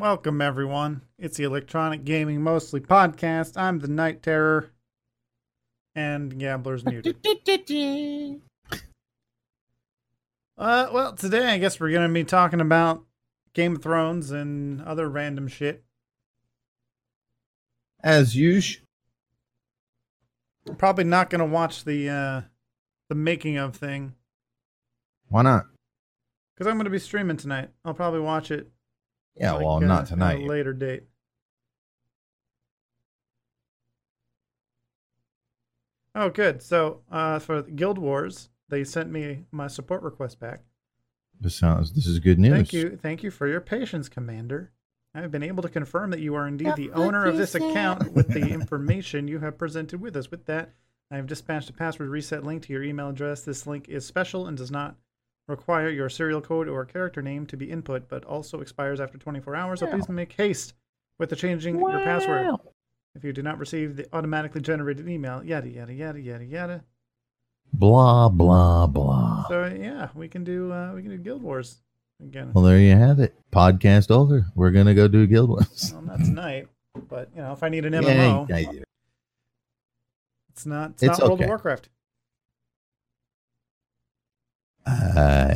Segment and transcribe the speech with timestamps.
[0.00, 0.16] What's up?
[0.16, 1.02] Welcome, everyone.
[1.18, 3.58] It's the Electronic Gaming Mostly podcast.
[3.58, 4.70] I'm the Night Terror,
[5.94, 7.16] and Gambler's muted.
[10.56, 13.04] uh, well, today I guess we're going to be talking about
[13.52, 15.84] Game of Thrones and other random shit.
[18.02, 18.86] As usual.
[20.78, 22.40] Probably not going to watch the uh,
[23.10, 24.14] the making of thing
[25.28, 25.66] Why not?
[26.54, 27.68] because I'm going to be streaming tonight.
[27.84, 28.70] I'll probably watch it.
[29.36, 30.40] Yeah, like, well, uh, not at tonight.
[30.40, 31.04] A later date.
[36.14, 36.62] Oh, good.
[36.62, 40.62] So, uh, for Guild Wars, they sent me my support request back.
[41.40, 41.92] This sounds.
[41.92, 42.52] This is good news.
[42.52, 44.72] Thank you, thank you for your patience, Commander.
[45.14, 48.12] I have been able to confirm that you are indeed the owner of this account
[48.12, 50.30] with the information you have presented with us.
[50.30, 50.74] With that,
[51.10, 53.42] I have dispatched a password reset link to your email address.
[53.42, 54.96] This link is special and does not
[55.50, 59.54] require your serial code or character name to be input, but also expires after 24
[59.56, 59.80] hours.
[59.80, 60.74] So please make haste
[61.18, 62.56] with the changing your password.
[63.14, 66.84] If you do not receive the automatically generated email, yada yada yada yada yada.
[67.72, 69.46] Blah blah blah.
[69.48, 71.82] So yeah, we can do uh, we can do Guild Wars
[72.24, 72.52] again.
[72.52, 73.34] Well, there you have it.
[73.52, 74.46] Podcast over.
[74.54, 75.92] We're gonna go do Guild Wars.
[75.94, 76.68] Well, not tonight,
[77.08, 78.70] but you know, if I need an Yeah, MMO, yeah, yeah.
[80.52, 81.48] it's not it's, It's not World of.
[81.48, 81.88] Warcraft.
[84.86, 85.54] Uh,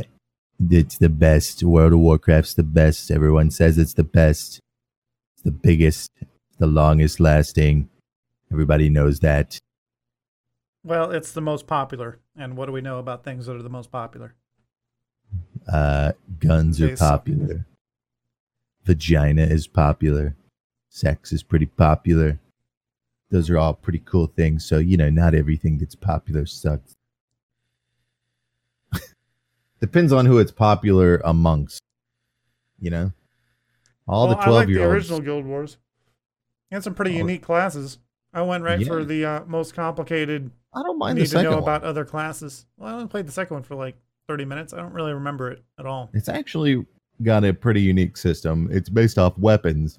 [0.70, 1.62] it's the best.
[1.62, 3.10] World of Warcraft's the best.
[3.10, 4.60] Everyone says it's the best.
[5.34, 6.10] It's the biggest.
[6.58, 7.88] The longest lasting.
[8.52, 9.60] Everybody knows that.
[10.84, 12.20] Well, it's the most popular.
[12.36, 14.34] And what do we know about things that are the most popular?
[15.66, 17.66] Uh, guns are popular.
[18.84, 20.36] Vagina is popular.
[20.90, 22.38] Sex is pretty popular.
[23.30, 24.64] Those are all pretty cool things.
[24.64, 26.94] So, you know, not everything that's popular sucks.
[29.84, 31.82] Depends on who it's popular amongst.
[32.80, 33.12] You know?
[34.08, 34.94] All well, the I like 12 the year olds.
[34.94, 35.76] original Guild Wars.
[36.72, 37.18] Had some pretty Oh.
[37.18, 37.98] unique classes.
[38.32, 40.50] I went right for the uh, most complicated.
[40.74, 41.58] I don't mind need the to know one.
[41.64, 42.64] about other classes.
[42.78, 43.94] Well, I only played the second one for like
[44.26, 44.72] 30 minutes.
[44.72, 46.08] I don't really remember it at all.
[46.14, 46.86] It's actually
[47.22, 48.70] got a pretty unique system.
[48.72, 49.98] It's based off weapons,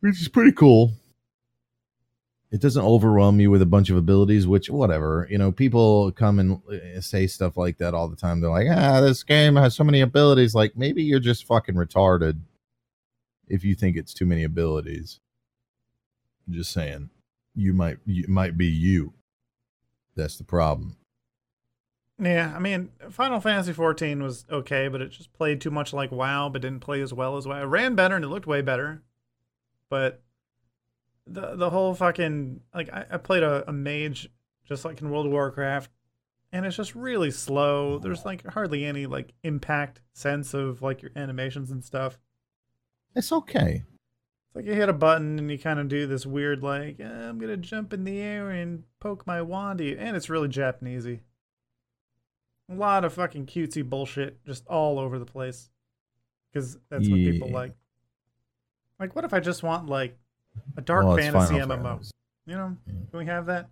[0.00, 0.90] which is pretty cool.
[2.54, 5.26] It doesn't overwhelm you with a bunch of abilities, which, whatever.
[5.28, 8.40] You know, people come and uh, say stuff like that all the time.
[8.40, 10.54] They're like, ah, this game has so many abilities.
[10.54, 12.38] Like, maybe you're just fucking retarded
[13.48, 15.18] if you think it's too many abilities.
[16.48, 17.10] just saying.
[17.56, 19.14] You might, you, might be you.
[20.14, 20.94] That's the problem.
[22.20, 26.12] Yeah, I mean, Final Fantasy 14 was okay, but it just played too much like
[26.12, 27.62] WoW, but didn't play as well as WoW.
[27.62, 29.02] It ran better and it looked way better,
[29.90, 30.22] but
[31.26, 34.28] the the whole fucking like I, I played a, a mage
[34.66, 35.90] just like in World of Warcraft,
[36.52, 37.98] and it's just really slow.
[37.98, 42.18] There's like hardly any like impact sense of like your animations and stuff.
[43.14, 43.84] It's okay.
[44.46, 47.04] It's like you hit a button and you kind of do this weird like "Uh,
[47.04, 50.48] I'm gonna jump in the air and poke my wand, at you," and it's really
[50.48, 51.20] Japanesey.
[52.70, 55.68] A lot of fucking cutesy bullshit just all over the place,
[56.50, 57.74] because that's what people like.
[58.98, 60.18] Like, what if I just want like
[60.76, 61.82] a dark Well, fantasy Final MMO?
[61.82, 62.10] Fantasy.
[62.46, 62.92] You know, Yeah.
[63.10, 63.70] can we have that?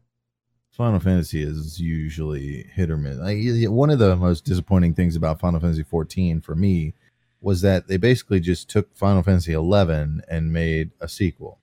[0.70, 3.19] Final Fantasy is usually hit or miss.
[3.19, 6.94] Y- one of the most disappointing things about Final Fantasy 14 for me
[7.43, 11.59] was that they basically just took Final Fantasy 11 and made a sequel.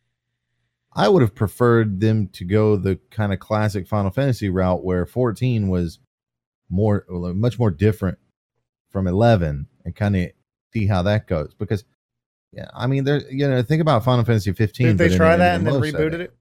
[0.94, 5.06] I would have preferred them to go the kind of classic Final Fantasy route where
[5.06, 6.00] 14 was
[6.70, 8.20] more, much more different
[8.90, 10.30] from 11 and kind of
[10.74, 11.54] see how that goes.
[11.56, 11.84] Because,
[12.52, 14.88] yeah, I mean, there, you know, think about Final Fantasy 15.
[14.88, 16.22] Did they try that and then rebooted setting.
[16.22, 16.34] it?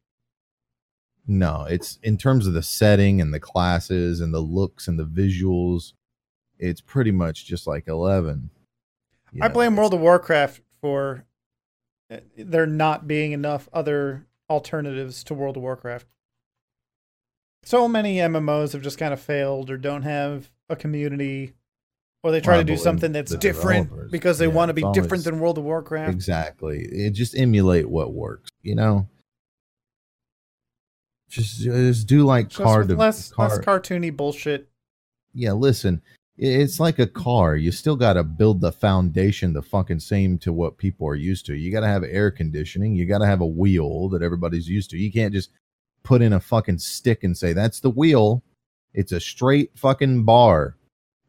[1.27, 5.05] No, it's in terms of the setting and the classes and the looks and the
[5.05, 5.93] visuals.
[6.59, 8.51] It's pretty much just like Eleven.
[9.33, 11.27] You I know, blame World of Warcraft for
[12.11, 16.07] uh, there not being enough other alternatives to World of Warcraft.
[17.63, 21.53] So many MMOs have just kind of failed or don't have a community
[22.23, 25.13] or they try to do something that's different because they yeah, want to be different
[25.13, 26.13] always- than World of Warcraft.
[26.13, 26.81] exactly.
[26.91, 28.51] It just emulate what works.
[28.63, 29.09] You know,
[31.29, 33.49] just just do like Just to less, car.
[33.49, 34.69] less cartoony bullshit.
[35.35, 36.01] yeah, listen,
[36.37, 37.57] it's like a car.
[37.57, 41.47] You still got to build the foundation the fucking same to what people are used
[41.47, 41.55] to.
[41.55, 42.95] You got to have air conditioning.
[42.95, 44.97] You got to have a wheel that everybody's used to.
[44.99, 45.51] You can't just
[46.05, 48.43] put in a fucking stick and say that's the wheel.
[48.95, 50.77] It's a straight fucking bar.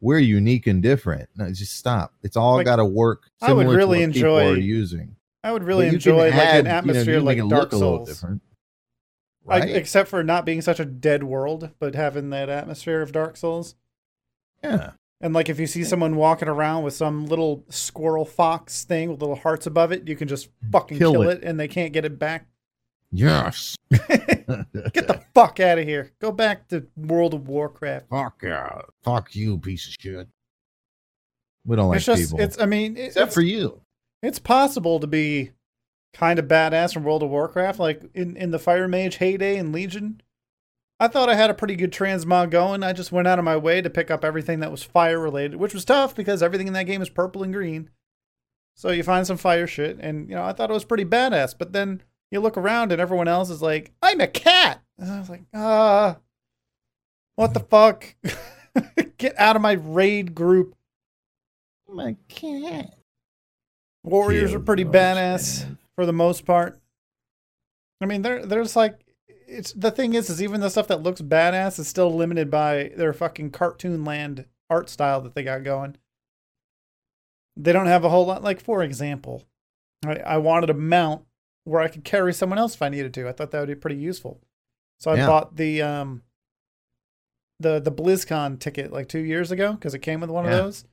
[0.00, 1.28] We're unique and different.
[1.36, 2.14] No, just stop.
[2.22, 3.30] It's all Like, got to work.
[3.42, 5.16] I would really what enjoy using.
[5.44, 7.50] I would really But you can enjoy like add, an atmosphere you can like Dark
[7.50, 8.24] look a little Souls.
[9.44, 9.70] Right?
[9.70, 13.74] except for not being such a dead world, but having that atmosphere of Dark Souls.
[14.62, 14.92] yeah.
[15.22, 19.20] And like if you see someone walking around with some little squirrel fox thing with
[19.20, 20.72] little hearts above it, you can just mm.
[20.72, 21.38] fucking Kill kill, it.
[21.38, 21.44] it.
[21.44, 22.46] and they can't get it back.
[23.12, 23.76] Yes.
[23.90, 24.08] Get
[25.06, 26.12] the fuck out of here.
[26.20, 28.08] Go back to World of Warcraft.
[28.10, 28.82] Fuck yeah.
[29.02, 30.28] Fuck you, piece of shit.
[31.66, 32.40] We don't like it's just people.
[32.44, 33.80] it's I mean it- Except it's, for you.
[34.22, 35.50] it's possible to be
[36.14, 39.72] kind of badass in World of Warcraft like in in the Fire Mage heyday and
[39.72, 40.20] Legion.
[40.98, 42.82] I thought I had a pretty good transmog going.
[42.82, 45.56] I just went out of my way to pick up everything that was fire related,
[45.56, 47.88] which was tough because everything in that game is purple and green.
[48.76, 51.54] So you find some fire shit, and you know I thought it was pretty badass.
[51.58, 55.18] But then you look around and everyone else is like, "I'm a cat," and I
[55.18, 56.18] was like, "Ah,
[57.36, 58.14] what the fuck?
[59.18, 60.74] Get out of my raid group."
[61.88, 62.94] My cat.
[64.04, 66.80] Warriors Kill are pretty badass for the most part.
[68.00, 71.20] I mean, there there's like it's the thing is is even the stuff that looks
[71.20, 75.96] badass is still limited by their fucking cartoon land art style that they got going.
[77.56, 78.42] They don't have a whole lot.
[78.42, 79.44] Like for example,
[80.04, 81.24] I, I wanted a mount
[81.64, 83.28] where I could carry someone else if I needed to.
[83.28, 84.40] I thought that would be pretty useful.
[84.98, 85.26] So I Yeah.
[85.26, 86.22] bought the um
[87.58, 90.52] the the BlizzCon ticket like two years ago because it came with one Yeah.
[90.52, 90.84] of those,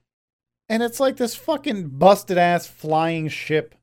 [0.69, 3.75] and it's like this fucking busted ass flying ship.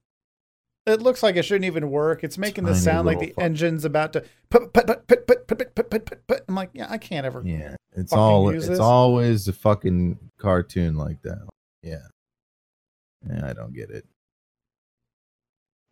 [0.87, 2.23] It looks like it shouldn't even work.
[2.23, 3.43] It's making this Tiny sound like the fuck.
[3.45, 6.45] engine's about to put put put put put put put put put put.
[6.47, 7.43] I'm like, yeah, I can't ever.
[7.43, 7.77] Yeah.
[7.97, 8.79] It's all it's this.
[8.81, 11.49] always a fucking cartoon like that.
[11.83, 12.03] Yeah.
[13.27, 14.05] Yeah, I don't get it.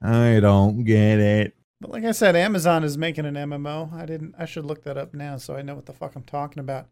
[0.02, 1.54] I don't get it.
[1.80, 3.92] But like I said, Amazon is making an MMO.
[3.92, 4.34] I didn't.
[4.38, 6.88] I should look that up now so I know what the fuck I'm talking about.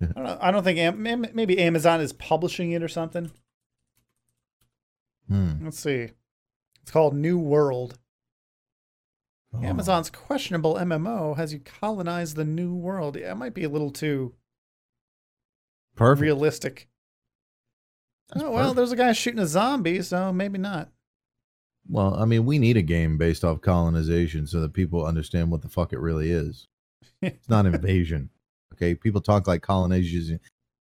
[0.00, 0.38] I don't know.
[0.40, 3.30] I don't think Am- maybe Amazon is publishing it or something.
[5.28, 5.64] Hmm.
[5.64, 6.08] Let's see.
[6.82, 7.98] It's called New World.
[9.54, 9.62] Oh.
[9.62, 13.16] Amazon's questionable MMO has you colonize the new world.
[13.16, 14.34] Yeah, it might be a little too
[15.94, 16.22] Perfect.
[16.22, 16.88] realistic.
[18.30, 18.76] That's oh well, perfect.
[18.76, 20.90] there's a guy shooting a zombie, so maybe not.
[21.88, 25.62] Well, I mean, we need a game based off colonization so that people understand what
[25.62, 26.68] the fuck it really is.
[27.20, 28.30] It's not invasion.
[28.74, 30.40] Okay, people talk like colonization,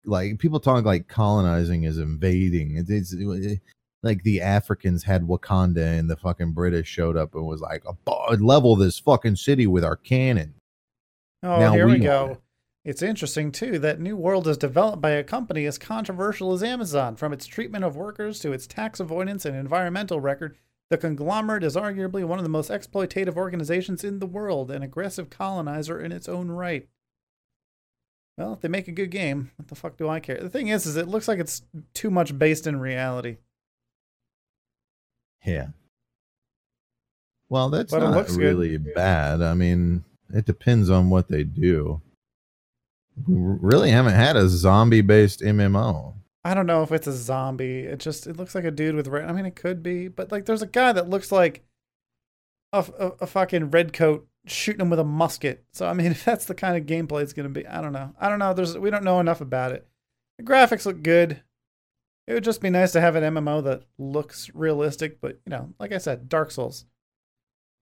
[0.04, 2.76] like people talk like colonizing is invading.
[2.76, 3.60] It- It's, it-
[4.04, 8.40] like the Africans had Wakanda and the fucking British showed up and was like, "Abo-
[8.44, 10.54] level this fucking city with our cannon.
[11.44, 12.30] Oh, Now here we we, go.
[12.32, 12.40] it.
[12.84, 17.14] It's interesting too that New World is developed by a company as controversial as Amazon.
[17.14, 20.56] From its treatment of workers to its tax avoidance and environmental record,
[20.92, 25.30] the conglomerate is arguably one of the most exploitative organizations in the world, an aggressive
[25.30, 26.86] colonizer in its own right.
[28.36, 30.36] Well, if they make a good game, what the fuck do I care?
[30.36, 31.62] The thing is, is it looks like it's
[31.94, 33.38] too much based in reality.
[35.46, 35.68] Yeah.
[37.48, 38.44] Well, that's But not looks good.
[38.44, 39.40] really bad.
[39.40, 42.02] I mean, it depends on what they do.
[43.26, 46.14] We really haven't had a zombie based MMO.
[46.44, 47.80] I don't know if it's a zombie.
[47.80, 49.28] It just it looks like a dude with red.
[49.28, 51.62] I mean, it could be, but like, there's a guy that looks like
[52.72, 55.64] a, a, a fucking red coat shooting him with a musket.
[55.72, 58.14] So I mean, if that's the kind of gameplay it's gonna be, I don't know.
[58.20, 58.52] I don't know.
[58.54, 59.86] There's we don't know enough about it.
[60.38, 61.42] The graphics look good.
[62.26, 65.74] It would just be nice to have an MMO that looks realistic, but you know,
[65.78, 66.86] like I said, Dark Souls,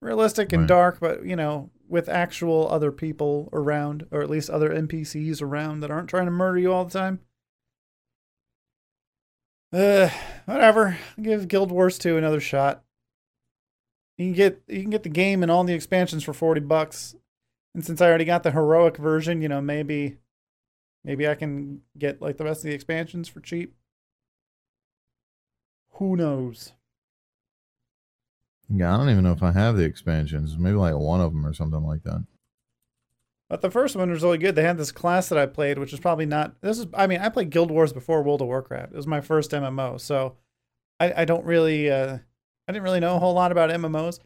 [0.01, 0.69] realistic and Right.
[0.69, 5.81] dark, but you know, with actual other people around, or at least other NPCs around
[5.81, 7.21] that aren't trying to murder you all the time.
[9.73, 10.11] Uh,
[10.47, 10.99] whatever.
[11.17, 12.83] I'll give Guild Wars 2 another shot.
[14.17, 17.15] You can get you can get the game and all the expansions for 40 bucks.
[17.75, 20.19] And since I already got the heroic version, you know, maybe
[21.05, 23.75] maybe I can get like the rest of the expansions for cheap.
[25.93, 26.73] Who knows?
[28.69, 30.57] Yeah, I don't even know if I have the expansions.
[30.59, 32.25] Maybe like one of them or something like that.
[33.51, 34.55] But the first one was really good.
[34.55, 36.55] They had this class that I played, which is probably not.
[36.61, 38.93] This is, I mean, I played Guild Wars before World of Warcraft.
[38.93, 40.37] It was my first MMO, so
[41.01, 42.19] I, I don't really, uh,
[42.69, 44.21] I didn't really know a whole lot about MMOs.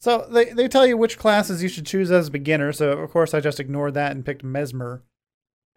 [0.00, 2.72] So they they tell you which classes you should choose as a beginner.
[2.72, 5.02] So of course I just ignored that and picked Mesmer.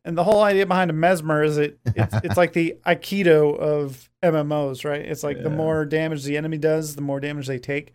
[0.04, 4.10] And the whole idea behind a Mesmer is it it's, it's like the Aikido of
[4.24, 5.02] MMOs, right?
[5.02, 7.94] It's like the more damage the enemy does, the more damage they take.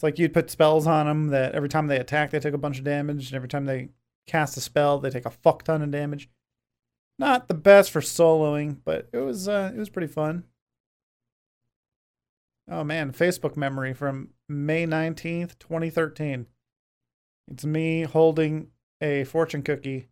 [0.00, 2.58] It's like you'd put spells on them that every time they attack, they took a
[2.58, 3.90] bunch of damage, and every time they
[4.26, 6.30] cast a spell, they take a fuck ton of damage.
[7.18, 10.44] Not the best for soloing, but it was uh, it was pretty fun.
[12.70, 16.46] Oh man, Facebook memory from May nineteenth, twenty thirteen.
[17.50, 18.68] It's me holding
[19.02, 20.08] a fortune cookie,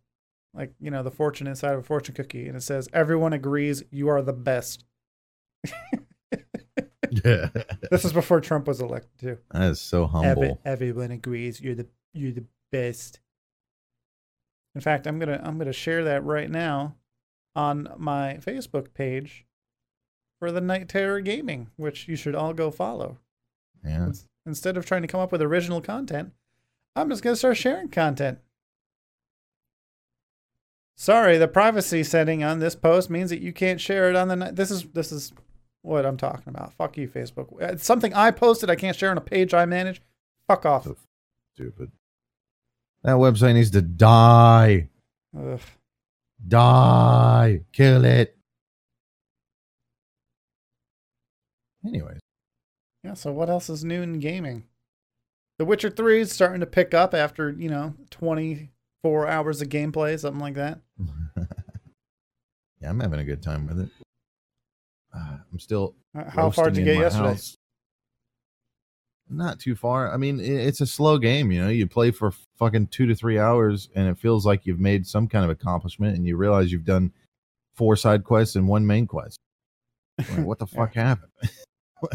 [0.53, 3.81] like you know the fortune inside of a fortune cookie, and it says, "Everyone agrees
[3.89, 4.85] you are the best."
[7.25, 7.49] Yeah.
[7.91, 9.37] This is before Trump was elected too.
[9.51, 10.29] that is so humble.
[10.29, 13.19] Every, everyone agrees you're the you're the best.
[14.75, 16.95] In fact, I'm gonna I'm gonna share that right now.
[17.55, 19.45] on my Facebook page
[20.39, 23.17] for the Night Terror Gaming, which you should all go follow.
[23.83, 24.11] Yeah.
[24.45, 26.31] Instead of trying to come up with original content,
[26.95, 28.39] I'm just to start sharing content.
[30.95, 34.35] Sorry, the privacy setting on this post means that you can't share it on the
[34.35, 34.55] night.
[34.55, 35.31] This is this is
[35.81, 36.73] what I'm talking about.
[36.73, 37.47] Fuck you, Facebook.
[37.61, 38.69] It's something I posted.
[38.69, 40.01] I can't share on a page I manage.
[40.47, 40.83] Fuck off.
[40.83, 40.97] So
[41.55, 41.91] stupid.
[43.03, 44.89] That website needs to die.
[45.37, 45.61] Ugh.
[46.47, 47.61] Die.
[47.71, 48.35] Kill it.
[51.85, 52.19] Anyways,
[53.03, 53.13] Yeah.
[53.13, 54.65] So what else is new in gaming?
[55.57, 60.19] The Witcher Three is starting to pick up after you know 24 hours of gameplay,
[60.19, 60.79] something like that.
[62.81, 63.89] yeah, I'm having a good time with it.
[65.15, 67.29] Uh, I'm still Uh, How far did you get yesterday?
[67.29, 67.55] house.
[69.31, 70.11] Not too far.
[70.11, 71.51] I mean, it's a slow game.
[71.51, 74.79] You know, you play for fucking two to three hours, and it feels like you've
[74.79, 77.11] made some kind of accomplishment, and you realize you've done
[77.75, 79.37] four side quests and one main quest.
[80.17, 81.31] Like, what the fuck happened?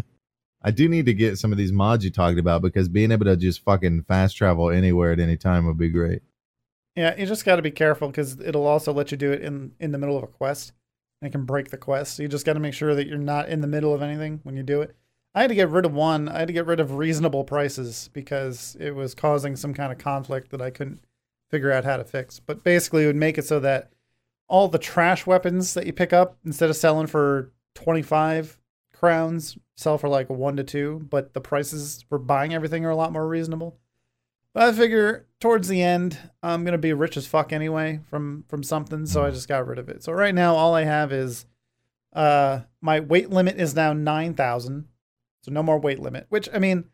[0.63, 3.27] I do need to get some of these mods you talked about because being able
[3.27, 6.23] to just fucking fast travel anywhere at any time would be great.
[6.97, 9.73] Yeah, you just got to be careful because it'll also let you do it in
[9.79, 10.73] in the middle of a quest.
[11.21, 12.17] And it can break the quest.
[12.17, 14.41] So you just got to make sure that you're not in the middle of anything
[14.43, 14.95] when you do it.
[15.35, 16.29] I had to get rid of one.
[16.29, 19.99] I had to get rid of reasonable prices because it was causing some kind of
[19.99, 21.05] conflict that I couldn't
[21.51, 22.39] figure out how to fix.
[22.41, 23.91] But basically, it would make it so that
[24.49, 28.61] all the trash weapons that you pick up, instead of selling for 25
[28.93, 31.05] crowns, sell for like one to two.
[31.11, 33.77] But the prices for buying everything are a lot more reasonable.
[34.55, 38.63] But I figure towards the end, I'm gonna be rich as fuck anyway from from
[38.63, 40.05] something, so I just got rid of it.
[40.05, 41.45] So right now, all I have is,
[42.13, 44.87] uh, my weight limit is now nine thousand,
[45.43, 46.27] so no more weight limit.
[46.29, 46.85] Which I mean,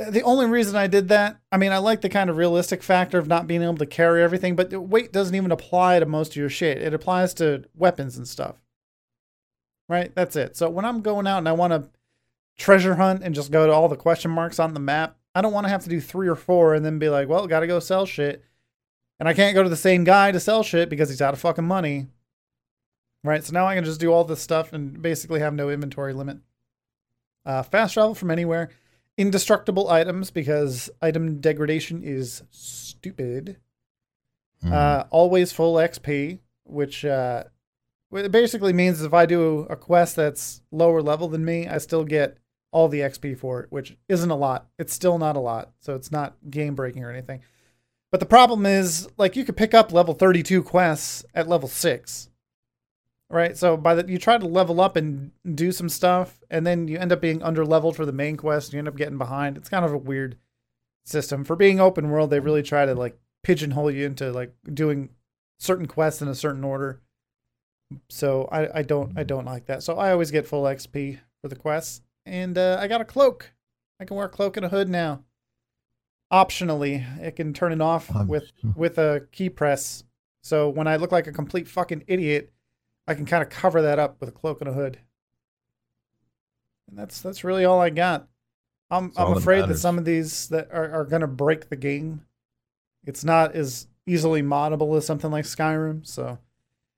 [0.00, 2.82] uh, the only reason I did that, I mean, I like the kind of realistic
[2.82, 6.06] factor of not being able to carry everything, but the weight doesn't even apply to
[6.06, 6.78] most of your shit.
[6.78, 8.56] It applies to weapons and stuff.
[9.86, 10.56] Right, that's it.
[10.56, 11.90] So when I'm going out and I want to
[12.56, 15.16] treasure hunt and just go to all the question marks on the map.
[15.34, 17.46] I don't want to have to do three or four and then be like, well,
[17.46, 18.44] got to go sell shit.
[19.18, 21.40] And I can't go to the same guy to sell shit because he's out of
[21.40, 22.06] fucking money.
[23.22, 23.44] Right.
[23.44, 26.38] So now I can just do all this stuff and basically have no inventory limit.
[27.44, 28.70] Uh, fast travel from anywhere.
[29.18, 33.58] Indestructible items because item degradation is stupid.
[34.64, 34.72] Mhm.
[34.72, 37.44] Uh, always full XP, which uh,
[38.12, 42.04] it basically means if I do a quest that's lower level than me, I still
[42.04, 42.38] get
[42.72, 44.68] all the XP for it, which isn't a lot.
[44.78, 47.40] It's still not a lot, so it's not game breaking or anything.
[48.10, 52.28] But the problem is, like, you could pick up level 32 quests at level six,
[53.28, 53.56] right?
[53.56, 56.98] So by the you try to level up and do some stuff, and then you
[56.98, 59.56] end up being under leveled for the main quest, and you end up getting behind.
[59.56, 60.36] It's kind of a weird
[61.04, 62.30] system for being open world.
[62.30, 65.10] They really try to like pigeonhole you into like doing
[65.58, 67.00] certain quests in a certain order.
[68.08, 69.82] So I, I don't I don't like that.
[69.82, 73.50] So I always get full XP for the quests, and uh, I got a cloak.
[73.98, 75.24] I can wear a cloak and a hood now.
[76.32, 80.04] Optionally, it can turn it off Um, with with a key press.
[80.42, 82.52] So when I look like a complete fucking idiot,
[83.06, 84.98] I can kind of cover that up with a cloak and a hood.
[86.88, 88.28] And that's that's really all I got.
[88.92, 89.80] I'm all I'm afraid that matters.
[89.82, 92.24] some of these that are, are gonna break the game.
[93.04, 96.06] It's not as easily moddable as something like Skyrim.
[96.06, 96.38] So,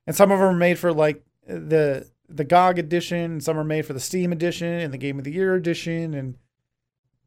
[0.06, 3.86] and some of them are made for like the the GOG edition, some are made
[3.86, 6.36] for the Steam edition and the Game of the Year edition, and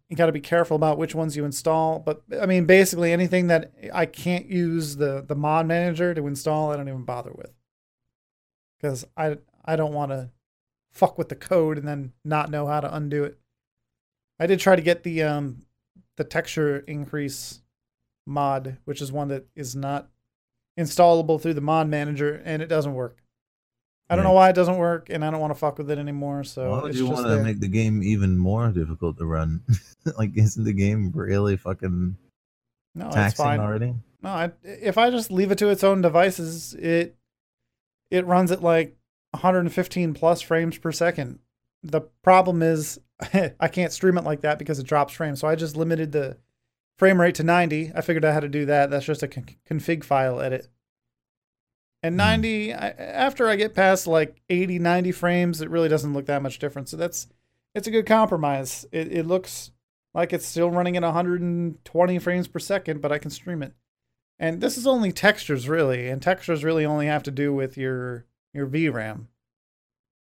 [0.09, 1.99] you got to be careful about which ones you install.
[1.99, 6.71] But I mean, basically anything that I can't use the the mod manager to install,
[6.71, 7.51] I don't even bother with,
[8.77, 10.29] because I I don't want to
[10.91, 13.37] fuck with the code and then not know how to undo it.
[14.39, 15.63] I did try to get the um
[16.17, 17.61] the texture increase
[18.25, 20.09] mod, which is one that is not
[20.79, 23.21] installable through the mod manager, and it doesn't work.
[24.09, 25.97] I don't know why it doesn't work, and I don't want to fuck with it
[25.97, 26.43] anymore.
[26.43, 29.25] So Why would it's you just want to make the game even more difficult to
[29.25, 29.61] run?
[30.17, 32.15] like, isn't the game really fucking
[32.93, 33.59] no, it's taxing fine.
[33.59, 33.95] already?
[34.21, 37.15] No, I, if I just leave it to its own devices, it
[38.11, 38.95] it runs at like
[39.31, 41.39] 115 plus frames per second.
[41.81, 42.99] The problem is
[43.59, 45.39] I can't stream it like that because it drops frames.
[45.39, 46.37] So I just limited the
[46.97, 47.91] frame rate to 90.
[47.95, 48.89] I figured out how to do that.
[48.89, 50.67] That's just a con- config file edit.
[52.05, 52.17] And Hmm.
[52.17, 56.43] 90 I, after I get past like 80 90 frames, it really doesn't look that
[56.43, 56.87] much different.
[56.87, 57.25] So that's
[57.73, 58.85] it's a good compromise.
[58.91, 59.71] It it looks
[60.13, 63.73] like it's still running at 120 frames per second, but I can stream it.
[64.37, 68.27] And this is only textures really, and textures really only have to do with your
[68.53, 69.25] your VRAM.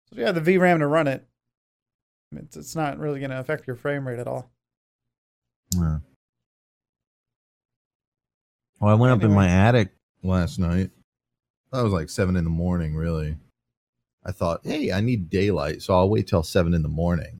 [0.04, 1.26] So if you have the VRAM to run it,
[2.36, 4.50] it's it's not really going to affect your frame rate at all.
[5.74, 6.00] Yeah.
[8.80, 10.90] Well, I went up in my attic last night
[11.72, 13.36] That was like seven in the morning, really.
[14.24, 17.38] I thought, hey, I need daylight, so I'll wait till seven in the morning.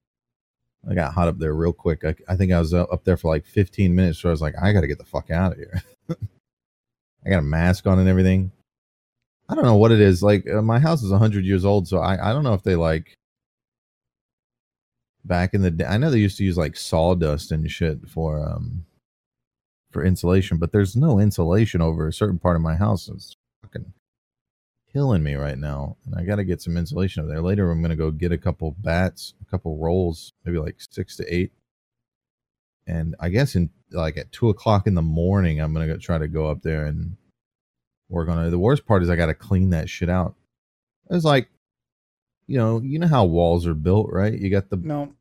[0.88, 2.04] I got hot up there real quick.
[2.04, 4.54] I, I think I was up there for like 15 minutes, so I was like,
[4.60, 5.82] I got to get the fuck out of here.
[7.26, 8.50] I got a mask on and everything.
[9.49, 10.22] I don't know what it is.
[10.22, 12.76] Like, uh, my house is 100 years old, so I, I don't know if they
[12.76, 13.14] like
[15.25, 15.84] back in the day.
[15.84, 18.87] I know they used to use like sawdust and shit for um
[19.90, 23.08] for insulation, but there's no insulation over a certain part of my house.
[23.08, 23.34] It's
[24.92, 27.42] killing me right now, and I got to get some insulation over there.
[27.42, 31.35] Later, I'm gonna go get a couple bats, a couple rolls, maybe like six to
[31.35, 31.52] eight,
[32.87, 36.18] and I guess in like at two o'clock in the morning, I'm gonna go try
[36.18, 37.16] to go up there and
[38.09, 38.50] work on it.
[38.50, 40.35] The worst part is I got to clean that shit out.
[41.11, 41.49] It's like,
[42.47, 44.32] you know, you know how walls are built, right?
[44.32, 45.14] You got the No.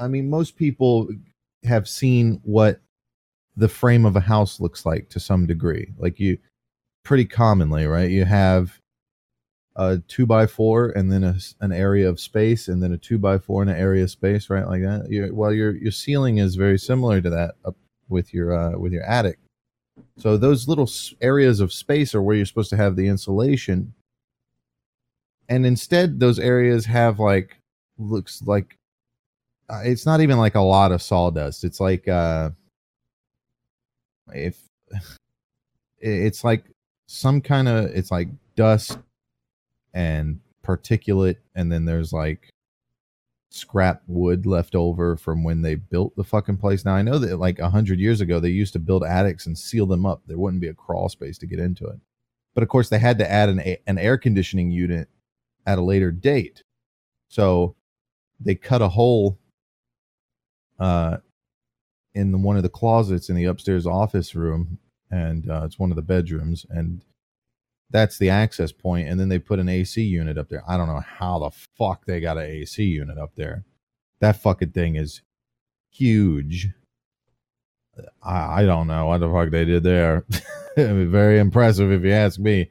[0.00, 1.08] I mean, most people
[1.64, 2.80] have seen what
[3.56, 5.92] the frame of a house looks like to some degree.
[5.98, 6.38] Like you,
[7.04, 8.10] pretty commonly, right?
[8.10, 8.80] You have
[9.76, 13.18] a two by four and then a, an area of space and then a two
[13.18, 14.66] by four and an area of space, right?
[14.66, 15.06] Like that.
[15.10, 17.76] You, well, your your ceiling is very similar to that up
[18.08, 19.38] with your uh, with your attic.
[20.18, 20.88] So those little
[21.20, 23.94] areas of space are where you're supposed to have the insulation,
[25.48, 27.56] and instead those areas have like
[27.98, 28.76] looks like
[29.70, 31.64] uh, it's not even like a lot of sawdust.
[31.64, 32.50] It's like uh,
[34.34, 34.58] if
[35.98, 36.64] it's like
[37.06, 38.98] some kind of it's like dust
[39.94, 42.48] and particulate, and then there's like
[43.50, 46.84] scrap wood left over from when they built the fucking place.
[46.84, 49.56] Now I know that like a hundred years ago they used to build attics and
[49.56, 50.22] seal them up.
[50.26, 51.98] There wouldn't be a crawl space to get into it.
[52.54, 55.08] But of course they had to add an a- an air conditioning unit
[55.66, 56.62] at a later date.
[57.28, 57.76] So
[58.40, 59.38] they cut a hole
[60.78, 61.18] uh
[62.14, 64.78] in the, one of the closets in the upstairs office room
[65.10, 67.02] and uh, it's one of the bedrooms and
[67.92, 70.62] that's the access point and then they put an AC unit up there.
[70.66, 73.64] I don't know how the fuck they got an AC unit up there.
[74.20, 75.22] That fucking thing is
[75.90, 76.68] huge.
[78.22, 80.24] I, I don't know what the fuck they did there.
[80.76, 82.70] Very impressive if you ask me.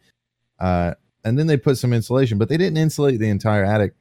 [0.60, 3.94] Uh, and then they put some insulation, but they didn't insulate the entire attic.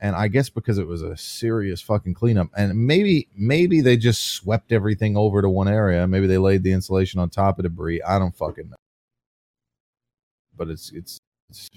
[0.00, 4.28] And I guess because it was a serious fucking cleanup, and maybe maybe they just
[4.28, 6.06] swept everything over to one area.
[6.08, 8.00] Maybe they laid the insulation on top of debris.
[8.00, 8.76] I don't fucking know.
[10.60, 11.18] But it's it's,
[11.48, 11.70] it's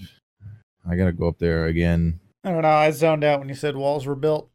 [0.86, 2.20] I gotta go up there again.
[2.44, 2.68] I don't know.
[2.68, 4.50] I zoned out when you said walls were built.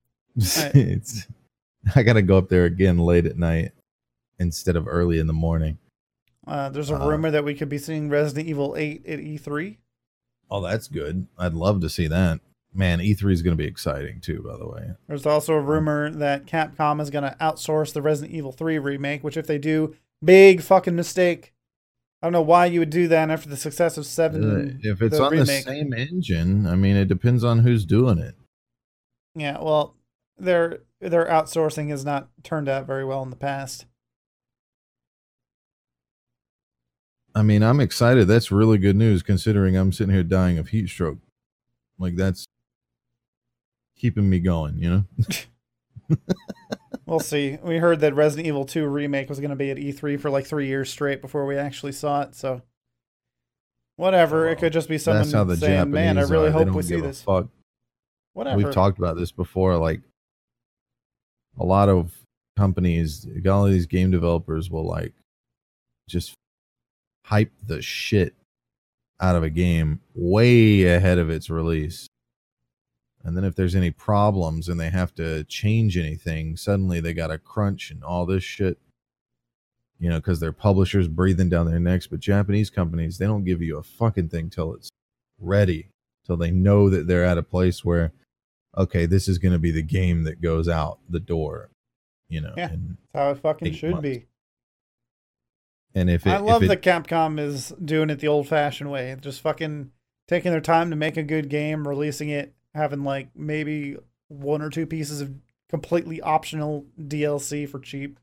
[0.36, 1.26] it's
[1.94, 3.72] I gotta go up there again late at night
[4.38, 5.76] instead of early in the morning.
[6.46, 9.38] Uh, there's a Uh, rumor that we could be seeing Resident Evil 8 at E
[9.38, 9.76] E3.
[10.50, 11.26] Oh, that's good.
[11.38, 12.40] I'd love to see that.
[12.72, 14.92] Man, E3 is going to be exciting too, by the way.
[15.08, 19.22] There's also a rumor that Capcom is going to outsource the Resident Evil 3 remake,
[19.22, 21.52] which, if they do, big fucking mistake.
[22.24, 24.42] I don't know why you would do that after the success of 7.
[24.42, 28.16] Uh, if it's the on the same engine, I mean, it depends on who's doing
[28.16, 28.34] it.
[29.34, 29.94] Yeah, well,
[30.38, 33.84] their their outsourcing has not turned out very well in the past.
[37.34, 38.26] I mean, I'm excited.
[38.26, 41.18] That's really good news considering I'm sitting here dying of heat stroke.
[41.98, 42.46] Like that's
[43.98, 45.04] keeping me going, you know?
[47.06, 47.58] We'll see.
[47.62, 50.46] We heard that Resident Evil 2 remake was going to be at E3 for like
[50.46, 52.34] three years straight before we actually saw it.
[52.34, 52.62] So,
[53.96, 54.48] whatever.
[54.48, 56.52] it could just be someone That's how the saying, Japanese "Man, I really are.
[56.52, 57.48] Hope we see this." Fuck.
[58.32, 58.56] Whatever.
[58.56, 59.76] We've talked about this before.
[59.76, 60.00] Like
[61.58, 62.12] a lot of
[62.56, 65.12] companies, all these game developers will like
[66.08, 66.34] just
[67.26, 68.34] hype the shit
[69.20, 72.08] out of a game way ahead of its release.
[73.24, 77.28] And then if there's any problems and they have to change anything, suddenly they got
[77.28, 78.78] to crunch and all this shit.
[79.98, 82.06] You know, because their publishers breathing down their necks.
[82.06, 84.90] But Japanese companies, they don't give you a fucking thing till it's
[85.40, 85.88] ready,
[86.26, 88.12] till they know that they're at a place where,
[88.76, 91.70] okay, this is going to be the game that goes out the door.
[92.28, 92.68] You know, Yeah.
[92.68, 92.80] That's
[93.14, 94.02] how it fucking should months.
[94.02, 94.26] be.
[95.94, 98.90] and if it, I love if it, that Capcom is doing it the old fashioned
[98.90, 99.16] way.
[99.20, 99.90] Just fucking
[100.26, 103.96] taking their time to make a good game, releasing it, having like maybe
[104.28, 105.32] one or two pieces of
[105.68, 108.18] completely optional DLC for cheap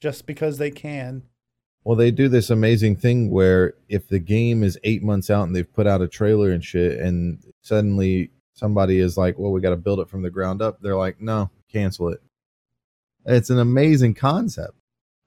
[0.00, 1.22] just because they can.
[1.84, 5.56] Well, they do this amazing thing where if the game is eight months out and
[5.56, 9.70] they've put out a trailer and shit, and suddenly somebody is like, "Well, we got
[9.70, 12.20] to build it from the ground up," they're like, "No, cancel it."
[13.24, 14.74] It's an amazing concept,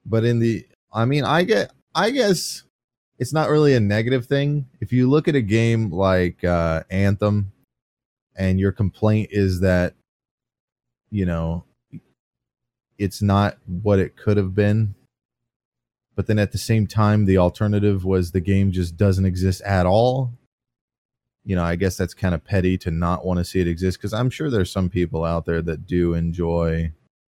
[0.06, 2.62] but in the, I mean, I get, I guess
[3.18, 4.66] it's not really a negative thing.
[4.80, 7.52] If you look at a game like uh, Anthem,
[8.36, 9.94] and your complaint is that,
[11.10, 11.64] you know,
[12.98, 14.94] it's not what it could have been
[16.16, 19.86] but then at the same time the alternative was the game just doesn't exist at
[19.86, 20.32] all.
[21.46, 23.98] You know i guess that's kind of petty to not want to see it exist
[23.98, 26.90] because i'm sure there's some people out there that do enjoy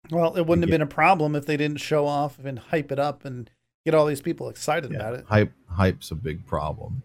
[0.10, 3.00] well it wouldn't have been a problem if they didn't show off and hype it
[3.00, 3.50] up and
[3.86, 5.26] get all these people excited yeah, about it.
[5.28, 7.04] hype hype's a big problem.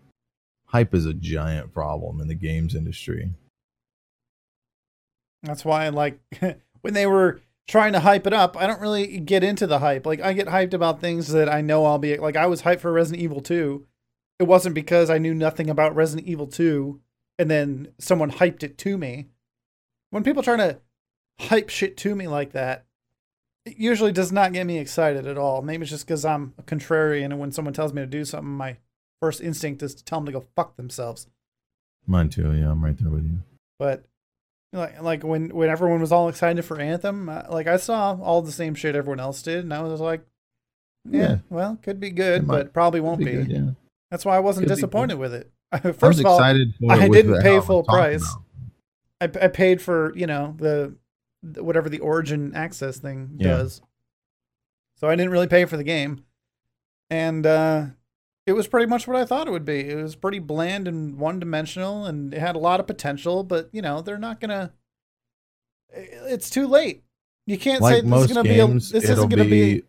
[0.71, 3.31] Hype is a giant problem in the games industry
[5.47, 6.19] that's why like
[6.81, 10.07] when they were trying to hype it up, I don't really get into the hype.
[10.07, 12.81] Like I get hyped about things that I know I'll be like I was hyped
[12.81, 13.87] for Resident Evil 2.
[14.39, 17.01] It wasn't because I knew nothing about Resident Evil 2
[17.39, 19.27] and then someone hyped it to me.
[20.11, 20.79] When people try to
[21.41, 22.87] hype shit to me like that,
[23.65, 25.63] it usually does not get me excited at all.
[25.63, 28.53] Maybe it's just because I'm a contrarian and when someone tells me to do something,
[28.53, 28.77] my
[29.21, 31.27] first instinct is to tell them to go fuck themselves.
[32.07, 33.41] Mine too, yeah, I'm right there with you.
[33.79, 34.05] But
[34.77, 38.53] like like when when everyone was all excited for Anthem, like I saw all the
[38.53, 40.23] same shit everyone else did, and I was like,
[41.11, 41.37] yeah, yeah.
[41.51, 43.25] well, could be good, but probably won't be.
[43.25, 43.33] be.
[43.33, 43.71] Good, yeah.
[44.11, 45.51] That's why I wasn't could disappointed with it.
[45.99, 48.27] First of all, I didn't pay full price.
[49.21, 50.95] I, I paid for you know the,
[51.43, 53.49] the, whatever the Origin Access thing yeah.
[53.49, 53.81] does,
[54.97, 56.25] so I didn't really pay for the game,
[57.11, 57.87] and uh,
[58.47, 59.81] it was pretty much what I thought it would be.
[59.81, 63.43] It was pretty bland and one dimensional, and it had a lot of potential.
[63.43, 64.73] But you know, they're not gonna.
[65.91, 67.03] It's too late.
[67.47, 68.99] You can't like say this is gonna games, be.
[68.99, 69.83] A, this isn't gonna be, be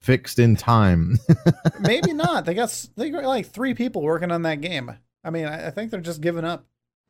[0.00, 1.18] fixed in time.
[1.80, 2.46] maybe not.
[2.46, 4.92] They got they got like three people working on that game.
[5.22, 6.64] I mean, I, I think they're just giving up.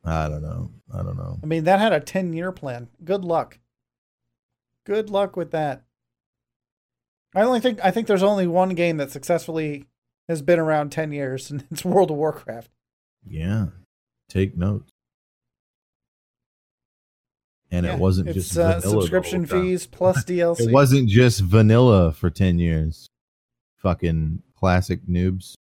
[0.05, 0.71] I don't know.
[0.93, 1.39] I don't know.
[1.43, 2.89] I mean, that had a ten year plan.
[3.05, 3.59] Good luck.
[4.87, 5.85] Good luck with that.
[7.35, 9.87] I only think I think there's only one game that successfully
[10.31, 12.71] has been around 10 years, and it's World of Warcraft.
[13.27, 13.67] Yeah.
[14.29, 14.91] Take notes.
[17.73, 20.61] And yeah, it wasn't just uh, subscription fees plus DLC.
[20.69, 23.09] it wasn't just vanilla for 10 years.
[23.77, 25.55] Fucking classic noobs.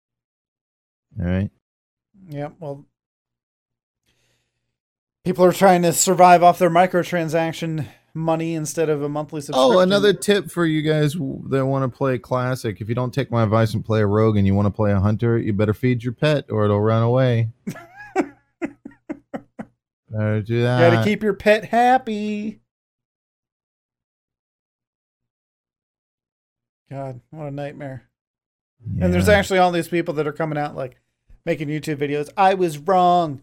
[1.18, 1.50] All right.
[2.28, 2.84] Yeah, well,
[5.24, 9.76] people are trying to survive off their microtransaction money instead of a monthly oh, subscription.
[9.76, 13.30] Oh, another tip for you guys that want to play classic: if you don't take
[13.30, 15.74] my advice and play a rogue, and you want to play a hunter, you better
[15.74, 17.50] feed your pet, or it'll run away.
[20.10, 20.90] better do that.
[20.90, 22.60] You got to keep your pet happy.
[26.90, 28.08] God, what a nightmare!
[28.94, 29.04] Yeah.
[29.04, 31.00] And there's actually all these people that are coming out like
[31.44, 32.30] making YouTube videos.
[32.36, 33.42] I was wrong.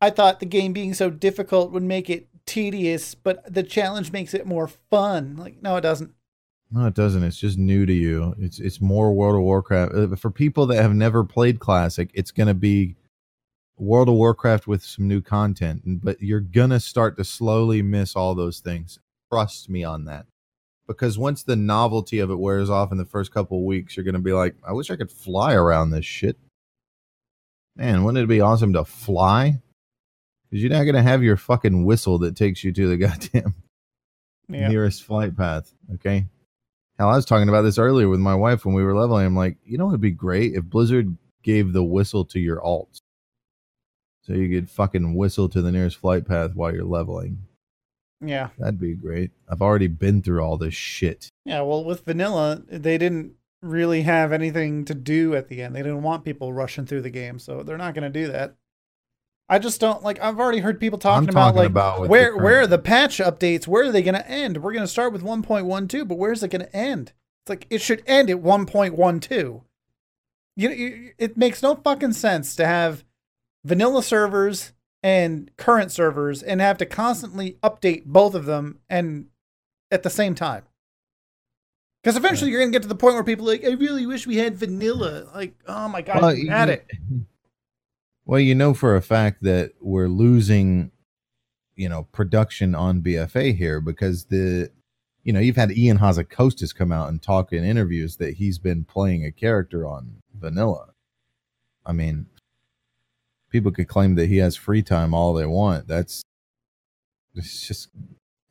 [0.00, 4.34] I thought the game being so difficult would make it tedious, but the challenge makes
[4.34, 5.36] it more fun.
[5.36, 6.12] Like, no, it doesn't.
[6.70, 7.22] No, it doesn't.
[7.22, 8.34] It's just new to you.
[8.38, 12.10] It's it's more World of Warcraft uh, for people that have never played Classic.
[12.12, 12.96] It's to be
[13.78, 18.34] World of Warcraft with some new content, but you're gonna start to slowly miss all
[18.34, 18.98] those things.
[19.32, 20.26] Trust me on that.
[20.86, 24.18] Because once the novelty of it wears off in the first couple weeks, you're gonna
[24.18, 26.36] be like, I wish I could fly around this shit.
[27.76, 29.60] Man, wouldn't it be awesome to fly?
[30.48, 33.54] Because you're not gonna have your fucking whistle that takes you to the goddamn
[34.48, 35.72] nearest flight path.
[35.94, 36.26] Okay.
[36.98, 39.26] Hell, I was talking about this earlier with my wife when we were leveling.
[39.26, 42.98] I'm like, you know, it'd be great if Blizzard gave the whistle to your alts,
[44.22, 47.44] so you could fucking whistle to the nearest flight path while you're leveling.
[48.20, 49.30] Yeah, that'd be great.
[49.48, 51.28] I've already been through all this shit.
[51.44, 55.74] Yeah, well, with vanilla, they didn't really have anything to do at the end.
[55.74, 58.56] They didn't want people rushing through the game, so they're not going to do that.
[59.48, 60.20] I just don't like.
[60.20, 63.66] I've already heard people talking, about like about where where are the patch updates?
[63.66, 64.58] Where are they going to end?
[64.58, 67.12] We're going to start with 1.12, but where's it going to end?
[67.42, 69.62] It's like it should end at 1.12.
[70.56, 73.04] You, you it makes no fucking sense to have
[73.64, 79.28] vanilla servers and current servers and have to constantly update both of them and
[79.90, 80.64] at the same time.
[82.02, 84.26] Because eventually you're going to get to the point where people like, I really wish
[84.26, 85.26] we had vanilla.
[85.34, 86.86] Like, oh my god, well, you had it.
[88.28, 90.90] Well, you know for a fact that we're losing,
[91.76, 94.70] you know, production on BFA here because the,
[95.24, 98.84] you know, you've had Ian Hazzikostas come out and talk in interviews that he's been
[98.84, 100.88] playing a character on Vanilla.
[101.86, 102.26] I mean,
[103.48, 105.88] people could claim that he has free time all they want.
[105.88, 106.22] That's,
[107.34, 107.88] it's just,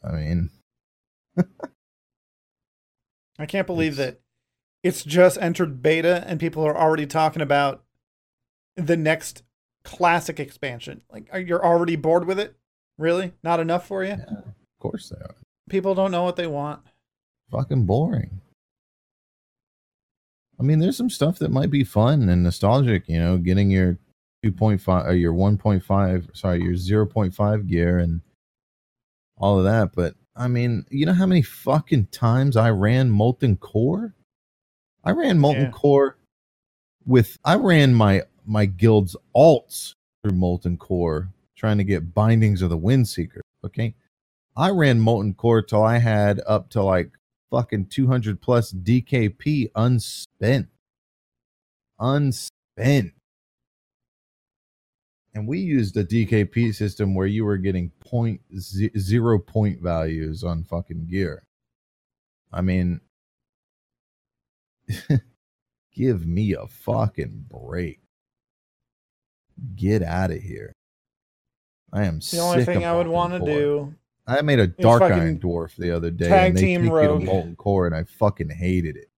[0.03, 0.49] I mean,
[3.37, 4.21] I can't believe it's, that
[4.81, 7.83] it's just entered beta and people are already talking about
[8.75, 9.43] the next
[9.87, 11.01] classic expansion.
[11.09, 12.55] Like, are, you're already bored with it?
[12.97, 13.31] Really?
[13.41, 14.09] Not enough for you?
[14.11, 15.35] Yeah, of course they are.
[15.69, 16.81] People don't know what they want.
[17.51, 18.41] Fucking boring.
[20.59, 23.97] I mean, there's some stuff that might be fun and nostalgic, you know, getting your
[24.43, 28.21] 2.5 or uh, your 1.5, sorry, your 0.5 gear and
[29.37, 29.93] all of that.
[29.95, 34.15] But I mean, you know how many fucking times I ran Molten Core?
[35.05, 35.71] I ran Molten Yeah.
[35.71, 36.17] Core
[37.05, 42.69] with I ran my my guild's alts through Molten Core trying to get bindings of
[42.69, 43.41] the Windseeker.
[43.65, 43.93] Okay.
[44.55, 47.11] I ran Molten Core till I had up to like
[47.51, 50.67] fucking 200 plus DKP unspent.
[51.99, 53.13] Unspent.
[55.33, 60.43] And we used a DKP system where you were getting point ze- zero point values
[60.43, 61.43] on fucking gear.
[62.51, 63.01] I mean,
[65.93, 67.99] give me a fucking break.
[69.75, 70.73] Get out of here.
[71.93, 73.95] I am The only thing I would want to do.
[74.27, 77.23] I made a dark iron dwarf the other day, tag and they team rogue.
[77.23, 79.09] molten core, and I fucking hated it.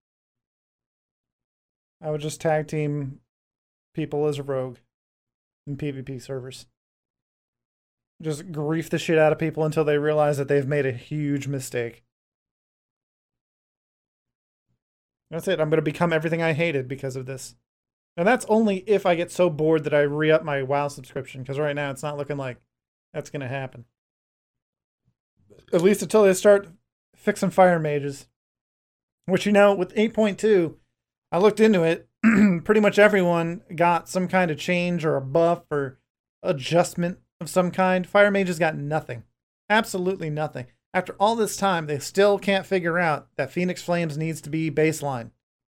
[2.01, 3.19] I would just tag team
[3.95, 4.77] people as a rogue
[5.65, 6.67] in PvP servers.
[8.21, 11.47] Just grief the shit out of people until they realize that they've made a huge
[11.47, 12.03] mistake.
[15.31, 15.59] That's it.
[15.59, 17.55] I'm going to become everything I hated because of this.
[18.19, 21.41] And that's only if I get so bored that I re up my WoW subscription,
[21.41, 22.57] because right now it's not looking like
[23.13, 23.85] that's going to happen.
[25.71, 26.67] At least until they start
[27.15, 28.27] fixing fire mages.
[29.25, 30.75] Which, you know, with 8.2,
[31.31, 32.09] I looked into it.
[32.65, 35.97] Pretty much everyone got some kind of change or a buff or
[36.43, 38.05] adjustment of some kind.
[38.05, 39.23] Fire mages got nothing.
[39.69, 40.65] Absolutely nothing.
[40.93, 44.69] After all this time, they still can't figure out that Phoenix Flames needs to be
[44.69, 45.31] baseline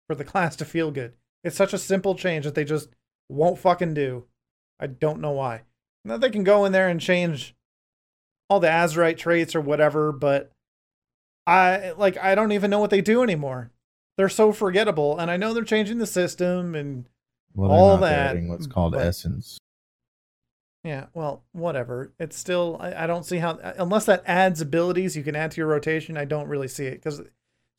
[0.08, 1.14] for the class to feel good.
[1.44, 2.90] It's such a simple change that they just
[3.30, 4.26] won't fucking do.
[4.80, 5.62] I don't know why.
[6.06, 7.56] Now they can go in there and change
[8.50, 10.52] all the Azerite traits or whatever, but
[11.48, 13.72] I like I don't even know what they do anymore.
[14.18, 17.06] They're so forgettable, and I know they're changing the system and
[17.56, 19.58] Well, All that, adding what's mm, called but- essence.
[20.84, 22.12] Yeah, well, whatever.
[22.20, 25.58] It's still I, I don't see how unless that adds abilities you can add to
[25.62, 26.18] your rotation.
[26.18, 27.22] I don't really see it because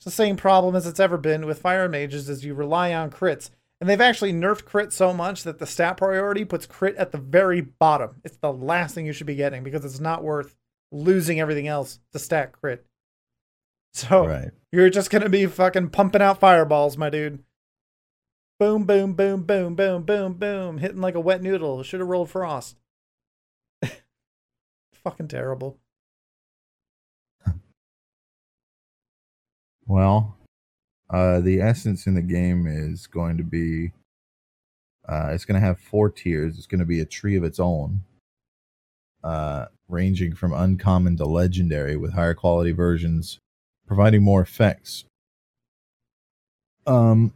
[0.03, 2.29] it's the same problem as it's ever been with fire mages.
[2.29, 5.97] Is you rely on crits, and they've actually nerfed crit so much that the stat
[5.97, 8.17] priority puts crit at the very bottom.
[8.25, 10.57] It's the last thing you should be getting because it's not worth
[10.91, 12.85] losing everything else to stat crit.
[13.95, 14.51] So Right.
[14.73, 17.45] you're just gonna be fucking pumping out fireballs, my dude.
[18.59, 21.83] Boom, boom, boom, boom, boom, boom, boom, hitting like a wet noodle.
[21.85, 22.79] Should have rolled frost.
[25.05, 25.79] fucking terrible.
[29.93, 30.39] Well,
[31.11, 33.93] uh, the essence in the game is going to be.
[35.07, 36.57] Uh, it's going to have four tiers.
[36.57, 38.01] It's going to be a tree of its own,
[39.23, 43.39] uh, ranging from uncommon to legendary, with higher quality versions,
[43.87, 45.05] providing more effects.
[46.87, 47.35] Um.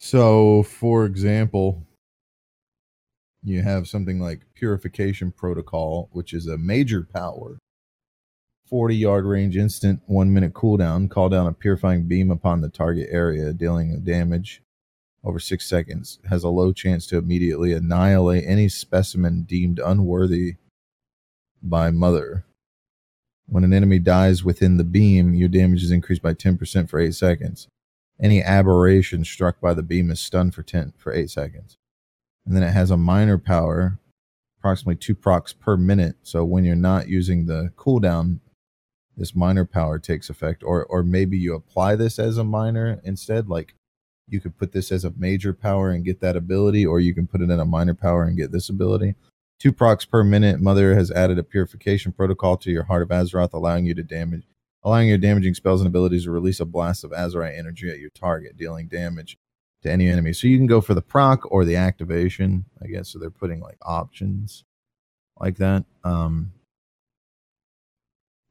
[0.00, 1.86] So, for example,
[3.42, 7.56] you have something like Purification Protocol, which is a major power
[8.70, 11.10] 40 yard range instant, one minute cooldown.
[11.10, 14.62] Call down a purifying beam upon the target area, dealing damage
[15.24, 16.20] over six seconds.
[16.28, 20.54] Has a low chance to immediately annihilate any specimen deemed unworthy
[21.62, 22.44] by Mother.
[23.46, 27.16] When an enemy dies within the beam, your damage is increased by 10% for eight
[27.16, 27.66] seconds.
[28.22, 31.76] Any aberration struck by the beam is stunned for 10 for eight seconds.
[32.46, 33.98] And then it has a minor power,
[34.60, 36.16] approximately two procs per minute.
[36.22, 38.38] So when you're not using the cooldown,
[39.20, 43.48] this minor power takes effect or or maybe you apply this as a minor instead
[43.48, 43.74] like
[44.26, 47.26] you could put this as a major power and get that ability or you can
[47.26, 49.14] put it in a minor power and get this ability.
[49.58, 53.52] Two procs per minute mother has added a purification protocol to your heart of azeroth
[53.52, 54.44] allowing you to damage
[54.82, 58.10] allowing your damaging spells and abilities to release a blast of azerite energy at your
[58.10, 59.36] target dealing damage
[59.82, 60.32] to any enemy.
[60.32, 63.60] So you can go for the proc or the activation i guess so they're putting
[63.60, 64.64] like options
[65.38, 65.84] like that.
[66.04, 66.52] Um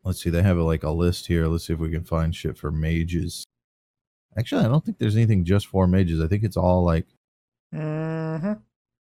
[0.03, 2.35] let's see they have a, like a list here let's see if we can find
[2.35, 3.43] shit for mages
[4.37, 7.05] actually i don't think there's anything just for mages i think it's all like
[7.73, 8.53] Mm-hmm.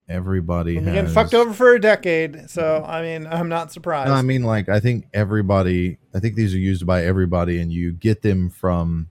[0.08, 3.72] everybody We've has been getting fucked over for a decade, so I mean, I'm not
[3.74, 4.08] surprised.
[4.10, 7.72] no, i mean like i think everybody i think these are used by everybody and
[7.72, 9.10] you get them from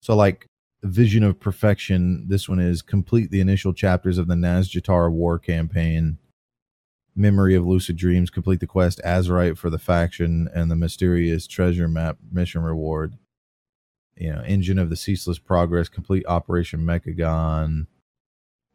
[0.00, 0.46] so like
[0.84, 6.18] vision of perfection this one is complete the initial chapters of the nazjatar war campaign
[7.18, 11.88] memory of lucid dreams complete the quest azerite for the faction and the mysterious treasure
[11.88, 13.14] map mission reward.
[14.16, 17.86] You know engine of the ceaseless progress complete operation mechagon.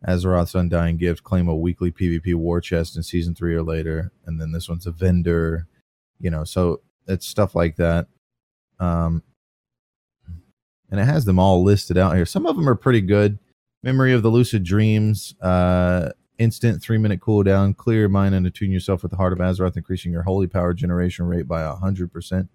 [0.06, 4.39] Azeroth's undying gift claim a weekly pvp war chest in season three or later and
[4.39, 5.67] then this one's a vendor.
[6.19, 8.08] You know so it's stuff like that.
[8.79, 9.23] Um
[10.91, 12.25] and it has them all listed out here.
[12.25, 13.39] Some of them are pretty good.
[13.82, 16.12] Memory of the lucid dreams uh
[16.43, 19.77] instant three minute cooldown clear your mind and attune yourself with the heart of azeroth
[19.77, 22.49] increasing your holy power generation rate by 100%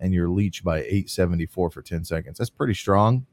[0.00, 2.38] and your leech by 874 for 10 seconds.
[2.38, 3.26] That's pretty strong.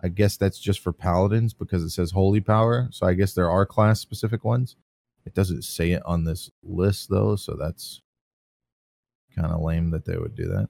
[0.00, 2.88] I guess that's just for paladins because it says holy power.
[2.92, 4.76] So I guess there are class specific ones.
[5.24, 8.00] It doesn't say it on this list though, so that's
[9.34, 10.68] kind of lame that they would do that.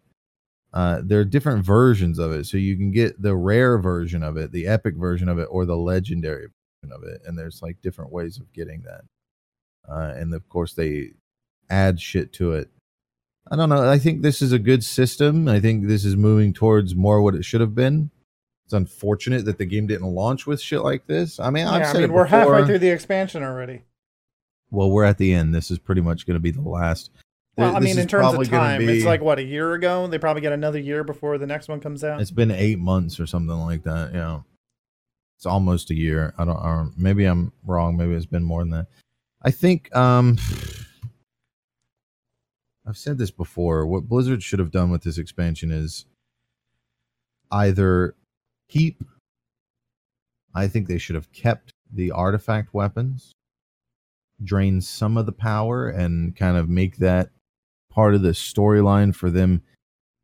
[0.73, 4.37] Uh, there are different versions of it, so you can get the rare version of
[4.37, 6.49] it, the epic version of it, or the legendary
[6.93, 9.03] of it, and there's like different ways of getting that.
[9.89, 11.11] Uh, and of course, they
[11.71, 12.71] add shit to it.
[13.51, 13.89] I don't know.
[13.89, 15.49] I think this is a good system.
[15.49, 18.11] I think this is moving towards more what it should have been.
[18.67, 21.41] It's unfortunate that the game didn't launch with shit like this.
[21.41, 23.83] I mean, I've yeah, I mean, we're halfway through the expansion already.
[24.71, 25.55] Well, we're at the end.
[25.55, 27.11] This is pretty much going to be the last.
[27.57, 30.07] Well, I mean, in terms of time, be- it's like what a year ago.
[30.07, 32.21] They probably get another year before the next one comes out.
[32.21, 34.13] It's been eight months or something like that.
[34.13, 34.41] Yeah,
[35.39, 36.35] it's almost a year.
[36.37, 36.61] I don't.
[36.61, 37.97] Don't maybe I'm wrong.
[37.97, 38.87] Maybe it's been more than that.
[39.41, 39.95] I think.
[39.95, 40.37] Um,
[42.85, 43.87] I've said this before.
[43.87, 46.07] What Blizzard should have done with this expansion is
[47.53, 48.17] either
[48.69, 49.05] keep.
[50.57, 53.33] I think they should have kept the artifact weapons,
[54.43, 57.31] drain some of the power, and kind of make that
[57.93, 59.63] part of the storyline for them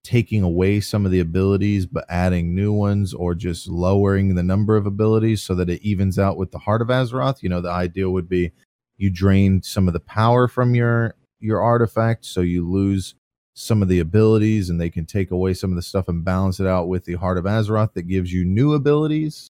[0.04, 4.76] taking away some of the abilities but adding new ones or just lowering the number
[4.76, 7.42] of abilities so that it evens out with the heart of azeroth?
[7.42, 8.52] You know the ideal would be
[8.96, 13.14] you drain some of the power from your your artifact so you lose
[13.54, 16.60] some of the abilities and they can take away some of the stuff and balance
[16.60, 19.48] it out with the heart of azeroth that gives you new abilities.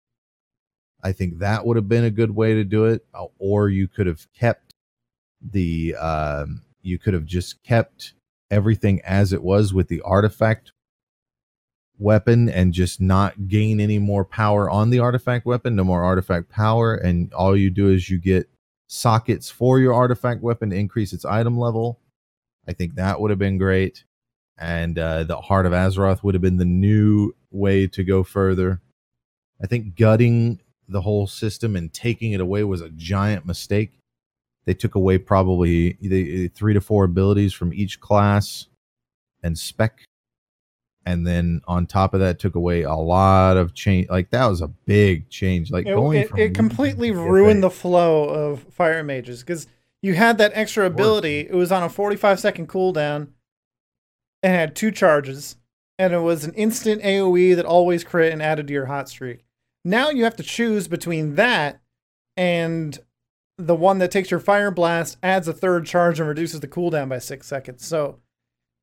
[1.02, 3.88] I think that would have been a good way to do it Uh, or you
[3.88, 4.72] could have kept
[5.42, 8.14] the um, you could have just kept
[8.54, 10.70] everything as it was with the artifact
[11.98, 16.48] weapon and just not gain any more power on the artifact weapon, no more artifact
[16.48, 18.48] power, and all you do is you get
[18.86, 22.00] sockets for your artifact weapon to increase its item level.
[22.68, 24.04] I think that would have been great.
[24.56, 28.80] And uh, the Heart of Azeroth would have been the new way to go further.
[29.60, 33.98] I think gutting the whole system and taking it away was a giant mistake
[34.66, 38.66] they took away probably the uh, three to four abilities from each class
[39.42, 40.04] and spec
[41.06, 44.62] and then on top of that took away a lot of change like that was
[44.62, 49.02] a big change like It, going it, from it completely ruined the flow of fire
[49.02, 49.66] mages because
[50.04, 51.48] you had that extra ability.
[51.48, 53.28] It was on a 45 second cooldown
[54.42, 55.56] and had two charges,
[55.98, 59.46] and it was an instant AoE that always crit and added to your hot streak.
[59.82, 61.80] Now you have to choose between that
[62.36, 62.98] and
[63.58, 67.08] the one that takes your fire blast, adds a third charge, and reduces the cooldown
[67.08, 67.86] by six seconds.
[67.86, 68.18] So,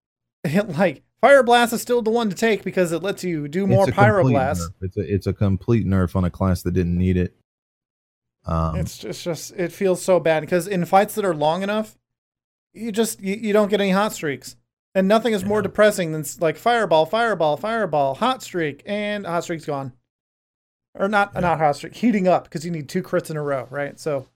[0.68, 3.86] like, fire blast is still the one to take because it lets you do more
[3.86, 4.70] pyroblast.
[4.82, 7.36] It's a it's a complete nerf on a class that didn't need it.
[8.46, 11.98] Um, It's just, just it feels so bad because in fights that are long enough,
[12.74, 14.56] you just you, you don't get any hot streaks,
[14.96, 19.66] and nothing is more depressing than like fireball, fireball, fireball, hot streak, and hot streak's
[19.66, 19.94] gone,
[20.96, 21.42] or not Yeah.
[21.42, 24.00] not hot streak, heating up because you need two crits in a row, right?
[24.00, 24.28] So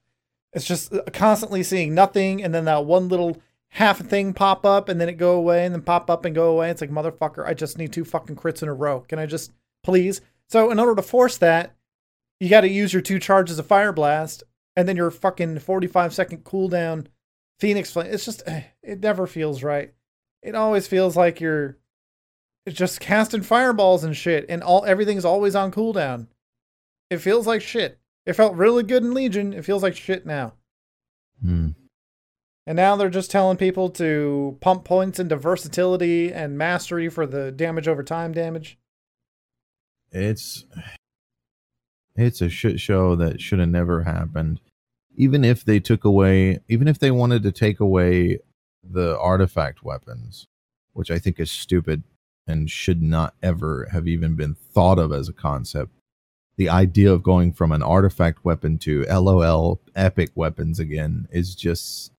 [0.55, 3.37] it's just uh, constantly seeing nothing, and then that one little
[3.69, 6.51] half thing pop up, and then it go away, and then pop up and go
[6.51, 6.71] away.
[6.71, 9.01] It's like motherfucker, I just need two fucking crits in a row.
[9.01, 9.51] Can I just
[9.83, 10.21] please?
[10.49, 11.75] So in order to force that,
[12.39, 14.43] you got to use your two charges of fire blast
[14.75, 17.07] and then your fucking 45 second cooldown
[17.59, 19.93] phoenix flame it's just eh, it never feels right
[20.41, 21.77] it always feels like you're
[22.67, 26.27] just casting fireballs and shit and all everything's always on cooldown
[27.09, 29.53] it feels like shit it felt really good in legion.
[29.53, 30.53] It feels like shit now.
[31.41, 31.69] Hmm.
[32.65, 37.51] and now they're just telling people to pump points into versatility and mastery for the
[37.51, 38.77] damage over time damage.
[40.11, 40.65] It's
[42.15, 44.61] it's a shit show that should have never happened.
[45.17, 48.39] Even if they took away even if they wanted to take away
[48.83, 50.47] the artifact weapons
[50.93, 52.04] which i think is stupid
[52.47, 55.91] and should not ever have even been thought of as a concept
[56.58, 62.12] the idea of going from an artifact weapon to lol epic weapons again is just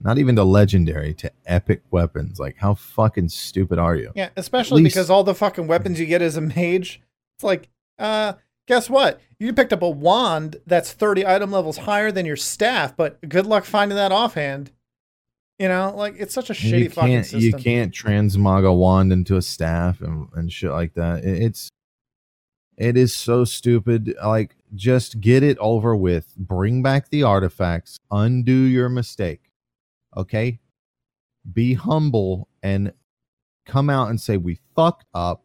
[0.00, 4.82] not even to legendary to epic weapons like how fucking stupid are you Yeah, especially
[4.82, 7.00] least- because all the fucking weapons you get as a mage,
[7.36, 7.68] it's like,
[7.98, 8.32] uh,
[8.66, 9.20] guess what?
[9.38, 13.46] You picked up a wand that's 30 item levels higher than your staff, but good
[13.46, 14.70] luck finding that offhand.
[15.58, 17.40] You know, like it's such a shitty fucking system.
[17.40, 21.70] you can't transmog a wand into a staff and, and shit like that It- it's
[22.76, 24.14] it is so stupid.
[24.24, 26.34] Like just get it over with.
[26.36, 27.98] Bring back the artifacts.
[28.10, 29.50] Undo your mistake.
[30.16, 30.60] Okay?
[31.50, 32.92] Be humble and
[33.66, 35.44] come out and say we fucked up.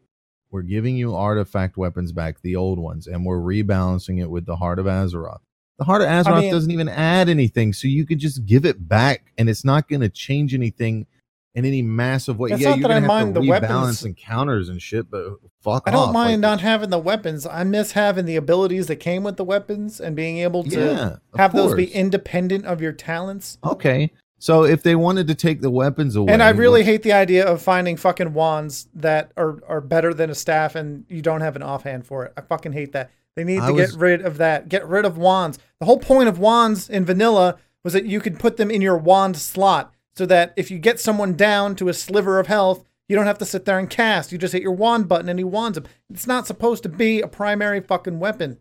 [0.50, 4.56] We're giving you artifact weapons back the old ones and we're rebalancing it with the
[4.56, 5.40] heart of azeroth.
[5.78, 8.88] The heart of azeroth mean- doesn't even add anything so you could just give it
[8.88, 11.06] back and it's not going to change anything
[11.54, 12.50] in any massive way.
[12.50, 14.04] Yeah, you're gonna have to rebalance weapons.
[14.04, 15.24] encounters and shit, but
[15.60, 16.12] fuck I don't off.
[16.14, 17.46] mind like, not having the weapons.
[17.46, 21.16] I miss having the abilities that came with the weapons and being able to Yeah,
[21.36, 23.58] have those be independent of your talents.
[23.64, 27.12] Okay, so if they wanted to take the weapons away, And I really hate the
[27.12, 31.40] idea of finding fucking wands that are, are better than a staff and you don't
[31.40, 32.32] have an offhand for it.
[32.36, 33.10] I fucking hate that.
[33.34, 34.68] They need I to was- get rid of that.
[34.68, 35.58] Get rid of wands.
[35.80, 38.96] The whole point of wands in vanilla was that you could put them in your
[38.98, 43.16] wand slot so that if you get someone down to a sliver of health, you
[43.16, 44.32] don't have to sit there and cast.
[44.32, 45.86] You just hit your wand button and he wands them.
[46.10, 48.58] It's not supposed to be a primary fucking weapon.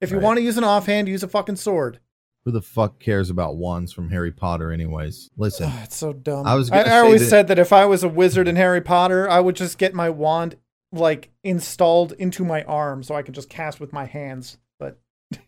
[0.00, 0.24] If you Right.
[0.24, 2.00] want to use an offhand, use a fucking sword.
[2.46, 5.28] who the fuck cares about wands from Harry Potter, anyways?
[5.36, 6.46] Listen, Oh, it's so dumb.
[6.46, 8.80] I was I, I always that- said that if I was a wizard in Harry
[8.80, 10.56] Potter, I would just get my wand
[10.90, 14.56] like installed into my arm so I can just cast with my hands.
[14.78, 14.98] But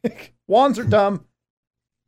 [0.47, 1.25] wands are dumb.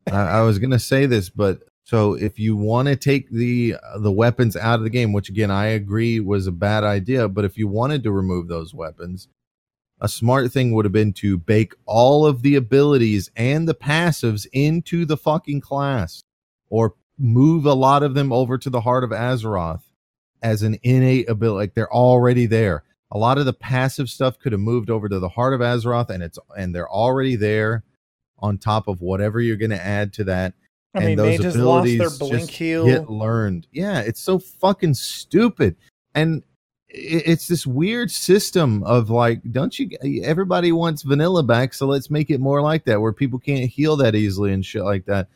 [0.11, 3.99] I, I was gonna say this, but so if you want to take the uh,
[3.99, 7.45] the weapons out of the game, which again I agree was a bad idea, but
[7.45, 9.27] if you wanted to remove those weapons,
[10.01, 14.47] a smart thing would have been to bake all of the abilities and the passives
[14.51, 16.23] into the fucking class,
[16.69, 19.83] or move a lot of them over to the Heart of Azeroth
[20.41, 21.55] as an innate ability.
[21.55, 22.83] Like they're already there.
[23.11, 26.09] A lot of the passive stuff could have moved over to the Heart of Azeroth,
[26.09, 27.83] and it's and they're already there
[28.39, 30.55] on top of whatever you're going to add to that.
[30.95, 32.85] I and mean, those mages lost their abilities blink just heal.
[32.85, 33.67] get learned.
[33.71, 35.75] Yeah, it's so fucking stupid,
[36.13, 36.43] and
[36.87, 39.89] it's this weird system of like, don't you?
[40.23, 43.97] Everybody wants vanilla back, so let's make it more like that, where people can't heal
[43.97, 45.27] that easily and shit like that.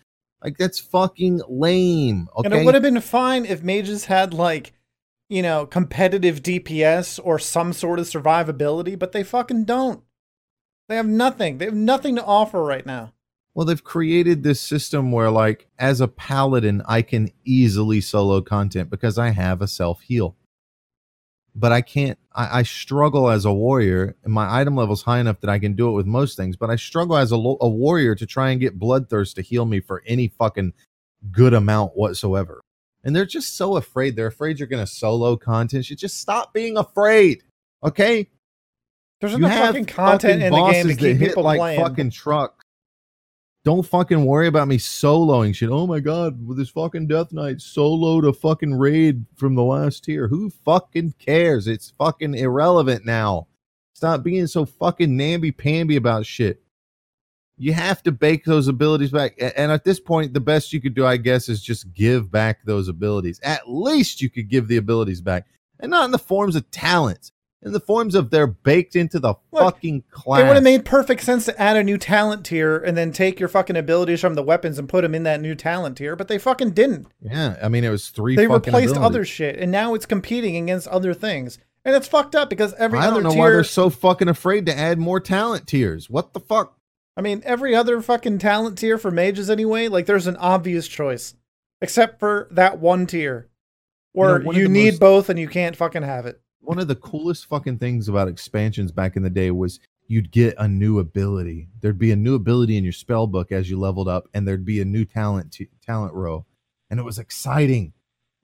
[0.43, 2.29] Like that's fucking lame.
[2.37, 4.73] Okay, And it would have been fine if mages had like,
[5.27, 10.03] you know, competitive DPS or some sort of survivability, but they fucking don't.
[10.87, 11.57] They have nothing.
[11.57, 13.13] They have nothing to offer right now.
[13.59, 18.89] Well, they've created this system where, like, as a paladin, I can easily solo content
[18.89, 20.37] because I have a self heal.
[21.53, 25.41] But I can't, I, I struggle as a warrior, and my item level's high enough
[25.41, 26.55] that I can do it with most things.
[26.55, 29.65] But I struggle as a, lo- a warrior to try and get bloodthirst to heal
[29.65, 30.71] me for any fucking
[31.29, 32.61] good amount whatsoever.
[33.03, 34.15] And they're just so afraid.
[34.15, 35.89] They're afraid you're going to solo content.
[35.89, 37.43] You just stop being afraid.
[37.83, 38.29] Okay?
[39.19, 41.81] There's enough fucking content in the game to keep hit people like playing.
[41.81, 42.58] fucking trucks.
[43.65, 45.69] Don't fucking worry about me soloing shit.
[45.69, 50.05] Oh my god, with this fucking Death Knight solo to fucking raid from the last
[50.05, 50.29] tier.
[50.29, 51.67] Who fucking cares?
[51.67, 53.47] It's fucking irrelevant now.
[53.93, 56.61] Stop being so fucking namby pamby about shit.
[57.57, 59.35] You have to bake those abilities back.
[59.37, 62.63] And at this point, the best you could do, I guess, is just give back
[62.63, 63.41] those abilities.
[63.43, 65.45] At least you could give the abilities back.
[65.81, 67.33] And not in the forms of talents.
[67.61, 70.41] In the forms of they're baked into the Look, fucking class.
[70.41, 73.37] It would have made perfect sense to add a new talent tier and then take
[73.37, 76.29] your fucking abilities from the weapons and put them in that new talent tier, but
[76.29, 77.07] they fucking didn't.
[77.21, 78.37] Yeah, I mean it was three.
[78.37, 78.97] They replaced abilities.
[78.97, 82.97] other shit, and now it's competing against other things, and it's fucked up because every
[82.97, 83.39] I other don't know tier.
[83.39, 86.09] why they're so fucking afraid to add more talent tiers.
[86.09, 86.77] What the fuck?
[87.17, 89.89] I mean, every other fucking talent tier for mages anyway.
[89.89, 91.33] Like, there's an obvious choice,
[91.81, 93.49] except for that one tier,
[94.13, 96.39] where know, you, need most- both and you can't fucking have it.
[96.69, 100.53] One of the coolest fucking things about expansions back in the day was you'd get
[100.59, 101.67] a new ability.
[101.81, 104.65] There'd be a new ability in your spell book as you leveled up, and there'd
[104.65, 106.45] be a new talent t- talent row,
[106.91, 107.93] and it was exciting.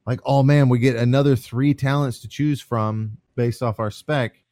[0.08, 4.44] Like, oh man, we get another three talents to choose from based off our spec,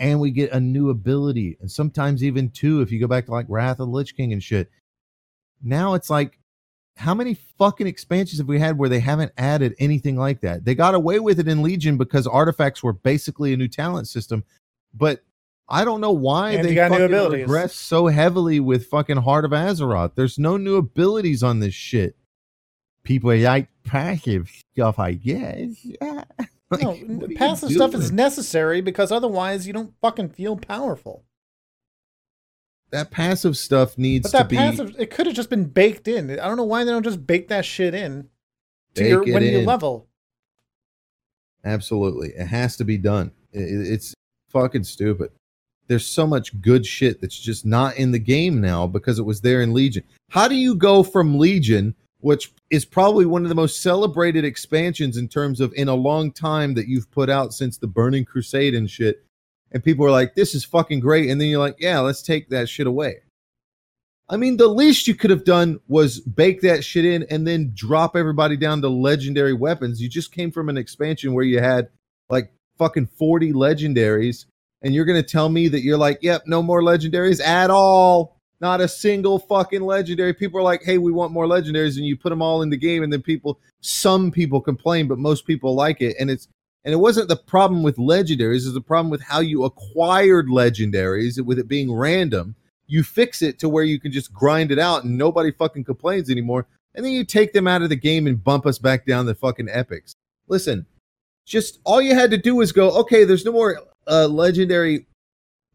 [0.00, 3.30] and we get a new ability, and sometimes even two if you go back to
[3.30, 4.72] like Wrath of the Lich King and shit.
[5.62, 6.40] Now it's like
[6.96, 10.64] how many fucking expansions have we had where they haven't added anything like that?
[10.64, 14.44] They got away with it in Legion because artifacts were basically a new talent system,
[14.92, 15.24] but
[15.68, 17.42] I don't know why And they got new fucking abilities.
[17.42, 20.14] regress so heavily with fucking Heart of Azeroth.
[20.14, 22.16] There's no new abilities on this shit.
[23.02, 25.84] People like passive stuff, I guess.
[25.84, 26.24] Yeah.
[26.70, 30.56] Like, No, what are you passive stuff is necessary because otherwise you don't fucking feel
[30.56, 31.22] powerful.
[32.94, 36.06] That passive stuff needs But that to be passive, it could have just been baked
[36.06, 36.30] in.
[36.30, 38.28] I don't know why they don't just bake that shit in
[38.94, 40.06] to your when you level.
[41.64, 42.28] Absolutely.
[42.28, 43.32] It has to be done.
[43.52, 44.14] It's
[44.50, 45.32] fucking stupid.
[45.88, 49.40] There's so much good shit that's just not in the game now because it was
[49.40, 50.04] there in Legion.
[50.30, 55.16] How do you go from Legion, which is probably one of the most celebrated expansions
[55.16, 58.74] in terms of in a long time that you've put out since the Burning Crusade
[58.74, 59.24] and shit,
[59.74, 61.28] and people are like, this is fucking great.
[61.28, 63.16] And then you're like, yeah, let's take that shit away.
[64.30, 67.72] I mean, the least you could have done was bake that shit in and then
[67.74, 70.00] drop everybody down to legendary weapons.
[70.00, 71.88] You just came from an expansion where you had
[72.30, 74.46] like fucking 40 legendaries,
[74.80, 78.38] and you're going to tell me that you're like, yep, no more legendaries at all.
[78.60, 80.32] Not a single fucking legendary.
[80.32, 82.78] People are like, "Hey, we want more legendaries," and you put them all in the
[82.78, 86.48] game, and then people, some people complain, but most people like it, and it's
[86.84, 91.40] and it wasn't the problem with legendaries; it's the problem with how you acquired legendaries
[91.44, 92.54] with it being random.
[92.86, 96.30] You fix it to where you can just grind it out, and nobody fucking complains
[96.30, 96.66] anymore.
[96.94, 99.34] And then you take them out of the game and bump us back down the
[99.34, 100.14] fucking epics.
[100.46, 100.86] Listen,
[101.46, 105.06] just all you had to do was go, okay, there's no more uh, legendary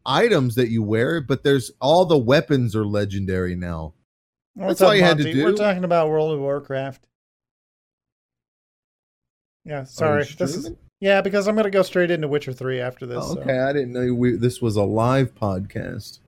[0.06, 3.94] items that you wear, but there's all the weapons are legendary now.
[4.56, 5.44] That's all you had to do.
[5.44, 7.06] We're talking about World of Warcraft.
[9.64, 10.24] Yeah, sorry.
[10.24, 10.70] This is
[11.00, 13.24] yeah, because I'm going to go straight into Witcher Three after this.
[13.26, 13.68] Oh, okay, so.
[13.68, 16.20] I didn't know we, this was a live podcast.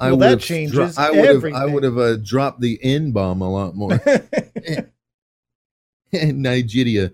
[0.00, 3.12] Well, I that changes dro- I would have I would have uh, dropped the N
[3.12, 4.00] bomb a lot more.
[6.12, 7.12] Nigeria.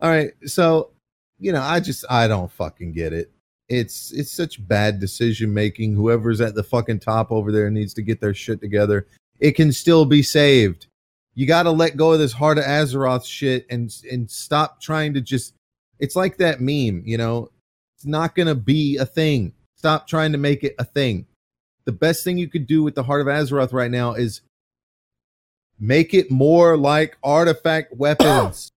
[0.00, 0.90] All right, so
[1.38, 3.30] you know, I just I don't fucking get it.
[3.68, 5.94] It's it's such bad decision making.
[5.94, 9.06] Whoever's at the fucking top over there needs to get their shit together.
[9.38, 10.86] It can still be saved.
[11.34, 15.14] You got to let go of this heart of Azeroth shit and and stop trying
[15.14, 15.54] to just.
[16.00, 17.50] It's like that meme, you know.
[17.96, 19.52] It's not gonna be a thing.
[19.76, 21.26] Stop trying to make it a thing.
[21.84, 24.42] The best thing you could do with the heart of Azeroth right now is
[25.78, 28.72] make it more like artifact weapons.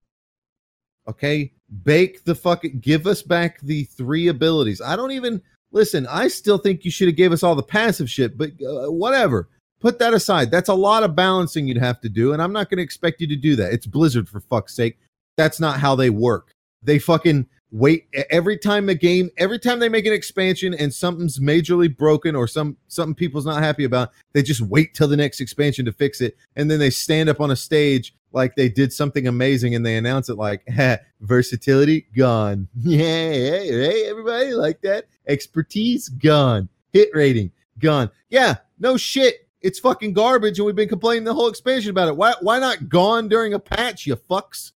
[1.08, 1.52] okay,
[1.84, 4.82] bake the fucking give us back the three abilities.
[4.82, 6.08] I don't even listen.
[6.08, 9.50] I still think you should have gave us all the passive shit, but uh, whatever.
[9.80, 10.50] Put that aside.
[10.50, 13.20] That's a lot of balancing you'd have to do, and I'm not going to expect
[13.20, 13.74] you to do that.
[13.74, 14.98] It's Blizzard for fuck's sake.
[15.36, 16.53] That's not how they work.
[16.84, 21.40] They fucking wait every time a game every time they make an expansion and something's
[21.40, 25.42] majorly broken or some something people's not happy about they just wait till the next
[25.42, 26.38] expansion to fix it.
[26.56, 29.98] And then they stand up on a stage like they did something amazing and they
[29.98, 30.68] announce it like
[31.22, 32.68] versatility gone.
[32.78, 35.08] Yeah hey, hey everybody like that?
[35.28, 36.70] Expertise gone.
[36.92, 38.12] Hit rating gone.
[38.30, 39.48] Yeah no shit.
[39.62, 42.18] It's fucking garbage and we've been complaining the whole expansion about it.
[42.18, 44.74] Why why not gone during a patch you fucks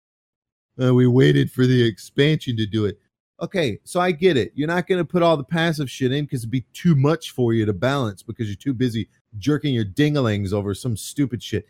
[0.81, 2.99] uh, we waited for the expansion to do it
[3.41, 6.25] okay so i get it you're not going to put all the passive shit in
[6.25, 9.85] because it'd be too much for you to balance because you're too busy jerking your
[9.85, 11.65] dinglings over some stupid shit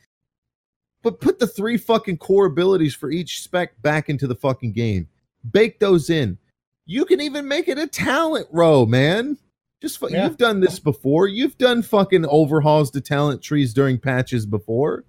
[1.06, 5.08] but put the three fucking core abilities for each spec back into the fucking game.
[5.52, 6.40] Bake those in.
[6.88, 9.38] You can even make it a talent row, man.
[9.84, 10.24] Just fu- yeah.
[10.24, 11.28] you've done this before.
[11.28, 15.04] You've done fucking overhauls to talent trees during patches before.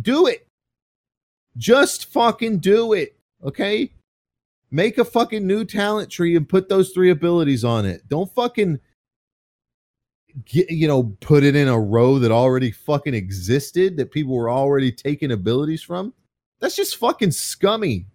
[0.00, 0.48] Do it.
[1.58, 3.15] Just fucking do it.
[3.46, 3.92] Okay?
[4.70, 8.06] Make a fucking new talent tree and put those three abilities on it.
[8.08, 8.80] Don't fucking
[10.44, 14.50] get, you know, put it in a row that already fucking existed that people were
[14.50, 16.12] already taking abilities from.
[16.60, 18.06] That's just fucking scummy.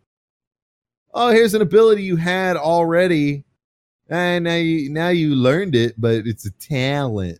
[1.13, 3.43] Oh, here's an ability you had already,
[4.09, 7.39] and now you now you learned it, but it's a talent.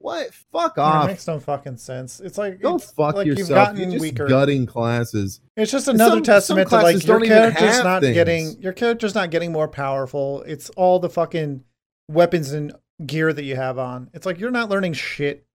[0.00, 0.32] What?
[0.32, 1.04] Fuck off.
[1.04, 2.20] It makes no fucking sense.
[2.20, 3.76] It's like don't it's fuck like yourself.
[3.76, 4.26] You're just weaker.
[4.26, 5.42] gutting classes.
[5.58, 8.14] It's just another some, testament some to like your character's not things.
[8.14, 10.42] getting your character's not getting more powerful.
[10.46, 11.64] It's all the fucking
[12.08, 12.72] weapons and
[13.04, 14.08] gear that you have on.
[14.14, 15.46] It's like you're not learning shit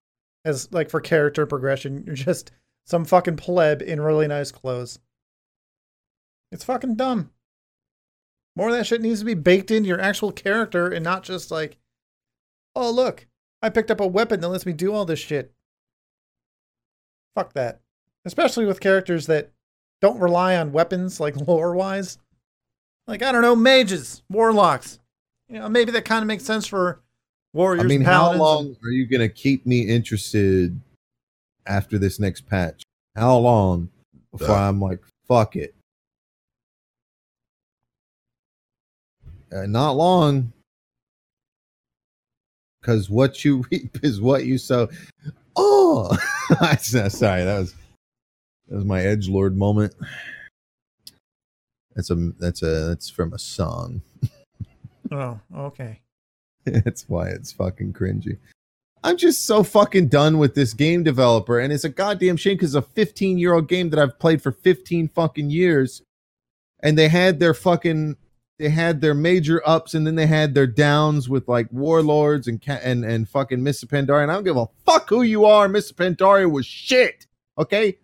[0.45, 2.03] as like for character progression.
[2.05, 2.51] You're just
[2.85, 4.99] some fucking pleb in really nice clothes.
[6.51, 7.31] It's fucking dumb.
[8.55, 11.49] More of that shit needs to be baked into your actual character and not just
[11.49, 11.77] like,
[12.75, 13.25] oh look,
[13.65, 15.51] I picked up a weapon that lets me do all this shit.
[17.33, 17.81] Fuck that.
[18.23, 19.51] Especially with characters that
[20.01, 22.19] don't rely on weapons like lore wise.
[23.07, 24.99] Like, I don't know, mages, warlocks.
[25.49, 27.01] You know, maybe that kind of makes sense for
[27.55, 27.85] Warriors.
[27.85, 30.77] I mean, how long are you going to keep me interested
[31.65, 32.83] after this next patch?
[33.15, 33.89] How long
[34.31, 35.73] before I'm like, fuck it?
[39.49, 40.51] Uh, not long.
[42.85, 44.89] Because what you reap is what you sow.
[45.55, 46.15] Oh,
[46.61, 47.73] uh, sorry, that was
[48.67, 49.95] that was my edge lord moment.
[51.95, 54.01] That's a that's a that's from a song.
[55.11, 56.01] oh, okay.
[56.65, 58.37] That's why it's fucking cringy.
[59.03, 62.75] I'm just so fucking done with this game developer, and it's a goddamn shame because
[62.75, 66.03] it's a 15 year old game that I've played for 15 fucking years,
[66.81, 68.17] and they had their fucking
[68.57, 72.61] they had their major ups and then they had their downs with like warlords and
[72.67, 74.23] and and fucking Mists of Pandaria.
[74.23, 75.67] And I don't give a fuck who you are.
[75.67, 77.27] Mists of Pandaria was shit.
[77.57, 77.97] Okay,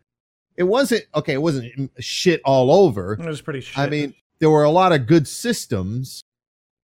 [0.58, 1.34] it wasn't okay.
[1.34, 3.14] It wasn't shit all over.
[3.14, 3.78] It was pretty shit.
[3.78, 6.24] I mean, there were a lot of good systems,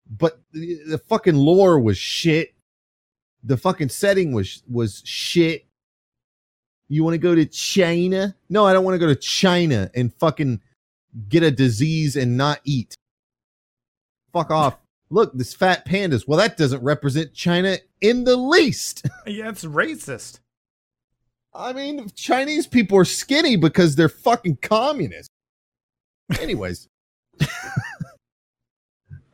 [0.09, 2.53] but the, the fucking lore was shit.
[3.43, 5.66] The fucking setting was was shit.
[6.88, 8.36] You want to go to China?
[8.47, 10.61] No, I don't want to go to China and fucking
[11.28, 12.95] get a disease and not eat.
[14.36, 14.78] Fuck off.
[15.10, 16.28] look, this fat pandas.
[16.28, 19.08] Well, that doesn't represent China in the least.
[19.26, 20.40] Yeah, it's racist.
[21.54, 25.30] I mean, Chinese people are skinny because they're fucking communists.
[26.42, 26.90] Anyways.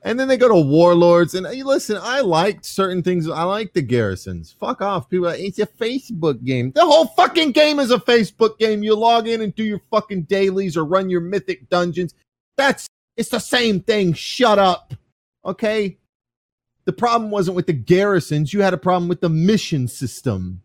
[0.03, 1.33] and then they go to warlords.
[1.33, 3.27] And uh, hey, listen, I liked certain things.
[3.27, 4.55] I like the garrisons.
[4.59, 5.09] Fuck off.
[5.09, 6.71] People, are like, it's a Facebook game.
[6.73, 8.83] The whole fucking game is a Facebook game.
[8.83, 12.13] You log in and do your fucking dailies or run your mythic dungeons.
[12.55, 12.87] That's
[13.21, 14.13] it's the same thing.
[14.13, 14.93] Shut up.
[15.45, 15.97] Okay.
[16.85, 18.51] The problem wasn't with the garrisons.
[18.53, 20.61] You had a problem with the mission system,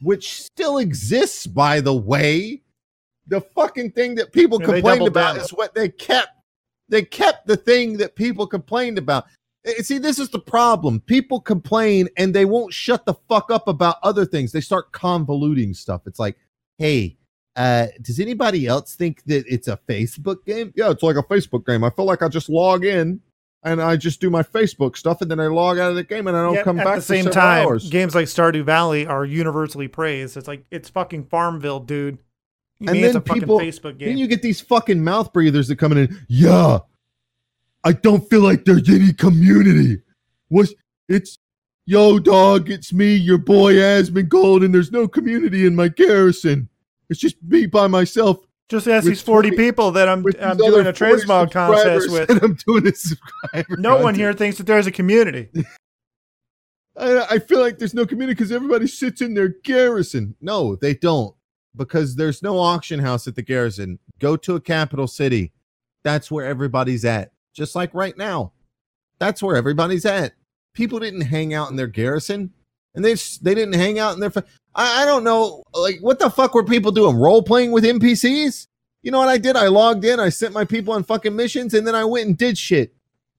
[0.00, 2.62] which still exists, by the way.
[3.26, 5.44] The fucking thing that people Yeah, complained about down.
[5.44, 6.30] is what they kept.
[6.88, 9.26] They kept the thing that people complained about.
[9.66, 11.00] Eh, See, this is the problem.
[11.00, 14.50] People complain and they won't shut the fuck up about other things.
[14.52, 16.06] They start convoluting stuff.
[16.06, 16.36] It's like,
[16.78, 17.18] hey,
[17.56, 20.72] uh, does anybody else think that it's a Facebook game?
[20.76, 21.84] Yeah, it's like a Facebook game.
[21.84, 23.20] I feel like I just log in
[23.62, 26.26] and I just do my Facebook stuff and then I log out of the game
[26.26, 26.86] and I don't come back.
[26.86, 27.90] at the same time, hours.
[27.90, 30.36] games like Stardew Valley are universally praised.
[30.36, 32.18] It's like it's fucking Farmville, dude.
[32.78, 35.32] You And mean it's a then fucking people- Facebook Then you get these fucking mouth
[35.32, 36.78] breathers that come in and yeah,
[37.84, 40.00] I don't feel like there's any community.
[40.48, 40.72] What's
[41.08, 41.38] it's
[41.84, 46.68] yo dog, it's me, your boy Asmongold, and there's no community in my garrison.
[47.10, 48.38] It's just me by myself.
[48.68, 52.30] Just ask these forty 40 people that I'm I'm doing a transmog contest with.
[52.42, 53.76] I'm doing a subscriber.
[53.76, 55.48] No one here thinks that there's a community.
[56.96, 60.36] I, I feel like there's no community because everybody sits in their garrison.
[60.40, 61.34] No, they don't
[61.74, 63.98] because there's no auction house at the garrison.
[64.20, 65.52] Go to a capital city.
[66.04, 67.32] That's where everybody's at.
[67.52, 68.52] Just like right now.
[69.18, 70.34] That's where everybody's at.
[70.74, 72.52] People didn't hang out in their garrison
[72.94, 76.18] and they they didn't hang out in their fa- I, I don't know like what
[76.18, 78.66] the fuck were people doing role playing with NPCs?
[79.02, 79.56] You know what I did?
[79.56, 82.36] I logged in, I sent my people on fucking missions and then I went and
[82.36, 82.94] did shit.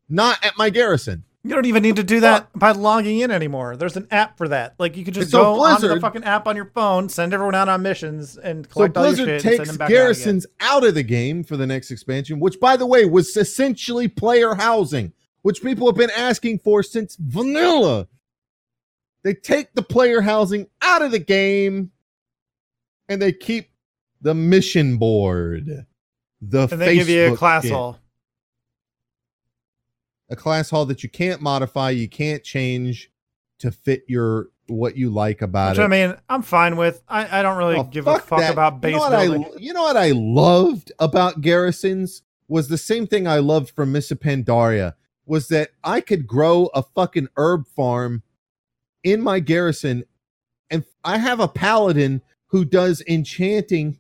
[0.10, 1.24] Not at my garrison.
[1.44, 3.76] You don't even need to do that by logging in anymore.
[3.76, 4.76] There's an app for that.
[4.78, 7.56] Like you could just So go onto the fucking app on your phone, send everyone
[7.56, 10.84] out on missions, and So collect all your Blizzard shit takes back out garrisons out,
[10.84, 15.14] of the game for the next expansion, which, by the way, was essentially player housing,
[15.42, 18.08] which people have been asking for since vanilla.
[19.24, 21.92] They take the player housing out of the game,
[23.08, 23.70] and they keep
[24.22, 25.86] the mission board.
[26.42, 28.00] The and they give you a class hall.
[30.30, 33.12] a class hall that you can't modify, you can't change
[33.60, 35.80] to fit your what you like about it.
[35.80, 35.84] Which it.
[35.84, 37.04] I mean, I'm fine with.
[37.08, 38.54] I, I don't really Oh, give a fuck that.
[38.54, 39.46] about base you know what building.
[39.46, 43.92] I, you know what I loved about garrisons was the same thing I loved from
[43.92, 44.94] Miss Pandaria
[45.26, 48.24] was that I could grow a fucking herb farm
[49.04, 50.04] in my garrison,
[50.70, 54.00] and I have a paladin who does enchanting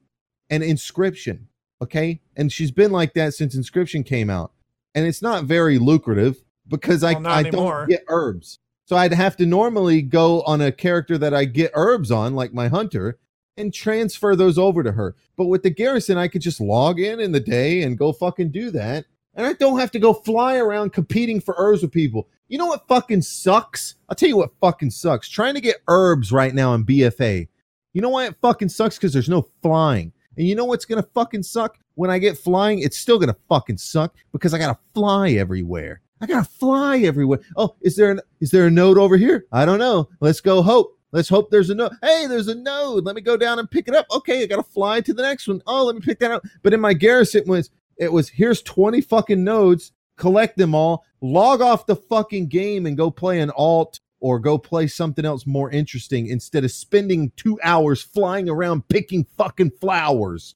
[0.50, 1.48] and inscription.
[1.82, 4.52] Okay, and she's been like that since inscription came out,
[4.94, 7.80] and it's not very lucrative because I Well, I anymore.
[7.82, 8.60] don't get herbs.
[8.86, 12.54] So I'd have to normally go on a character that I get herbs on, like
[12.54, 13.18] my hunter,
[13.58, 15.16] and transfer those over to her.
[15.38, 18.52] But with the garrison, I could just log in in the day and go fucking
[18.52, 19.06] do that.
[19.34, 22.28] And I don't have to go fly around competing for herbs with people.
[22.52, 23.96] You know what fucking sucks?
[24.10, 25.30] I'll tell you what fucking sucks.
[25.30, 27.48] Trying to get herbs right now in BFA.
[27.94, 28.98] You know why it fucking sucks?
[28.98, 30.12] Because there's no flying.
[30.36, 31.78] And you know what's gonna fucking suck?
[31.96, 36.02] When I get flying, it's still gonna fucking suck because I gotta fly everywhere.
[36.20, 37.40] I gotta fly everywhere.
[37.56, 39.46] Oh, is there an is there a node over here?
[39.54, 40.10] I don't know.
[40.20, 41.00] Let's go hope.
[41.14, 41.94] Let's hope there's a node.
[42.02, 43.06] Hey, there's a node.
[43.06, 44.08] Let me go down and pick it up.
[44.12, 45.62] Okay, I gotta fly to the next one.
[45.68, 46.44] Oh, let me pick that up.
[46.64, 51.62] But in my garrison was it was here's 20 fucking nodes, collect them all, log
[51.62, 55.72] off the fucking game and go play an alt or go play something else more
[55.72, 60.54] interesting instead of spending two hours flying around picking fucking flowers.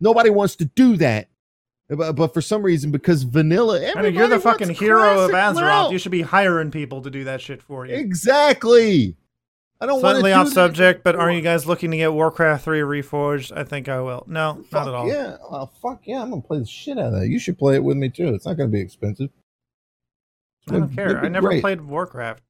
[0.00, 1.28] Nobody wants to do that.
[1.90, 5.30] Uh, but, but for some reason, because vanilla, I mean, you're the fucking hero of
[5.32, 5.92] Azeroth.
[5.92, 7.94] You should be hiring people to do that shit for you.
[7.94, 9.14] Exactly.
[9.82, 12.78] I don't want Slightly off subject, but are you guys looking to get Warcraft 3
[12.82, 13.50] reforged?
[13.56, 14.22] I think I will.
[14.28, 15.08] No, Fuck not at all.
[15.08, 16.22] Yeah, oh, fuck yeah!
[16.22, 17.26] I'm gonna play the shit out of that.
[17.26, 18.28] You should play it with me too.
[18.28, 19.30] It's not gonna be expensive.
[20.68, 21.10] I don't It'd- care.
[21.10, 21.62] it'd I never great.
[21.62, 22.44] played Warcraft.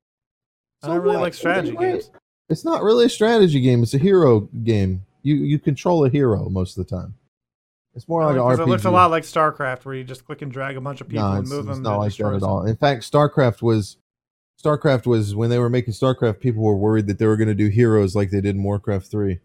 [0.82, 1.22] I don't really what?
[1.22, 2.10] like strategy games.
[2.50, 3.82] It's not really a strategy game.
[3.82, 5.06] It's a hero game.
[5.22, 7.14] You you control a hero most of the time.
[7.94, 8.60] It's more like an oh, RPG.
[8.60, 11.08] it looks a lot like StarCraft, where you just click and drag a bunch of
[11.08, 11.82] people no, and move it's them.
[11.82, 12.66] not like that at all.
[12.66, 13.96] In fact, StarCraft was
[14.62, 17.54] StarCraft was when they were making StarCraft, people were worried that they were going to
[17.54, 19.40] do heroes like they did in Warcraft three.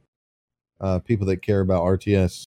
[0.79, 2.45] Uh, people that care about RTS.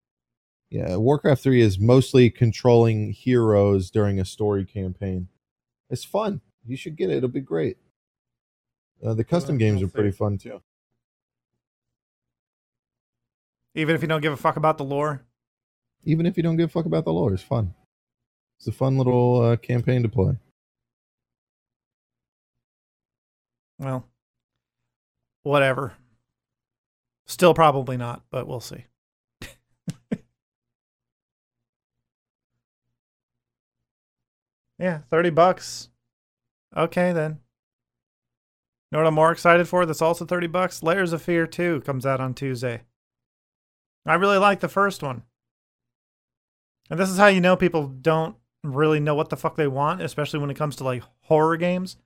[0.71, 5.29] Yeah, Warcraft three is mostly controlling heroes during a story campaign.
[5.91, 6.41] It's fun.
[6.67, 7.19] You should get it.
[7.19, 7.77] It'll be great.
[9.05, 10.63] Uh, the custom games are pretty fun too.
[13.75, 15.23] Even if you don't give a fuck about the lore.
[16.05, 17.75] Even if you don't give a fuck about the lore, it's fun.
[18.59, 20.37] It's a fun little uh, campaign to play.
[23.85, 24.09] Well,
[25.43, 25.93] whatever.
[27.27, 28.87] Still probably not, but we'll see.
[34.79, 35.91] yeah, 30 bucks.
[36.77, 37.41] Okay, then.
[38.91, 40.83] You know what I'm more excited for that's also 30 bucks?
[40.83, 42.83] Layers of Fear 2 comes out on Tuesday.
[44.07, 45.23] I really like the first one.
[46.91, 50.03] And this is how you know people don't really know what the fuck they want,
[50.03, 51.97] especially when it comes to like horror games.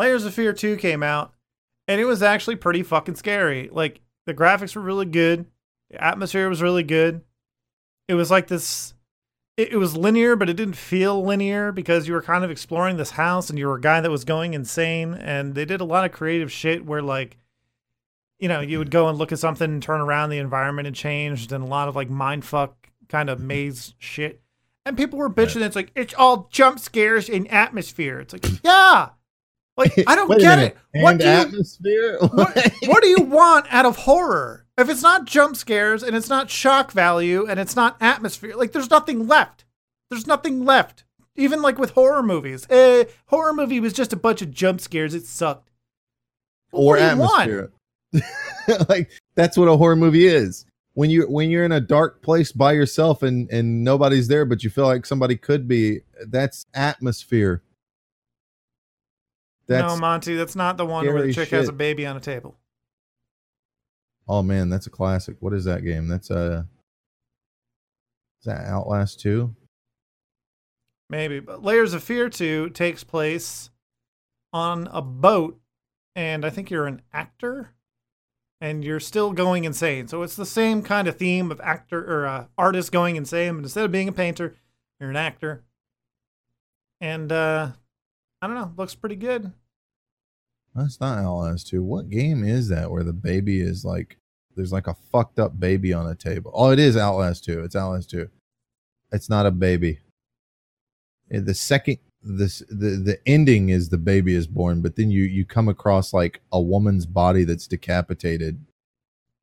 [0.00, 1.34] Layers of Fear 2 came out,
[1.86, 3.68] and it was actually pretty fucking scary.
[3.70, 5.44] Like, the graphics were really good,
[5.90, 7.20] the atmosphere was really good.
[8.08, 8.94] It was like this.
[9.58, 13.10] It, was linear, but it didn't feel linear because you were kind of exploring this
[13.10, 15.12] house and you were a guy that was going insane.
[15.12, 17.36] And they did a lot of creative shit where, like,
[18.38, 20.94] you know, you would go and look at something and turn around, the environment had
[20.94, 22.70] changed, and a lot of like mindfuck
[23.08, 23.48] kind of mm-hmm.
[23.48, 24.40] maze shit.
[24.86, 25.60] And people were bitching.
[25.60, 28.18] It's like it's all jump scares in atmosphere.
[28.20, 29.10] It's like, yeah,
[29.76, 30.76] like I don't get it.
[30.94, 32.18] What And do you atmosphere?
[32.32, 34.66] what, what do you want out of horror?
[34.78, 38.72] If it's not jump scares and it's not shock value and it's not atmosphere, like
[38.72, 39.64] there's nothing left.
[40.10, 41.04] There's nothing left.
[41.36, 45.14] Even like with horror movies, eh, horror movie was just a bunch of jump scares.
[45.14, 45.70] It sucked.
[46.72, 47.50] Or what do you want?
[47.50, 47.72] atmosphere.
[48.88, 50.66] like that's what a horror movie is.
[50.94, 54.64] When you when you're in a dark place by yourself and and nobody's there, but
[54.64, 56.00] you feel like somebody could be.
[56.26, 57.62] That's atmosphere.
[59.70, 62.20] That's no, Monty, that's not the one where the chick has a baby on a
[62.20, 62.56] table.
[64.28, 65.36] oh man, that's a classic.
[65.40, 66.08] What is that game?
[66.08, 66.64] That's uh
[68.40, 69.54] is that Outlast two?
[71.08, 73.70] Maybe, but Layers of Fear 2 takes place
[74.52, 75.60] on a boat,
[76.14, 77.72] and I think you're an actor,
[78.60, 80.06] and you're still going insane.
[80.06, 83.64] So it's the same kind of theme of actor or uh, artist going insane, but
[83.64, 84.54] instead of being a painter,
[85.00, 85.64] you're an actor.
[87.00, 87.70] And uh,
[88.40, 89.52] I don't know, looks pretty good.
[90.74, 91.82] That's not Outlast two.
[91.82, 94.16] What game is that where the baby is like
[94.56, 96.52] there's like a fucked up baby on a table?
[96.54, 97.62] Oh, it is Outlast two.
[97.64, 98.28] It's Outlast two.
[99.12, 100.00] It's not a baby.
[101.30, 105.22] Eh, The second this the the ending is the baby is born, but then you
[105.22, 108.64] you come across like a woman's body that's decapitated,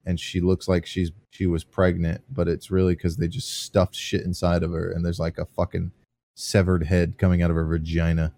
[0.06, 3.96] and she looks like she's she was pregnant, but it's really because they just stuffed
[3.96, 5.92] shit inside of her, and there's like a fucking
[6.36, 8.32] severed head coming out of her vagina.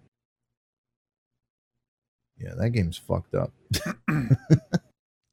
[2.39, 3.51] Yeah, that game's fucked up.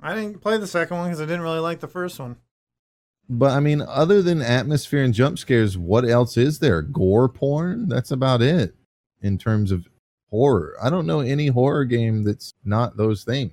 [0.03, 2.37] I didn't play the second one because I didn't really like the first one.
[3.29, 6.83] But I mean, other than atmosphere and jump scares, what else is there?
[6.83, 7.89] Gore porn?
[7.89, 8.75] That's about it
[9.21, 9.89] in terms of
[10.31, 10.77] horror.
[10.81, 13.53] I don't know any horror game that's not those things.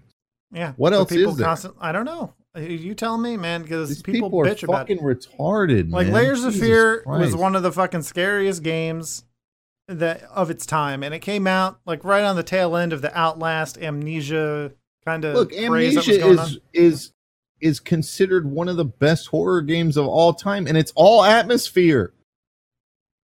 [0.52, 0.74] Yeah.
[0.78, 1.48] What else people is there?
[1.48, 2.34] constant- I don't know.
[2.56, 5.00] You tell me, man, because people, people, are bitch about it.
[5.00, 5.92] fucking retarded.
[5.92, 6.14] Like man.
[6.14, 9.24] Layers of Jesus Fear was one of the fucking scariest games
[9.88, 13.02] that of its time, and it came out like right on the tail end of
[13.02, 14.72] the Outlast Amnesia
[15.06, 16.62] kind of Look, craze that was Amnesia going is on.
[16.74, 17.12] is
[17.62, 22.14] is considered one of the best horror games of all time, and it's all atmosphere.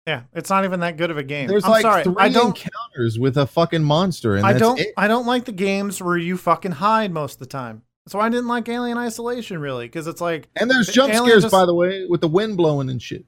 [0.06, 1.48] Yeah, it's not even that good of a game.
[1.48, 2.48] There's I'm like sorry, three I don't.
[2.48, 4.78] encounters with a fucking monster, and I don't.
[4.78, 4.88] it.
[4.98, 7.82] I don't like the games where you fucking hide most of the time.
[8.04, 11.24] That's why I didn't like Alien Isolation really, because it's like And there's jump alien
[11.26, 13.24] scares, just- by the way, with the wind blowing and shit.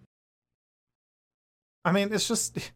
[1.83, 2.73] I mean, it's just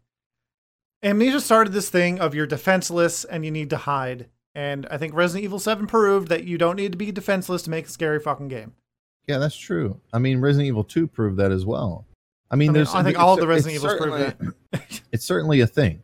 [1.03, 4.29] Amnesia started this thing of you're defenseless and you need to hide.
[4.53, 7.69] And I think Resident Evil 7 proved that you don't need to be defenseless to
[7.69, 8.73] make a scary fucking game.
[9.27, 9.99] Yeah, that's true.
[10.13, 12.05] I mean, Resident Evil 2 proved that as well.
[12.49, 14.53] I mean, I mean, there's I think all the Resident Evils prove certainly-
[15.11, 16.01] it's certainly a thing.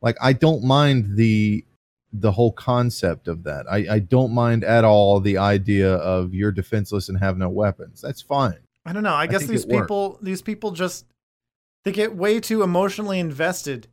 [0.00, 1.64] Like I don't mind the
[2.12, 3.66] the whole concept of that.
[3.70, 8.00] I, I don't mind at all the idea of you're defenseless and have no weapons.
[8.00, 8.58] That's fine.
[8.86, 9.14] I don't know.
[9.14, 9.82] I guess these worked.
[9.88, 11.06] people these people just
[11.84, 13.88] they get way too emotionally invested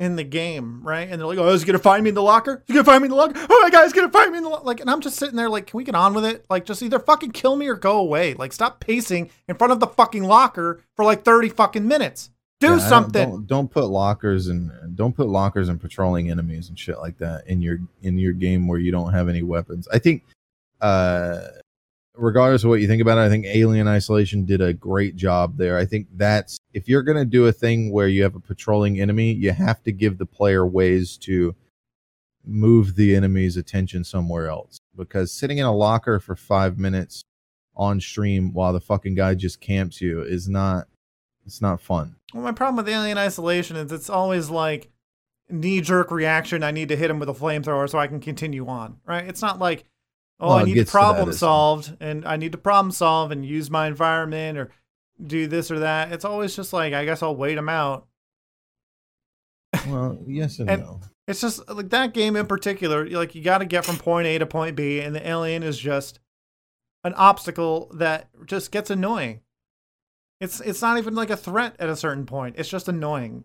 [0.00, 1.08] in the game, right?
[1.08, 2.54] And they're like, "Oh, is he gonna find me in the locker?
[2.54, 3.34] Is he gonna find me in the locker?
[3.48, 5.36] Oh my god, he's gonna find me in the locker!" Like, and I'm just sitting
[5.36, 6.44] there, like, "Can we get on with it?
[6.50, 8.34] Like, just either fucking kill me or go away.
[8.34, 12.30] Like, stop pacing in front of the fucking locker for like 30 fucking minutes.
[12.60, 16.78] Do Yeah, something." Don't, don't put lockers and don't put lockers and patrolling enemies and
[16.78, 19.86] shit like that in your in your game where you don't have any weapons.
[19.92, 20.24] I think,
[20.80, 21.42] uh,
[22.14, 25.56] regardless of what you think about it, I think Alien Isolation did a great job
[25.56, 25.78] there.
[25.78, 29.32] I think that's if you're gonna do a thing where you have a patrolling enemy,
[29.32, 31.54] you have to give the player ways to
[32.44, 34.78] move the enemy's attention somewhere else.
[34.96, 37.22] Because sitting in a locker for five minutes
[37.74, 40.86] on stream while the fucking guy just camps you is not
[41.46, 42.16] it's not fun.
[42.32, 44.90] Well, my problem with Alien Isolation is it's always like
[45.50, 46.62] knee jerk reaction.
[46.62, 48.98] I need to hit him with a flamethrower so I can continue on.
[49.04, 49.26] Right?
[49.26, 49.84] It's not like,
[50.42, 52.92] oh, Well, I need to gets to that problem solved and I need to problem
[52.92, 54.70] solve and use my environment or
[55.24, 56.12] do this or that.
[56.12, 58.06] It's always just like, I guess I'll wait them out.
[59.86, 61.00] Well, yes and, And- no.
[61.28, 63.08] It's just like that game in particular.
[63.08, 65.78] Like you got to get from point A to point B, and the alien is
[65.78, 66.18] just
[67.04, 69.40] an obstacle that just gets annoying.
[70.40, 72.56] It's it's not even like a threat at a certain point.
[72.58, 73.44] It's just annoying.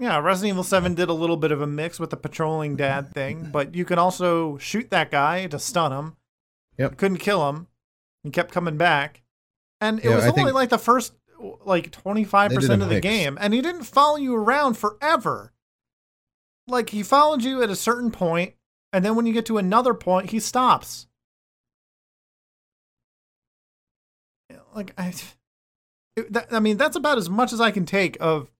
[0.00, 3.10] Yeah, Resident Evil 7 did a little bit of a mix with the patrolling dad
[3.14, 6.16] thing, but you can also shoot that guy to stun him.
[6.78, 6.90] Yep.
[6.92, 7.66] You couldn't kill him.
[8.24, 9.22] He kept coming back.
[9.80, 11.12] And it Yeah, was I only like the first
[11.64, 13.02] like 25% They did a of the mix.
[13.02, 15.52] game and he didn't follow you around forever.
[16.66, 18.54] Like he followed you at a certain point
[18.92, 21.06] and then when you get to another point he stops.
[24.74, 25.14] Like I
[26.16, 28.50] it, that, I mean that's about as much as I can take of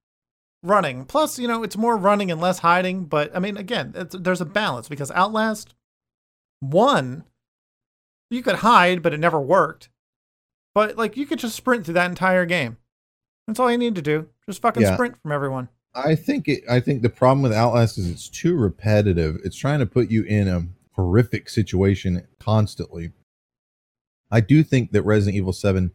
[0.62, 1.04] running.
[1.04, 4.40] Plus, you know, it's more running and less hiding, but I mean again, it's, there's
[4.40, 5.74] a balance because Outlast
[6.60, 7.24] 1
[8.30, 9.88] you could hide but it never worked.
[10.74, 12.76] But like you could just sprint through that entire game.
[13.46, 14.28] That's all you need to do.
[14.46, 14.94] Just fucking Yeah.
[14.94, 15.68] sprint from everyone.
[15.94, 19.40] I think it, I think the problem with Outlast is it's too repetitive.
[19.42, 23.10] It's trying to put you in a horrific situation constantly.
[24.30, 25.90] I do think that Resident Evil 7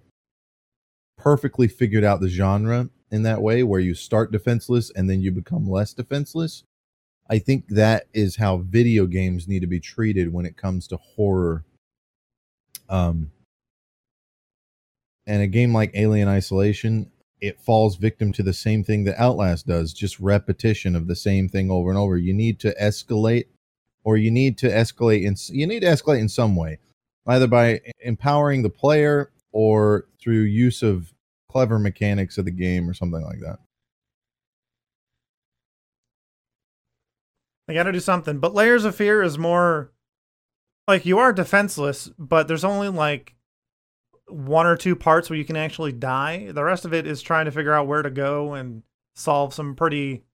[1.18, 5.32] perfectly figured out the genre in that way where you start defenseless and then you
[5.32, 6.64] become less defenseless.
[7.30, 10.97] I think that is how video games need to be treated when it comes to
[10.97, 11.64] horror.
[12.89, 13.32] Um
[15.28, 19.68] and a game like Alien Isolation, it falls victim to the same thing that Outlast
[19.68, 22.18] does, just repetition of the same thing over and over.
[22.18, 23.45] You need to escalate,
[24.03, 26.80] or you need to escalate in you need to escalate in some way,
[27.28, 31.14] either by empowering the player or through use of
[31.56, 33.60] clever mechanics of the game or something like that.
[37.70, 38.39] I gotta do something.
[38.39, 39.93] But Layers of Fear is more
[40.86, 43.36] like you are defenseless, but there's only like
[44.28, 46.51] one or two parts where you can actually die.
[46.51, 48.84] The rest of it is trying to figure out where to go and
[49.16, 50.26] solve some pretty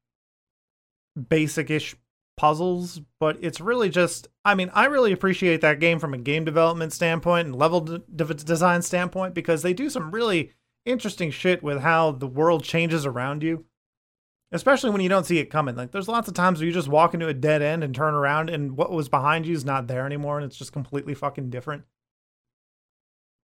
[1.29, 1.95] basic ish
[2.35, 2.99] puzzles.
[3.19, 6.93] But it's really just, I mean, I really appreciate that game from a game development
[6.93, 10.53] standpoint and level de- design standpoint because they do some really
[10.85, 13.65] interesting shit with how the world changes around you
[14.51, 15.75] especially when you don't see it coming.
[15.75, 18.13] Like there's lots of times where you just walk into a dead end and turn
[18.13, 21.49] around and what was behind you is not there anymore and it's just completely fucking
[21.49, 21.83] different.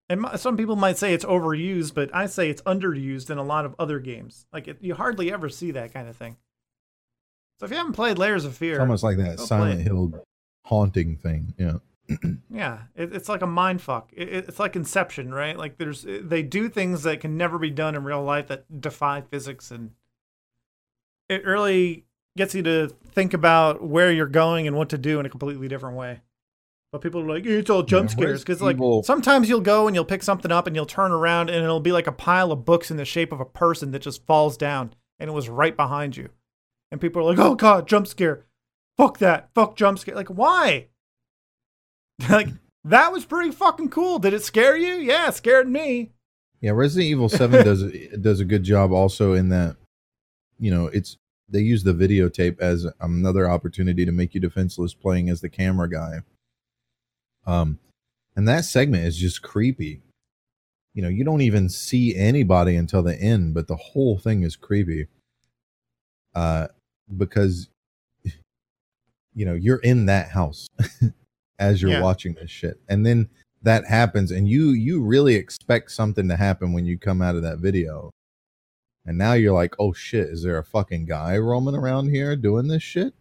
[0.09, 3.65] And some people might say it's overused, but I say it's underused in a lot
[3.65, 4.45] of other games.
[4.53, 6.37] Like it, you hardly ever see that kind of thing.
[7.59, 9.81] So if you haven't played Layers of Fear, It's almost like that Silent.
[9.81, 10.23] Hill
[10.65, 11.53] haunting thing.
[11.57, 11.77] Yeah.
[12.49, 14.09] Yeah, it, it's like a mind fuck.
[14.13, 15.57] It, it- it's like Inception, right?
[15.57, 19.21] Like there's they do things that can never be done in real life that defy
[19.21, 19.91] physics, and
[21.29, 22.05] it really
[22.35, 25.67] gets you to think about where you're going and what to do in a completely
[25.67, 26.21] different way.
[26.91, 29.95] But people are like, it's all jump Yeah, scares because like sometimes you'll go and
[29.95, 32.63] you'll pick something up and you'll turn around and it'll be like a pile of
[32.63, 35.75] books in the shape of a person that just falls down and it was right
[35.75, 36.29] behind you,
[36.91, 38.45] and people are like, oh god, jump scare,
[38.95, 40.15] fuck that, fuck jump scare.
[40.15, 40.87] Like why?
[42.29, 42.49] like
[42.83, 44.19] that was pretty fucking cool.
[44.19, 44.95] Did it scare you?
[44.95, 46.11] Yeah, it scared me.
[46.61, 47.83] Yeah, Resident Evil Seven does
[48.21, 49.75] does a good job also in that,
[50.59, 51.17] you know, it's
[51.49, 55.89] they use the videotape as another opportunity to make you defenseless, playing as the camera
[55.89, 56.19] guy.
[57.45, 57.79] Um,
[58.35, 60.01] and that segment is just creepy.
[60.93, 64.55] You know, you don't even see anybody until the end, but the whole thing is
[64.55, 65.07] creepy.
[66.35, 66.67] Uh,
[67.15, 67.69] because
[69.33, 70.67] you know you're in that house
[71.59, 72.01] as you're Yeah.
[72.01, 73.29] watching this shit, and then
[73.63, 77.41] that happens and you you really expect something to happen when you come out of
[77.41, 78.11] that video.
[79.05, 82.67] And now you're like oh shit is there a fucking guy roaming around here doing
[82.67, 83.13] this shit?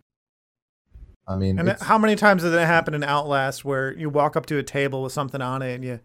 [1.27, 4.47] I mean And how many times did it happen in Outlast where you walk up
[4.47, 6.01] to a table with something on it and you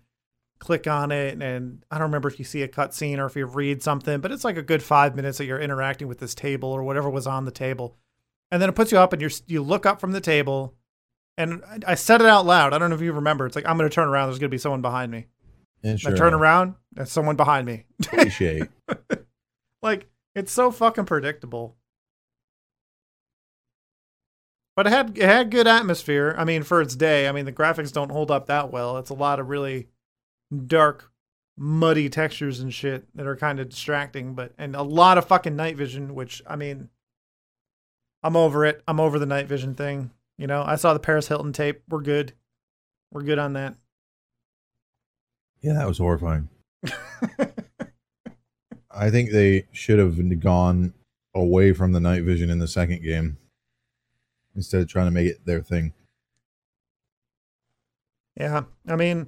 [0.60, 3.46] click on it and I don't remember if you see a cutscene or if you
[3.46, 6.70] read something, but it's like a good five minutes that you're interacting with this table
[6.70, 7.98] or whatever was on the table,
[8.50, 10.76] and then it puts you up and you're you look up from the table,
[11.38, 12.74] and I- I said it out loud.
[12.74, 13.46] I don't know if you remember.
[13.46, 14.28] It's like I'm going to turn around.
[14.30, 15.28] There's going to be someone behind me.
[15.84, 16.76] yeah, I sure, turn around.
[16.94, 17.86] There's someone behind me.
[18.02, 18.68] appreciate
[19.82, 21.76] Like it's so fucking predictable.
[24.76, 26.34] But it had it had good atmosphere.
[26.38, 27.28] I mean, for its day.
[27.28, 28.98] I mean, the graphics don't hold up that well.
[28.98, 29.88] It's a lot of really
[30.66, 31.12] dark,
[31.58, 34.34] muddy textures and shit that are kind of distracting.
[34.34, 36.90] But and a lot of fucking night vision, which I mean,
[38.24, 38.82] I'm over it.
[38.88, 40.12] I'm over the night vision thing.
[40.42, 41.84] You know, I saw the Paris Hilton tape.
[41.88, 42.34] We're good.
[43.12, 43.76] We're good on that.
[45.62, 46.50] yeah that was horrifying
[48.90, 50.92] i think they should have gone
[51.36, 53.38] away from the night vision in the second game
[54.56, 55.94] instead of trying to make it their thing
[58.36, 59.28] Yeah, I mean,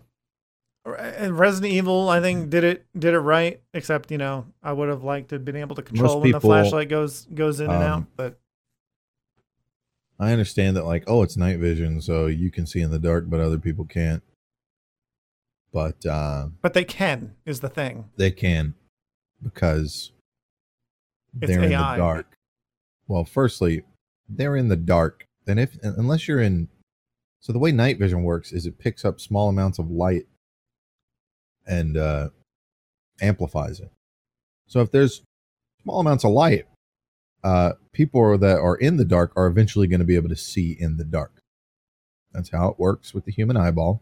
[0.85, 3.61] And Resident Evil, I think, did it did it right.
[3.73, 6.41] Except, you know, I would have liked to have been able to control when the
[6.41, 7.97] flashlight goes goes in and out.
[7.97, 8.39] um, But
[10.19, 13.29] I understand that, like, oh, it's night vision, so you can see in the dark,
[13.29, 14.23] but other people can't.
[15.73, 18.09] But uh, but they can is the thing.
[18.15, 18.75] they can
[19.41, 20.11] because
[21.41, 22.37] It's they're in the dark.
[23.07, 23.83] Well, firstly,
[24.29, 25.25] they're in the dark.
[25.47, 26.69] And if unless you're in,
[27.41, 30.27] so the way night vision works is it picks up small amounts of light
[31.65, 32.29] and uh,
[33.19, 33.91] amplifies it.
[34.67, 35.23] So if there's
[35.81, 36.65] small amounts of light,
[37.43, 40.75] uh, people that are in the dark are eventually going to be able to see
[40.79, 41.41] in the dark.
[42.31, 44.01] That's how it works with the human eyeball.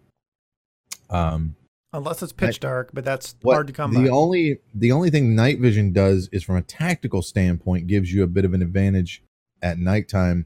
[1.09, 1.55] Um,
[1.93, 4.09] Unless it's pitch dark, but that's hard to come the by.
[4.09, 8.27] only the only thing night vision does is from a tactical standpoint gives you a
[8.27, 9.21] bit of an advantage
[9.61, 10.45] at nighttime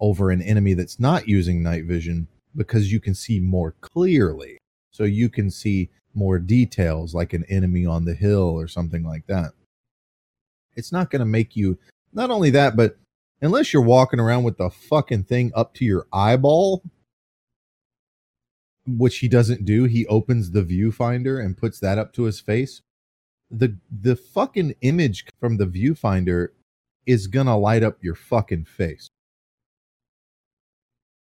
[0.00, 4.58] over an enemy that's not using night vision because you can see more clearly
[4.90, 9.26] so you can see more details like an enemy on the hill or something like
[9.28, 9.52] that
[10.74, 11.78] it's not going to make you
[12.16, 12.98] not only that but
[13.40, 16.82] unless you're walking around with the fucking thing up to your eyeball
[18.86, 19.84] which he doesn't do.
[19.84, 22.82] He opens the viewfinder and puts that up to his face.
[23.50, 26.48] The the fucking image from the viewfinder
[27.04, 29.08] is gonna light up your fucking face.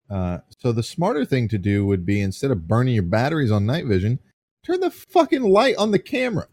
[0.08, 3.66] Uh, so the smarter thing to do would be instead of burning your batteries on
[3.66, 4.18] night vision,
[4.64, 6.46] turn the fucking light on the camera.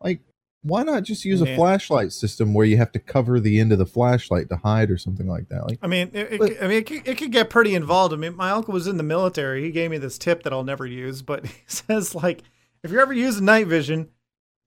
[0.00, 0.20] Like,
[0.66, 3.78] why not just use a flashlight system where you have to cover the end of
[3.78, 5.64] the flashlight to hide or something like that?
[5.68, 8.12] Like, I mean, it, it, I mean, it could, it could get pretty involved.
[8.12, 9.62] I mean, my uncle was in the military.
[9.62, 12.42] He gave me this tip that I'll never use, but he says like,
[12.82, 14.10] if you're ever using night vision,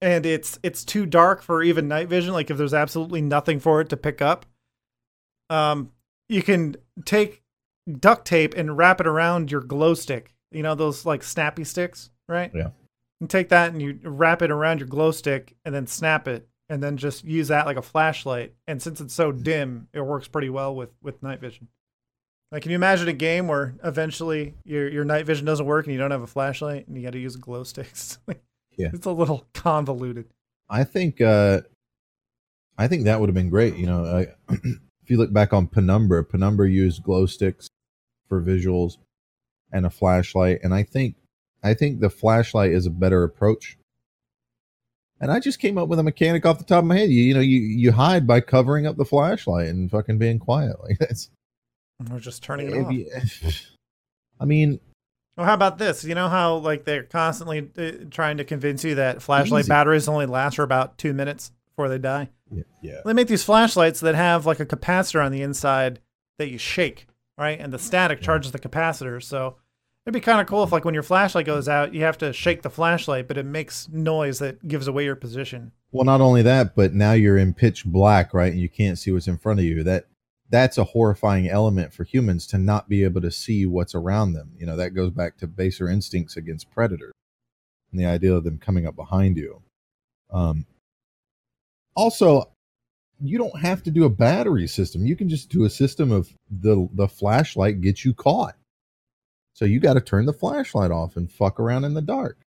[0.02, 3.82] and it's it's too dark for even night vision, like if there's absolutely nothing for
[3.82, 4.46] it to pick up,
[5.50, 5.92] um,
[6.28, 7.42] you can take
[7.98, 10.34] duct tape and wrap it around your glow stick.
[10.50, 12.50] You know those like snappy sticks, right?
[12.54, 12.70] Yeah.
[13.20, 16.48] You take that and you wrap it around your glow stick and then snap it
[16.70, 18.54] and then just use that like a flashlight.
[18.66, 21.68] And since it's so dim, it works pretty well with with night vision.
[22.50, 25.92] Like, can you imagine a game where eventually your your night vision doesn't work and
[25.92, 28.18] you don't have a flashlight and you got to use glow sticks?
[28.78, 28.90] Yeah.
[28.94, 30.26] it's a little convoluted.
[30.70, 31.60] I think uh
[32.78, 33.76] I think that would have been great.
[33.76, 37.68] You know, uh, if you look back on Penumbra, Penumbra used glow sticks
[38.26, 38.96] for visuals
[39.70, 41.16] and a flashlight, and I think
[41.62, 43.76] I think the flashlight is a better approach.
[45.20, 47.10] And I just came up with a mechanic off the top of my head.
[47.10, 50.76] You, you know, you you hide by covering up the flashlight and fucking being quiet.
[50.82, 51.30] Like that's.
[52.10, 52.92] We're just turning it off.
[52.92, 53.10] you-
[54.40, 54.80] I mean,
[55.36, 56.02] Well, how about this?
[56.02, 59.68] You know how like they're constantly uh, trying to convince you that flashlight Easy.
[59.68, 62.30] batteries only last for about two minutes before they die.
[62.50, 63.00] yeah, yeah.
[63.04, 66.00] They make these flashlights that have like a capacitor on the inside
[66.38, 67.06] that you shake,
[67.36, 67.60] right?
[67.60, 69.22] And the static charges the capacitor.
[69.22, 69.56] So
[70.04, 72.32] it'd be kind of cool if like when your flashlight goes out, you have to
[72.32, 75.72] shake the flashlight, but it makes noise that gives away your position.
[75.92, 78.52] Well, not only that, but now you're in pitch black, right?
[78.52, 79.82] And you can't see what's in front of you.
[79.82, 80.06] That
[80.48, 84.52] that's a horrifying element for humans to not be able to see what's around them.
[84.58, 87.12] You know, that goes back to baser instincts against predators
[87.92, 89.62] and the idea of them coming up behind you.
[90.32, 90.66] Um,
[91.94, 92.50] also,
[93.20, 95.06] you don't have to do a battery system.
[95.06, 98.56] You can just do a system of the the flashlight gets you caught.
[99.60, 102.38] So you got to turn the flashlight off and fuck around in the dark.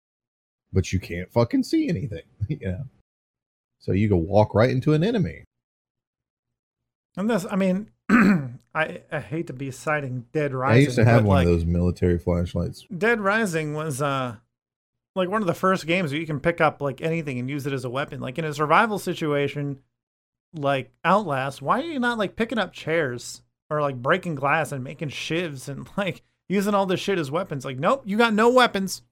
[0.73, 2.85] But you can't fucking see anything, you know.
[3.81, 5.45] So you go walk right into an enemy.
[7.15, 7.91] And this, I mean,
[8.75, 10.75] I, I hate to be citing Dead Rising.
[10.75, 12.87] I used to have one like, of those military flashlights.
[12.97, 14.37] Dead Rising was uh
[15.15, 17.67] like one of the first games where you can pick up like anything and use
[17.67, 18.21] it as a weapon.
[18.21, 19.81] Like in a survival situation
[20.55, 24.83] like Outlast, why are you not like picking up chairs or like breaking glass and
[24.83, 27.65] making shivs and like using all this shit as weapons?
[27.65, 29.03] Like, nope, you got no weapons.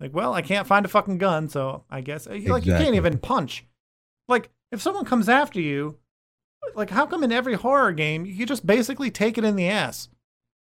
[0.00, 3.18] Like, well, I can't find a fucking gun, so I guess like you can't even
[3.18, 3.64] punch.
[4.28, 5.98] Like, if someone comes after you,
[6.74, 10.08] like how come in every horror game you just basically take it in the ass?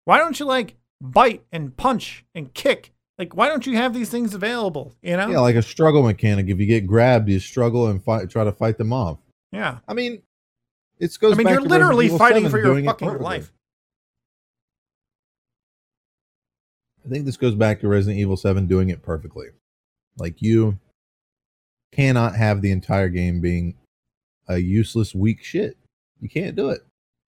[0.06, 2.94] Why don't you like bite and punch and kick?
[3.18, 4.96] Like, why don't you have these things available?
[5.02, 5.30] You know?
[5.30, 6.48] Yeah, like a struggle mechanic.
[6.48, 9.20] If you get grabbed, you struggle and fight, try to fight them off.
[9.52, 9.80] yeah.
[9.88, 10.22] I mean,
[11.00, 11.34] it goes.
[11.34, 13.52] I mean, you're literally fighting for your fucking life.
[17.06, 19.48] I think this goes back to Resident Evil 7 doing it perfectly.
[20.18, 20.78] Like you
[21.92, 23.76] cannot have the entire game being
[24.48, 25.78] a useless weak shit.
[26.20, 26.82] You can't do it.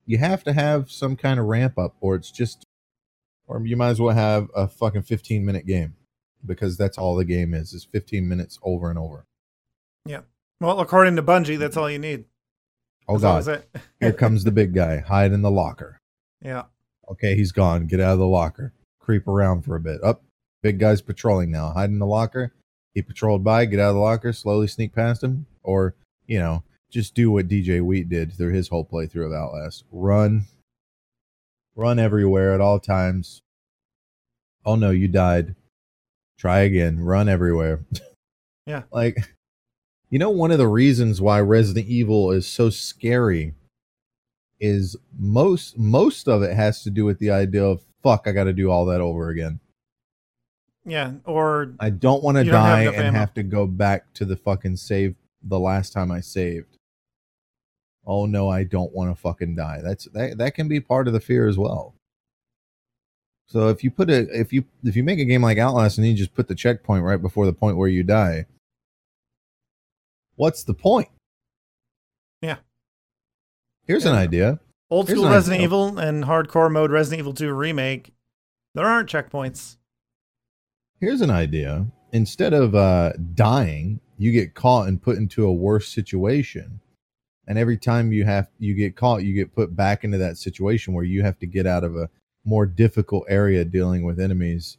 [0.05, 2.65] You have to have some kind of ramp up or it's just
[3.47, 5.95] or you might as well have a fucking 15 minute game
[6.45, 9.26] because that's all the game is is 15 minutes over and over.
[10.05, 10.21] Yeah.
[10.59, 12.26] Well, according to Bungie, that's all you need.
[13.07, 13.63] Oh As god.
[13.99, 14.99] Here comes the big guy.
[14.99, 15.99] Hide in the locker.
[16.41, 16.63] yeah.
[17.09, 17.88] Okay, he's gone.
[17.88, 18.74] Get out of the locker.
[19.03, 20.03] Creep around for a bit.
[20.03, 20.23] Up.
[20.61, 22.53] Big guy's patrolling now, hide in the locker.
[22.93, 25.95] He patrolled by, get out of the locker, slowly sneak past him, or
[26.25, 29.83] you know, just do what DJ Wheat did through his whole playthrough of Outlast.
[29.91, 30.45] Run,
[31.75, 33.41] run everywhere at all times.
[34.65, 35.55] Oh no, you died.
[36.37, 36.99] Try again.
[36.99, 37.85] Run everywhere.
[38.65, 38.83] Yeah.
[38.93, 39.17] like,
[40.09, 43.55] you know, one of the reasons why Resident Evil is so scary
[44.57, 48.43] is most most of it has to do with the idea of fuck, I got
[48.43, 49.59] to do all that over again.
[50.85, 53.17] Yeah, or I don't want to don't have die and ammo.
[53.17, 56.77] have to go back to the fucking save the last time I saved.
[58.05, 59.79] Oh no, I don't want to fucking die.
[59.81, 61.95] That's that that can be part of the fear as well.
[63.47, 66.05] So if you put a if you if you make a game like Outlast and
[66.05, 68.45] you just put the checkpoint right before the point where you die,
[70.35, 71.09] what's the point?
[72.41, 72.57] Yeah.
[73.85, 74.59] Here's an idea.
[74.93, 75.65] Old Here's school Resident idea.
[75.65, 78.13] Evil and hardcore mode Resident Evil 2 remake,
[78.75, 79.77] there aren't checkpoints.
[80.99, 81.87] Here's an idea.
[82.11, 86.79] Instead of uh, dying, you get caught and put into a worse situation.
[87.47, 90.93] And every time you have you get caught, you get put back into that situation
[90.93, 92.09] where you have to get out of a
[92.45, 94.77] more difficult area dealing with enemies.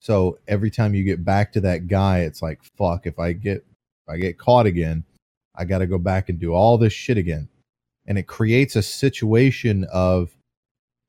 [0.00, 3.06] So every time you get back to that guy, it's like fuck.
[3.06, 5.04] If I get if I get caught again,
[5.54, 7.48] I got to go back and do all this shit again.
[8.06, 10.30] And it creates a situation of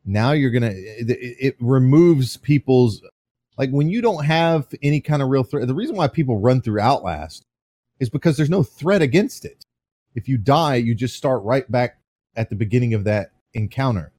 [0.05, 3.01] now you're gonna it, it removes people's
[3.57, 5.67] like when you don't have any kind of real threat.
[5.67, 7.45] The reason why people run through Outlast
[7.99, 9.63] is because there's no threat against it.
[10.15, 11.99] If you die, you just start right back
[12.35, 14.13] at the beginning of that encounter.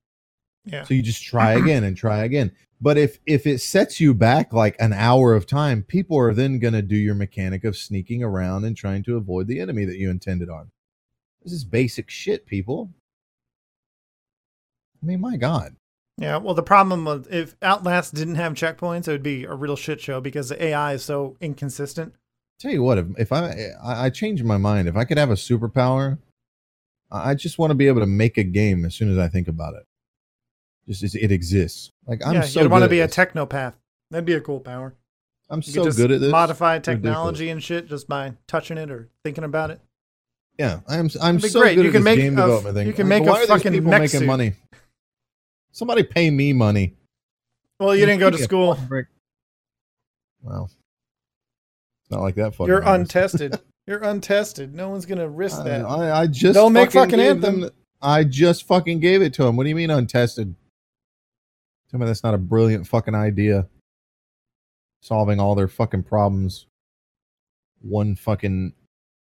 [0.65, 0.85] Yeah.
[0.85, 2.53] So you just try again and try again.
[2.81, 6.59] But if if it sets you back like an hour of time, people are then
[6.59, 9.97] going to do your mechanic of sneaking around and trying to avoid the enemy that
[9.97, 10.71] you intended on.
[11.49, 12.91] This is basic shit, people.
[15.03, 15.77] I mean, my god.
[16.19, 19.75] Yeah, well, the problem was if Outlast didn't have checkpoints, it would be a real
[19.75, 22.13] shit show because the AI is so inconsistent.
[22.61, 25.31] Tell you what, if, if I, I I change my mind, if I could have
[25.31, 26.19] a superpower,
[27.11, 29.49] I just want to be able to make a game as soon as I think
[29.49, 29.85] about it.
[30.87, 31.93] Just as it exists.
[32.07, 33.17] Like I'm yeah, so you'd want to be a this.
[33.17, 33.73] technopath.
[34.11, 34.95] That'd be a cool power.
[35.49, 36.31] I'm You so good at this.
[36.31, 37.01] modify Ridiculous.
[37.07, 39.81] technology and shit just by touching it or thinking about it.
[40.59, 41.77] Yeah, I'm I'm so great.
[41.77, 42.87] good You at can this make game a- development thing.
[42.89, 44.27] you can Like, make a why are these fucking people mech making suit.
[44.27, 44.53] money.
[45.73, 46.95] Somebody pay me money.
[47.79, 48.75] Well, you didn't go to Give me a school.
[48.75, 49.07] fucking break.
[50.43, 50.71] Well,
[52.11, 52.59] not like that.
[52.59, 53.01] You're matters.
[53.01, 53.61] untested.
[53.87, 54.75] You're untested.
[54.75, 55.85] No one's gonna risk I, that.
[55.85, 57.61] I, I just Don't make fucking gave Anthem.
[57.61, 57.71] them-
[58.03, 59.57] I just fucking gave it to him.
[59.57, 60.55] What do you mean untested?
[61.91, 63.67] Tell me that's not a brilliant fucking idea.
[65.03, 66.67] Solving all their fucking problems.
[67.81, 68.73] One fucking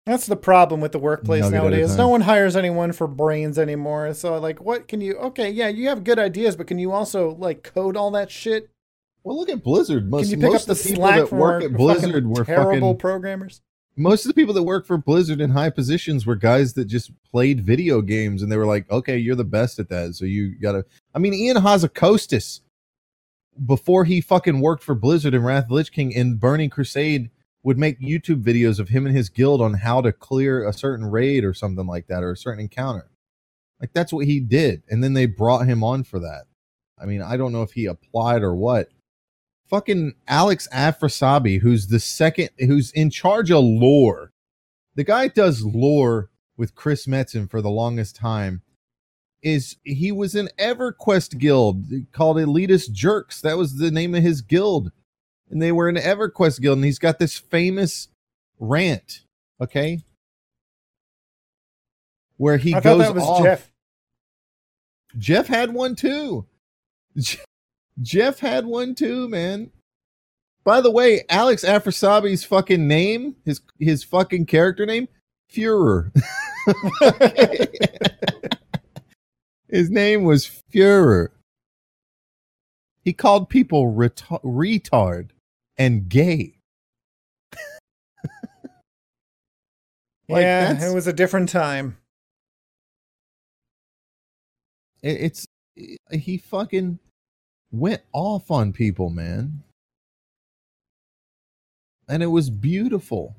[0.09, 1.95] That's the problem with the workplace Nugget nowadays.
[1.95, 4.11] No one hires anyone for brains anymore.
[4.15, 5.15] So, like, what can you?
[5.17, 8.71] Okay, yeah, you have good ideas, but can you also like code all that shit?
[9.23, 10.09] well, look at Blizzard.
[10.09, 12.25] Most, Can you pick most up the of the people slack that work at Blizzard
[12.25, 12.97] were terrible fucking.
[12.97, 13.61] programmers?
[13.95, 17.11] most of the people that work for Blizzard in high positions were guys that just
[17.29, 20.15] played video games and they were like, okay, you're the best at that.
[20.15, 22.61] So you gotta I mean Ian Hazzikostas
[23.65, 27.29] before he fucking worked for Blizzard and Wrath of Lich King in Burning Crusade
[27.63, 31.05] would make YouTube videos of him and his guild on how to clear a certain
[31.05, 33.09] raid or something like that or a certain encounter.
[33.79, 34.83] Like that's what he did.
[34.89, 36.45] And then they brought him on for that.
[37.01, 38.89] I mean, I don't know if he applied or what.
[39.69, 44.31] Fucking Alex Afrasiabi, who's the second, who's in charge of lore.
[44.95, 48.63] The guy does lore with Chris Metzen for the longest time.
[49.41, 53.39] Is he was in EverQuest guild called Elitist Jerks?
[53.41, 54.91] That was the name of his guild,
[55.49, 56.77] and they were in EverQuest guild.
[56.77, 58.07] And he's got this famous
[58.59, 59.21] rant,
[59.61, 60.03] okay,
[62.37, 63.43] where he I goes thought that was off.
[63.43, 63.71] Jeff.
[65.17, 66.45] Jeff had one too.
[68.01, 69.71] Jeff had one too, man.
[70.63, 75.07] By the way, Alex Afrasiabi's fucking name, his his fucking character name,
[75.51, 76.11] Führer.
[79.67, 81.29] his name was Führer.
[83.03, 85.29] He called people retar- retard
[85.79, 86.55] and gay.
[90.31, 91.97] Like, yeah, it was a different time.
[95.01, 96.99] It- it's eh, he fucking
[97.71, 99.63] went off on people, man.
[102.07, 103.35] And it was beautiful.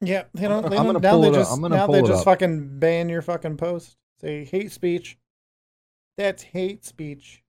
[0.00, 0.68] Yeah, they don't.
[0.68, 1.40] They I'm don't now they it up.
[1.46, 3.96] just now they just fucking ban your fucking post.
[4.20, 5.16] Say hate speech.
[6.18, 7.42] That's hate speech.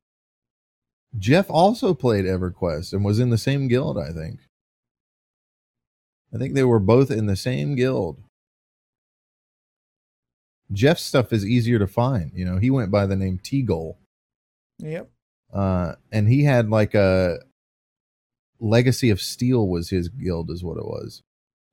[1.17, 4.39] Jeff also played EverQuest and was in the same guild, I think.
[6.33, 8.21] I think they were both in the same guild.
[10.71, 12.31] Jeff's stuff is easier to find.
[12.33, 13.95] You know, he went by the name Tigole.
[14.79, 15.09] Yep.
[15.51, 17.39] uh, and he had like a
[18.59, 21.23] Legacy of Steel was his guild, is what it was.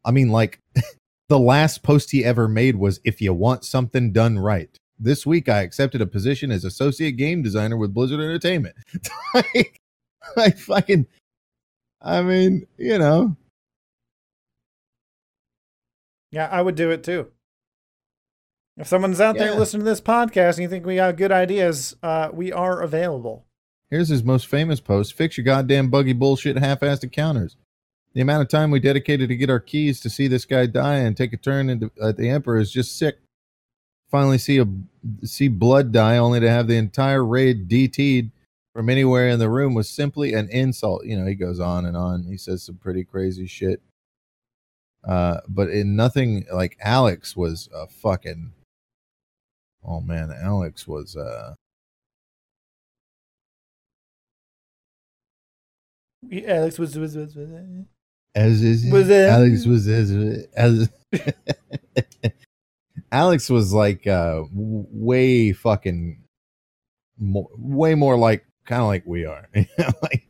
[0.05, 0.61] I mean, like
[1.29, 4.79] the last post he ever made was if you want something done right.
[4.99, 8.77] This week I accepted a position as associate game designer with Blizzard Entertainment.
[9.35, 9.81] like,
[10.37, 11.07] I fucking
[12.05, 13.37] I mean, you know.
[16.31, 17.29] Yeah, I would do it too.
[18.77, 19.45] If someone's out yeah.
[19.45, 22.83] there listening to this podcast and you think we got good ideas, uh, we are
[22.83, 23.47] available.
[23.89, 27.57] Here's his most famous post Fix your goddamn buggy bullshit half assed encounters.
[28.13, 30.97] The amount of time we dedicated to get our keys to see this guy die
[30.97, 33.19] and take a turn into, at the Emperor is just sick.
[34.11, 34.67] Finally, see a
[35.25, 38.31] see blood die only to have the entire raid DT'd
[38.75, 41.05] from anywhere in the room was simply an insult.
[41.05, 42.25] You know, he goes on and on.
[42.25, 43.81] He says some pretty crazy shit.
[45.07, 48.53] Uh, but in nothing like Alex was a fucking.
[49.85, 51.55] Oh man, Alex was uh
[56.33, 57.49] Alex was was was, was
[58.35, 60.11] as is was Alex was as
[60.57, 60.89] as
[63.15, 66.19] Alex was like uh way fucking
[67.17, 69.49] more, way more like kind of like we are,
[70.03, 70.27] like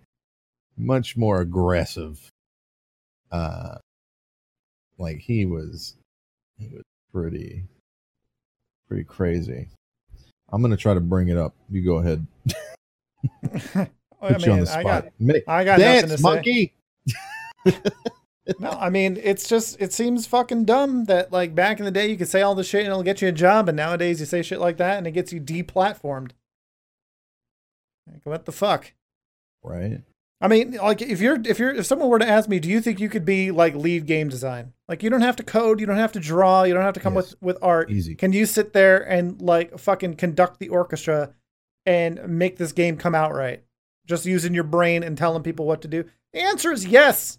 [0.77, 2.20] much more aggressive.
[3.32, 3.77] Uh,
[4.98, 5.97] like he was,
[6.59, 7.65] he was pretty,
[8.86, 9.69] pretty crazy.
[10.52, 11.55] I'm gonna try to bring it up.
[11.70, 12.27] You go ahead.
[13.73, 13.89] Put
[14.20, 14.77] I mean, you on the spot.
[14.77, 15.05] I got,
[15.48, 16.74] I got Dance, nothing to monkey.
[17.66, 17.81] say.
[18.59, 22.09] No, I mean it's just it seems fucking dumb that like back in the day
[22.09, 24.27] you could say all this shit and it'll get you a job, and nowadays you
[24.27, 26.33] say shit like that and it gets you deplatformed.
[28.11, 28.93] Like, what the fuck?
[29.62, 30.03] Right.
[30.41, 32.81] I mean, like if you're if you're if someone were to ask me, do you
[32.81, 34.75] think you could be like lead game design?
[34.89, 37.01] Like you don't have to code, you don't have to draw, you don't have to
[37.01, 37.31] come yes.
[37.31, 37.91] with with art.
[37.91, 38.15] Easy.
[38.15, 41.33] Can you sit there and like fucking conduct the orchestra
[41.87, 43.62] and make this game come out right?
[44.07, 46.05] just using your brain and telling people what to do?
[46.33, 47.39] The answer is yes.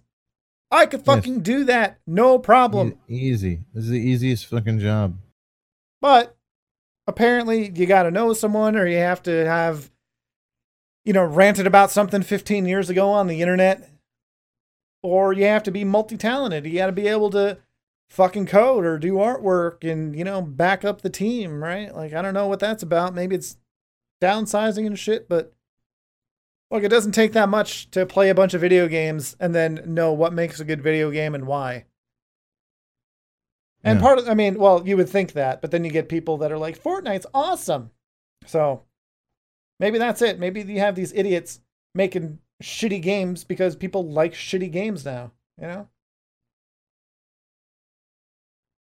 [0.72, 1.44] I could fucking yes.
[1.44, 2.00] do that.
[2.08, 2.98] No problem.
[3.08, 3.62] Easy.
[3.74, 5.18] This is the easiest fucking job.
[6.02, 6.36] But
[7.08, 9.92] apparently you got to know someone or you have to have
[11.04, 13.90] you know ranted about something 15 years ago on the internet
[15.04, 16.66] or you have to be multi-talented.
[16.66, 17.60] You got to be able to
[18.10, 21.96] fucking code or do artwork and you know back up the team, right?
[21.96, 23.14] Like I don't know what that's about.
[23.14, 23.58] Maybe it's
[24.22, 25.54] downsizing and shit, but
[26.76, 29.82] Look, it doesn't take that much to play a bunch of video games and then
[29.86, 31.86] know what makes a good video game and why.
[33.82, 34.04] And yeah.
[34.04, 36.52] part of, I mean, well, you would think that, but then you get people that
[36.52, 37.92] are like, Fortnite's awesome.
[38.46, 38.84] So
[39.80, 40.38] maybe that's it.
[40.38, 41.62] Maybe you have these idiots
[41.94, 45.88] making shitty games because people like shitty games now, you know?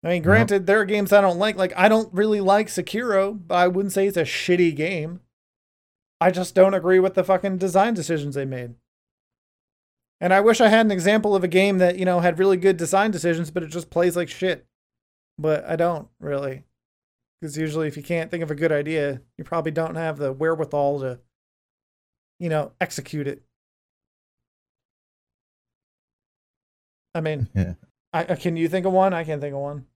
[0.02, 1.54] I mean, granted, there are games I don't like.
[1.54, 5.20] Like, I don't really like Sekiro, but I wouldn't say it's a shitty game.
[6.20, 8.74] I just don't agree with the fucking design decisions they made.
[10.20, 12.56] And I wish I had an example of a game that, you know, had really
[12.56, 14.66] good design decisions, but it just plays like shit.
[15.38, 16.64] But I don't really.
[17.40, 20.32] Because usually, if you can't think of a good idea, you probably don't have the
[20.32, 21.20] wherewithal to,
[22.40, 23.42] you know, execute it.
[27.14, 27.74] I mean, yeah.
[28.12, 29.14] I, can you think of one?
[29.14, 29.86] I can't think of one.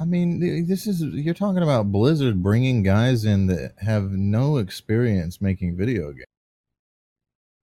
[0.00, 5.40] I mean, this is you're talking about Blizzard bringing guys in that have no experience
[5.40, 6.24] making video games.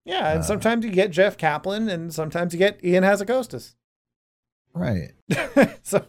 [0.04, 3.74] Yeah, and uh, sometimes you get Jeff Kaplan, and sometimes you get Ian Hazzikostas.
[4.74, 5.12] Right.
[5.82, 6.06] so,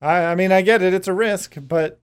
[0.00, 2.00] I I mean, I get it; it's a risk, but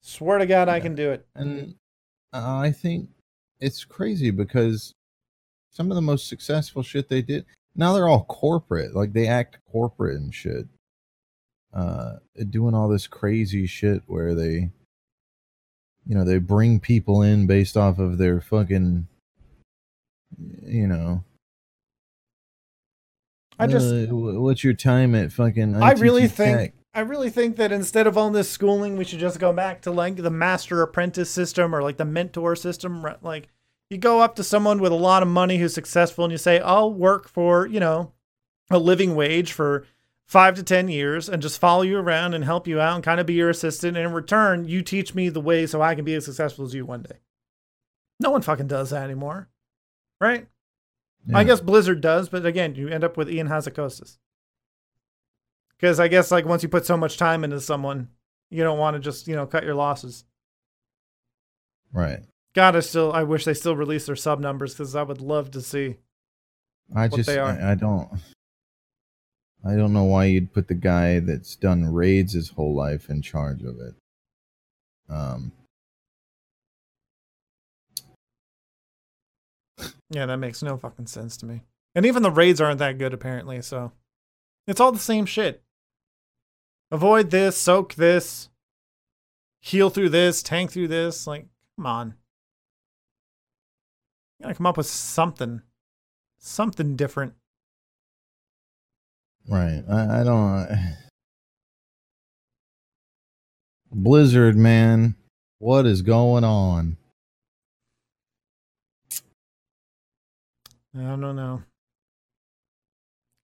[0.00, 0.74] swear to God, yeah.
[0.74, 1.26] I can do it.
[1.34, 1.74] And
[2.32, 3.10] I think
[3.60, 4.94] it's crazy because
[5.70, 7.44] some of the most successful shit they did
[7.76, 8.94] now they're all corporate.
[8.94, 10.66] Like they act corporate and shit.
[11.72, 12.14] Uh
[12.50, 14.70] doing all this crazy shit where they
[16.06, 19.08] you know they bring people in based off of their fucking
[20.38, 21.24] you know.
[23.58, 27.56] I just uh, what's your time at fucking ITT i really think i really think
[27.56, 30.82] that instead of all this schooling we should just go back to like the master
[30.82, 33.48] apprentice system or like the mentor system like
[33.90, 36.58] you go up to someone with a lot of money who's successful and you say,
[36.58, 38.12] I'll work for, you know,
[38.70, 39.86] a living wage for
[40.26, 43.20] five to 10 years and just follow you around and help you out and kind
[43.20, 43.96] of be your assistant.
[43.96, 46.74] And in return, you teach me the way so I can be as successful as
[46.74, 47.18] you one day.
[48.18, 49.48] No one fucking does that anymore.
[50.20, 50.48] Right?
[51.26, 51.38] Yeah.
[51.38, 54.18] I guess Blizzard does, but again, you end up with Ian Hazzikostas.
[55.76, 58.08] Because I guess like once you put so much time into someone,
[58.50, 60.24] you don't want to just, you know, cut your losses.
[61.92, 62.20] Right.
[62.56, 65.50] God, I still I wish they still release their sub numbers because I would love
[65.50, 65.96] to see.
[66.94, 68.08] I just I, I don't
[69.62, 73.20] I don't know why you'd put the guy that's done raids his whole life in
[73.20, 73.94] charge of it.
[75.10, 75.52] Um,
[80.08, 81.60] yeah, that makes no fucking sense to me.
[81.94, 83.92] And even the raids aren't that good apparently, so
[84.66, 85.62] it's all the same shit.
[86.90, 88.48] Avoid this, soak this,
[89.60, 91.26] heal through this, tank through this.
[91.26, 92.14] Like, come on.
[94.42, 95.62] Gotta come up with something.
[96.38, 97.34] Something different.
[99.48, 99.82] Right.
[99.88, 100.96] I, I don't.
[103.92, 105.14] Blizzard, man.
[105.58, 106.96] What is going on?
[110.94, 111.62] I don't know.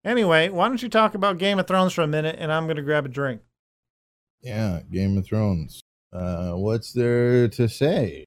[0.05, 2.77] Anyway, why don't you talk about Game of Thrones for a minute and I'm going
[2.77, 3.40] to grab a drink?
[4.43, 5.81] Yeah, Game of Thrones.
[6.12, 8.24] Uh, what's there to say?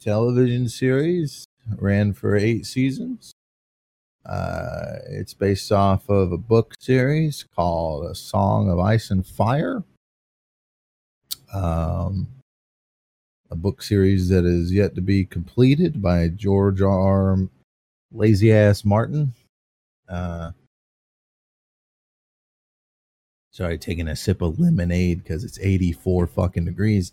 [0.00, 1.46] Television series,
[1.76, 3.34] ran for eight seasons.
[4.24, 9.84] Uh, it's based off of a book series called A Song of Ice and Fire.
[11.52, 12.28] Um,
[13.50, 17.36] a book series that is yet to be completed by George R.
[18.10, 19.34] Lazy Ass Martin.
[20.08, 20.52] Uh,
[23.50, 27.12] sorry, taking a sip of lemonade because it's 84 fucking degrees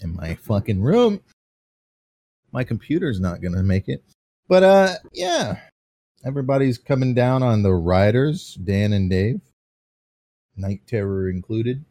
[0.00, 1.20] in my fucking room.
[2.58, 4.02] My computer's not gonna make it.
[4.48, 5.60] But uh yeah.
[6.24, 9.40] Everybody's coming down on the riders, Dan and Dave.
[10.56, 11.84] Night Terror included.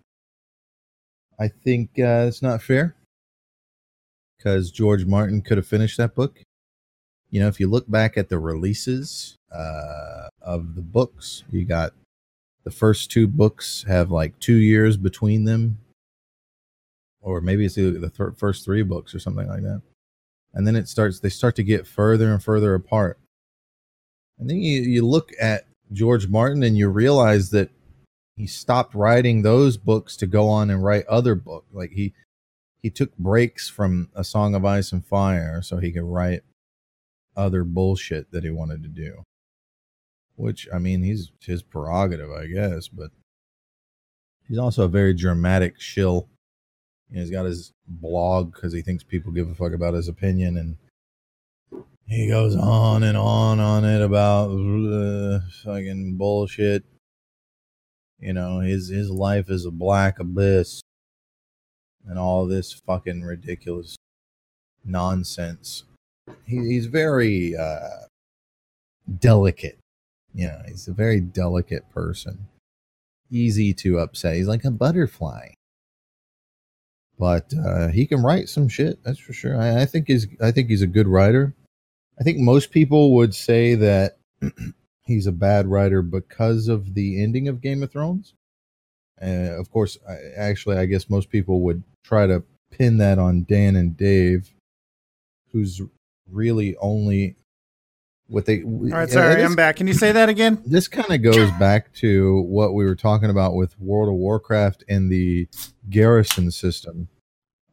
[1.39, 2.97] I think uh, it's not fair
[4.37, 6.41] because George Martin could have finished that book.
[7.29, 11.93] You know, if you look back at the releases uh, of the books, you got
[12.65, 15.77] the first two books have like two years between them,
[17.21, 19.81] or maybe it's the, the th- first three books or something like that.
[20.57, 23.19] And then it starts, they start to get further and further apart.
[24.39, 27.69] And then you, you look at George Martin and you realize that
[28.35, 31.67] he stopped writing those books to go on and write other books.
[31.71, 32.15] Like he
[32.81, 36.41] he took breaks from A Song of Ice and Fire so he could write
[37.35, 39.23] other bullshit that he wanted to do.
[40.37, 43.11] Which I mean, he's his prerogative, I guess, but
[44.47, 46.29] he's also a very dramatic shill.
[47.09, 50.07] You know, he's got his blog because he thinks people give a fuck about his
[50.07, 56.83] opinion, and he goes on and on on it about uh, fucking bullshit
[58.19, 60.81] you know, his his life is a black abyss
[62.05, 63.95] and all this fucking ridiculous
[64.83, 65.83] nonsense.
[66.45, 68.05] He, he's very uh,
[69.19, 69.77] delicate.
[70.33, 72.47] You know, he's a very delicate person.
[73.29, 74.35] Easy to upset.
[74.35, 75.49] He's like a butterfly.
[77.19, 79.59] But uh, he can write some shit, that's for sure.
[79.59, 81.53] I, I think he's I think he's a good writer.
[82.19, 84.17] I think most people would say that
[85.05, 88.33] he's a bad writer because of the ending of Game of Thrones.
[89.21, 93.45] Uh, of course, I, actually, I guess most people would try to pin that on
[93.49, 94.51] Dan and Dave,
[95.51, 95.81] who's
[96.29, 97.35] really only
[98.27, 98.63] what they.
[98.63, 99.77] All right, sorry, I'm back.
[99.77, 100.61] Can you say that again?
[100.65, 104.83] This kind of goes back to what we were talking about with World of Warcraft
[104.89, 105.47] and the
[105.89, 107.07] garrison system.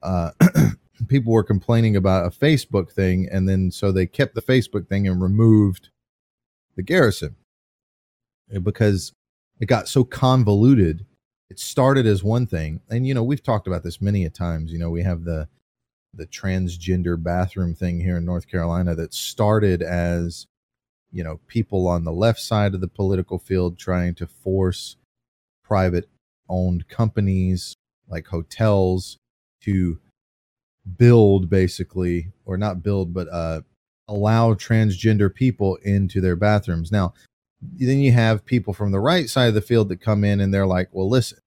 [0.02, 0.30] Uh,
[1.08, 5.08] people were complaining about a Facebook thing, and then so they kept the Facebook thing
[5.08, 5.90] and removed
[6.76, 7.36] the garrison
[8.52, 9.12] eh, because
[9.60, 11.04] it got so convoluted.
[11.50, 14.72] It started as one thing, and you know we've talked about this many a times.
[14.72, 15.48] You know we have the
[16.16, 20.46] the transgender bathroom thing here in North Carolina that started as
[21.10, 24.96] you know people on the left side of the political field trying to force
[25.64, 26.08] private
[26.48, 27.74] owned companies
[28.08, 29.18] like hotels
[29.62, 29.98] to
[30.98, 33.60] build basically or not build but uh
[34.08, 36.92] allow transgender people into their bathrooms.
[36.92, 37.14] Now,
[37.60, 40.52] then you have people from the right side of the field that come in and
[40.52, 41.38] they're like, well, listen,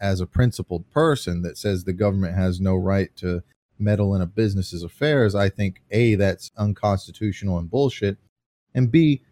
[0.00, 3.42] as a principled person that says the government has no right to
[3.78, 8.16] meddle in a business's affairs, I think A, that's unconstitutional and bullshit.
[8.74, 9.22] And B,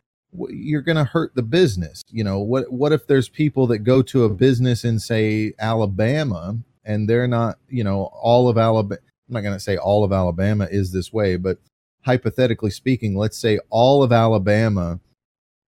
[0.49, 2.03] you're going to hurt the business.
[2.09, 6.59] You know, what what if there's people that go to a business in say Alabama
[6.85, 10.13] and they're not, you know, all of Alabama I'm not going to say all of
[10.13, 11.59] Alabama is this way, but
[12.03, 15.01] hypothetically speaking, let's say all of Alabama,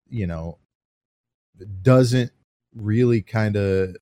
[0.09, 0.57] you know,
[1.83, 2.31] doesn't
[2.75, 3.97] really kind of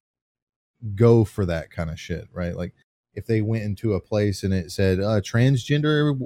[0.95, 2.55] go for that kind of shit, right?
[2.55, 2.73] Like
[3.19, 6.17] if they went into a place and it said uh, transgender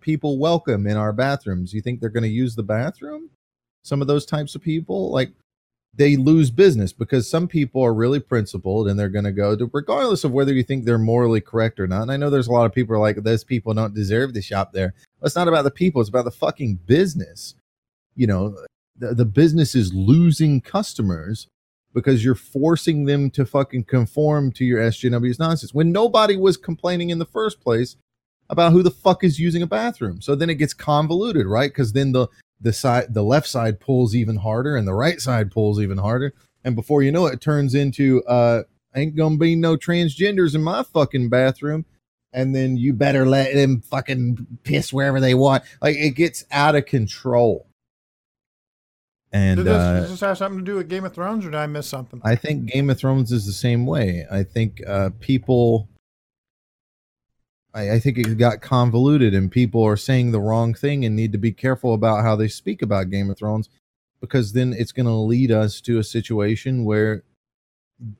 [0.00, 3.28] people welcome in our bathrooms, you think they're going to use the bathroom?
[3.82, 5.30] Some of those types of people, like
[5.94, 9.70] they lose business because some people are really principled and they're going to go to,
[9.72, 12.02] regardless of whether you think they're morally correct or not.
[12.02, 14.72] And I know there's a lot of people like, those people don't deserve to shop
[14.72, 14.94] there.
[15.22, 17.54] It's not about the people, it's about the fucking business.
[18.16, 18.56] You know,
[18.96, 21.48] the, the business is losing customers
[21.98, 27.10] because you're forcing them to fucking conform to your SJW's nonsense when nobody was complaining
[27.10, 27.96] in the first place
[28.50, 30.20] about who the fuck is using a bathroom.
[30.20, 31.70] So then it gets convoluted, right?
[31.70, 32.28] Because then the
[32.60, 36.34] the side the left side pulls even harder and the right side pulls even harder.
[36.64, 38.62] And before you know it, it turns into uh
[38.96, 41.84] ain't gonna be no transgenders in my fucking bathroom.
[42.32, 45.64] And then you better let them fucking piss wherever they want.
[45.80, 47.67] Like it gets out of control.
[49.32, 51.58] And this, uh, does this have something to do with Game of Thrones, or did
[51.58, 52.20] I miss something?
[52.24, 54.26] I think Game of Thrones is the same way.
[54.30, 55.88] I think uh, people,
[57.74, 61.32] I, I think it got convoluted, and people are saying the wrong thing and need
[61.32, 63.68] to be careful about how they speak about Game of Thrones,
[64.20, 67.22] because then it's going to lead us to a situation where,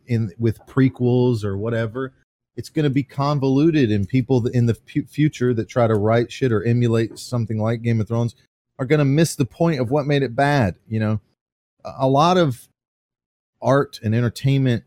[0.07, 2.13] in with prequels or whatever,
[2.55, 6.31] it's going to be convoluted, and people in the fu- future that try to write
[6.31, 8.35] shit or emulate something like Game of Thrones
[8.79, 10.77] are going to miss the point of what made it bad.
[10.87, 11.21] You know,
[11.85, 12.69] a lot of
[13.61, 14.85] art and entertainment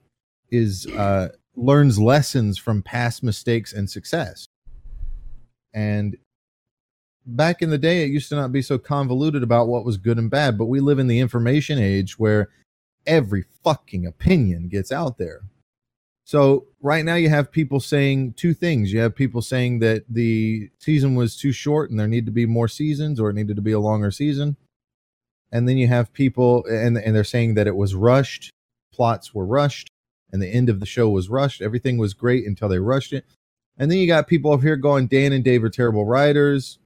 [0.50, 4.48] is uh, learns lessons from past mistakes and success.
[5.74, 6.18] And
[7.26, 10.18] back in the day, it used to not be so convoluted about what was good
[10.18, 10.58] and bad.
[10.58, 12.50] But we live in the information age where
[13.06, 15.42] every fucking opinion gets out there.
[16.32, 18.94] So right now you have people saying two things.
[18.94, 22.46] You have people saying that the season was too short and there need to be
[22.46, 24.56] more seasons or it needed to be a longer season.
[25.52, 28.50] And then you have people and and they're saying that it was rushed,
[28.94, 29.90] plots were rushed,
[30.32, 31.62] and the end of the show was rushed.
[31.62, 33.26] Everything was great until they rushed it.
[33.78, 36.80] And then you got people up here going Dan and Dave are terrible writers.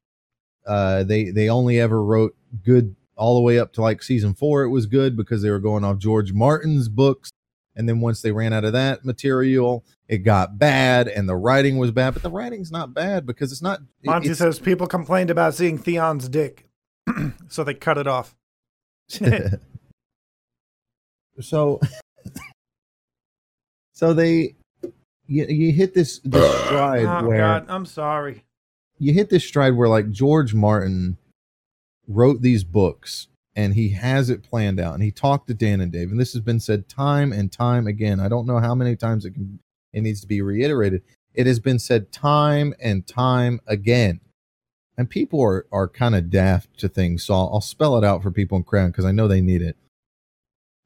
[0.66, 4.64] Uh they they only ever wrote good all the way up to like season 4
[4.64, 7.30] it was good because they were going off George Martin's books
[7.76, 11.78] and then once they ran out of that material it got bad and the writing
[11.78, 14.88] was bad but the writing's not bad because it's not it- Monty it's- says people
[14.88, 16.68] complained about seeing Theon's dick,
[17.50, 18.36] so they cut it off.
[21.40, 21.80] so
[23.94, 24.56] so they
[25.28, 28.44] you, you hit this, this stride oh where God, I'm sorry.
[29.00, 31.18] you hit this stride where like George Martin
[32.08, 35.92] wrote these books and he has it planned out and he talked to Dan and
[35.92, 38.20] Dave and this has been said time and time again.
[38.20, 39.60] I don't know how many times it can
[39.94, 41.02] it needs to be reiterated.
[41.34, 44.20] It has been said time and time again.
[44.98, 47.24] And people are are kind of daft to things.
[47.24, 49.62] So I'll, I'll spell it out for people in Crown because I know they need
[49.62, 49.78] it.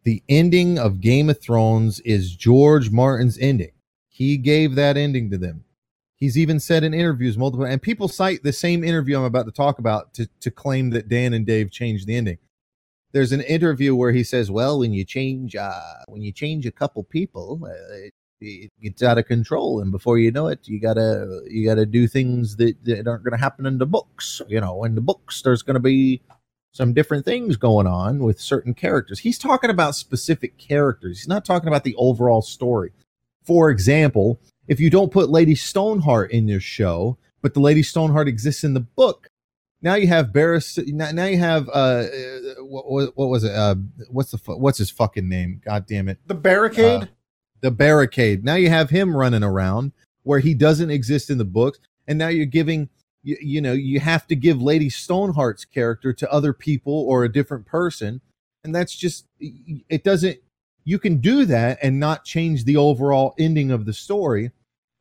[0.04, 3.72] The ending of Game of Thrones is George Martin's ending.
[4.08, 5.66] He gave that ending to them.
[6.16, 9.52] He's even said in interviews multiple, and people cite the same interview I'm about to
[9.52, 12.38] talk about to, to claim that Dan and Dave changed the ending.
[13.12, 16.72] There's an interview where he says, "Well, when you change, uh, when you change a
[16.72, 20.80] couple people, uh, it, it gets out of control, and before you know it, you
[20.80, 24.42] gotta you gotta do things that, that aren't going to happen in the books.
[24.48, 26.22] You know, in the books, there's going to be
[26.72, 29.20] some different things going on with certain characters.
[29.20, 31.20] He's talking about specific characters.
[31.20, 32.92] He's not talking about the overall story.
[33.44, 38.28] For example, if you don't put Lady Stoneheart in your show, but the Lady Stoneheart
[38.28, 39.29] exists in the book,
[39.82, 40.78] now you have Barris.
[40.88, 42.06] Now, now you have uh, uh,
[42.64, 43.54] what, what was it?
[43.54, 43.76] Uh,
[44.10, 45.62] what's the what's his fucking name?
[45.64, 46.20] God damn it!
[46.28, 47.04] The barricade.
[47.04, 47.08] Uh,
[47.62, 48.44] the barricade.
[48.44, 49.92] Now you have him running around
[50.24, 52.90] where he doesn't exist in the books, and now you're giving
[53.24, 57.32] you, you know you have to give Lady Stoneheart's character to other people or a
[57.32, 58.22] different person,
[58.64, 60.40] and that's just it doesn't.
[60.84, 64.52] You can do that and not change the overall ending of the story,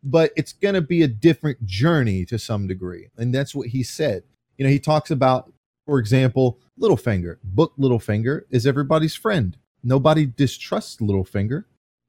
[0.02, 3.82] but it's going to be a different journey to some degree, and that's what he
[3.82, 4.22] said.
[4.59, 5.52] You know, he talks about,
[5.86, 7.39] for example, Littlefinger.
[7.43, 9.56] Book Littlefinger is everybody's friend.
[9.82, 11.64] Nobody distrusts Littlefinger.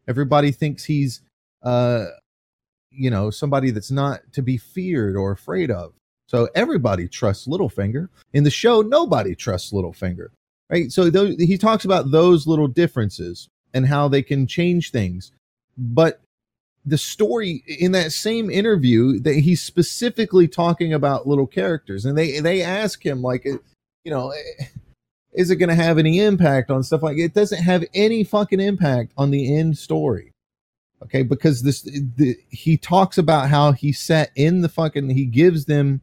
[0.07, 1.21] Everybody thinks he's
[1.61, 2.05] uh
[2.91, 5.93] you know somebody that's not to be feared or afraid of.
[6.27, 8.09] So everybody trusts Littlefinger.
[8.33, 10.29] In the show nobody trusts Littlefinger
[10.69, 10.91] right?
[10.91, 15.31] So he talks about those little differences and how they can change things.
[15.77, 16.21] But
[16.85, 22.05] the story in that same interview that he's specifically talking about little characters.
[22.05, 23.57] And they they ask him like uh,
[24.03, 24.65] you know eh, eh,
[25.33, 28.59] is it going to have any impact on stuff like it doesn't have any fucking
[28.59, 30.31] impact on the end story.
[31.03, 35.65] Okay because this the, he talks about how he sat in the fucking he gives
[35.65, 36.01] them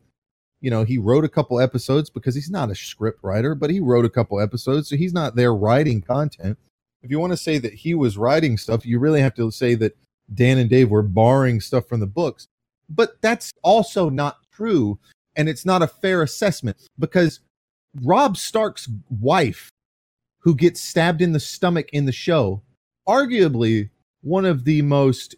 [0.60, 3.78] you know he wrote a couple episodes because he's not a script writer but he
[3.78, 6.58] wrote a couple episodes so he's not there writing content.
[7.02, 9.74] If you want to say that he was writing stuff you really have to say
[9.74, 9.96] that
[10.34, 12.48] dan and dave were borrowing stuff from the books
[12.88, 14.98] but that's also not true
[15.36, 17.40] and it's not a fair assessment because
[18.02, 18.88] Rob Stark's
[19.20, 19.70] wife,
[20.40, 22.62] who gets stabbed in the stomach in the show,
[23.06, 23.90] arguably
[24.22, 25.36] one of the most,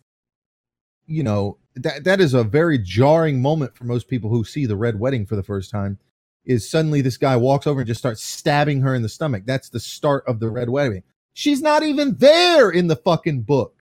[1.06, 4.77] you know, that that is a very jarring moment for most people who see the
[4.77, 5.98] Red Wedding for the first time.
[6.44, 9.43] Is suddenly this guy walks over and just starts stabbing her in the stomach.
[9.44, 11.02] That's the start of the Red Wedding.
[11.35, 13.74] She's not even there in the fucking book.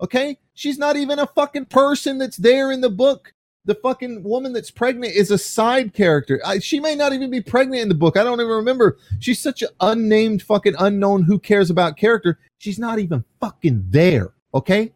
[0.00, 0.38] Okay?
[0.54, 3.32] She's not even a fucking person that's there in the book.
[3.66, 6.40] The fucking woman that's pregnant is a side character.
[6.44, 8.16] I, she may not even be pregnant in the book.
[8.16, 8.98] I don't even remember.
[9.20, 12.38] She's such an unnamed fucking unknown who cares about character.
[12.58, 14.34] She's not even fucking there.
[14.52, 14.92] Okay?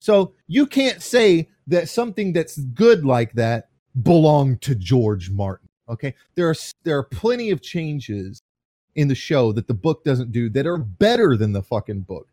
[0.00, 3.68] So you can't say that something that's good like that
[4.02, 5.68] belonged to George Martin.
[5.88, 6.14] Okay?
[6.36, 6.54] There are
[6.84, 8.40] there are plenty of changes
[8.94, 12.28] in the show that the book doesn't do that are better than the fucking book.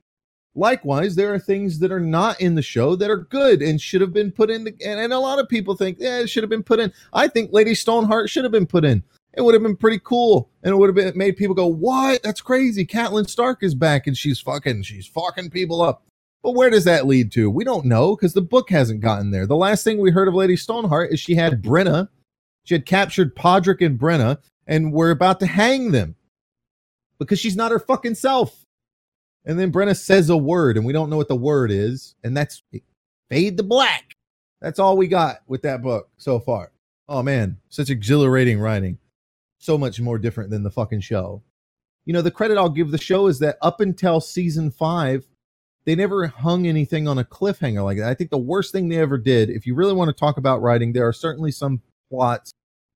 [0.58, 4.02] Likewise, there are things that are not in the show that are good and should
[4.02, 4.64] have been put in.
[4.64, 6.92] The, and, and a lot of people think, yeah, it should have been put in.
[7.14, 9.04] I think Lady Stoneheart should have been put in.
[9.36, 12.24] It would have been pretty cool, and it would have been made people go, "What?
[12.24, 16.04] That's crazy!" Catelyn Stark is back, and she's fucking, she's fucking people up.
[16.42, 17.52] But where does that lead to?
[17.52, 19.46] We don't know because the book hasn't gotten there.
[19.46, 22.08] The last thing we heard of Lady Stoneheart is she had Brienne,
[22.64, 26.16] she had captured Podrick and Brienne, and we're about to hang them
[27.20, 28.66] because she's not her fucking self.
[29.48, 32.36] And then Brienne says a word, and we don't know what the word is, and
[32.36, 32.62] that's
[33.30, 34.14] fade to black.
[34.62, 36.72] That's all we got with that book so far.
[37.08, 39.00] Oh man, such exhilarating writing.
[39.58, 41.42] So much more different than the fucking show.
[42.06, 45.26] You know, the credit I'll give the show is that up until season five,
[45.86, 48.10] they never hung anything on a cliffhanger like that.
[48.10, 50.62] I think the worst thing they ever did, if you really want to talk about
[50.62, 52.52] writing, there are certainly some plots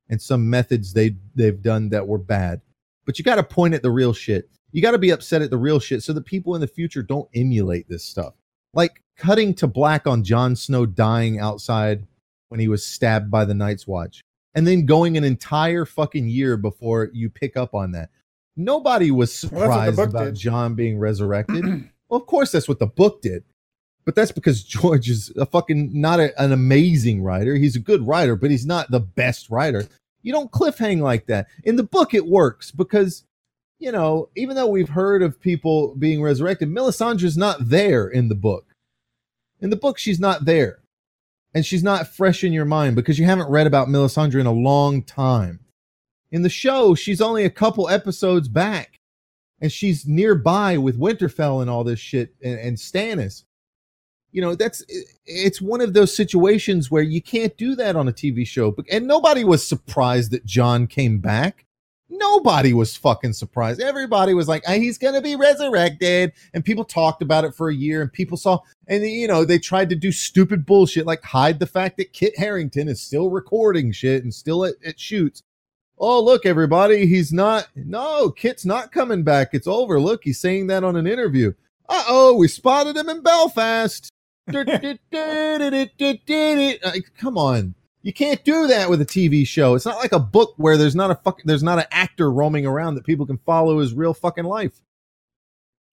[0.10, 2.62] and some methods they they've done that were bad
[3.06, 4.50] but you got to point at the real shit.
[4.72, 7.04] You got to be upset at the real shit so that people in the future
[7.04, 8.34] don't emulate this stuff.
[8.74, 12.06] Like cutting to black on Jon Snow dying outside
[12.50, 14.22] when he was stabbed by the Night's Watch,
[14.56, 18.10] and then going an entire fucking year before you pick up on that.
[18.58, 20.36] Nobody was surprised well, about did.
[20.36, 21.64] Jon being resurrected.
[22.10, 23.44] well, of course, that's what the book did.
[24.06, 27.56] But that's because George is a fucking not a, an amazing writer.
[27.56, 29.88] He's a good writer, but he's not the best writer.
[30.24, 31.48] You don't cliffhang like that.
[31.64, 33.24] In the book, it works because,
[33.82, 38.36] you know, even though we've heard of people being resurrected, Melisandre's not there in the
[38.36, 38.76] book.
[39.60, 40.80] In the book, she's not there.
[41.54, 44.52] And she's not fresh in your mind because you haven't read about Melisandre in a
[44.52, 45.62] long time.
[46.32, 49.00] In the show, she's only a couple episodes back.
[49.60, 53.44] And she's nearby with Winterfell and all this shit and, and Stannis
[54.32, 54.82] you know that's
[55.26, 59.06] it's one of those situations where you can't do that on a tv show and
[59.06, 61.66] nobody was surprised that jon came back
[62.12, 63.82] nobody was fucking surprised.
[63.82, 66.34] Everybody was like oh, he's gonna be resurrected.
[66.54, 69.58] And people talked about it for a year and people saw and you know they
[69.58, 73.92] tried to do stupid bullshit like hide the fact that kit harington is still recording
[73.92, 75.42] shit and still at, at shoots.
[75.98, 79.50] Oh look everybody he's not no kit's not coming back.
[79.54, 80.00] It's over.
[80.00, 81.54] Look he's saying that on an interview.
[81.90, 84.12] Uh-oh we spotted him in belfast.
[87.18, 87.76] Come on.
[88.04, 89.76] You can't do that with a TV show.
[89.76, 92.66] It's not like a book where there's not a fuck, there's not an actor roaming
[92.66, 94.82] around that people can follow his real fucking life.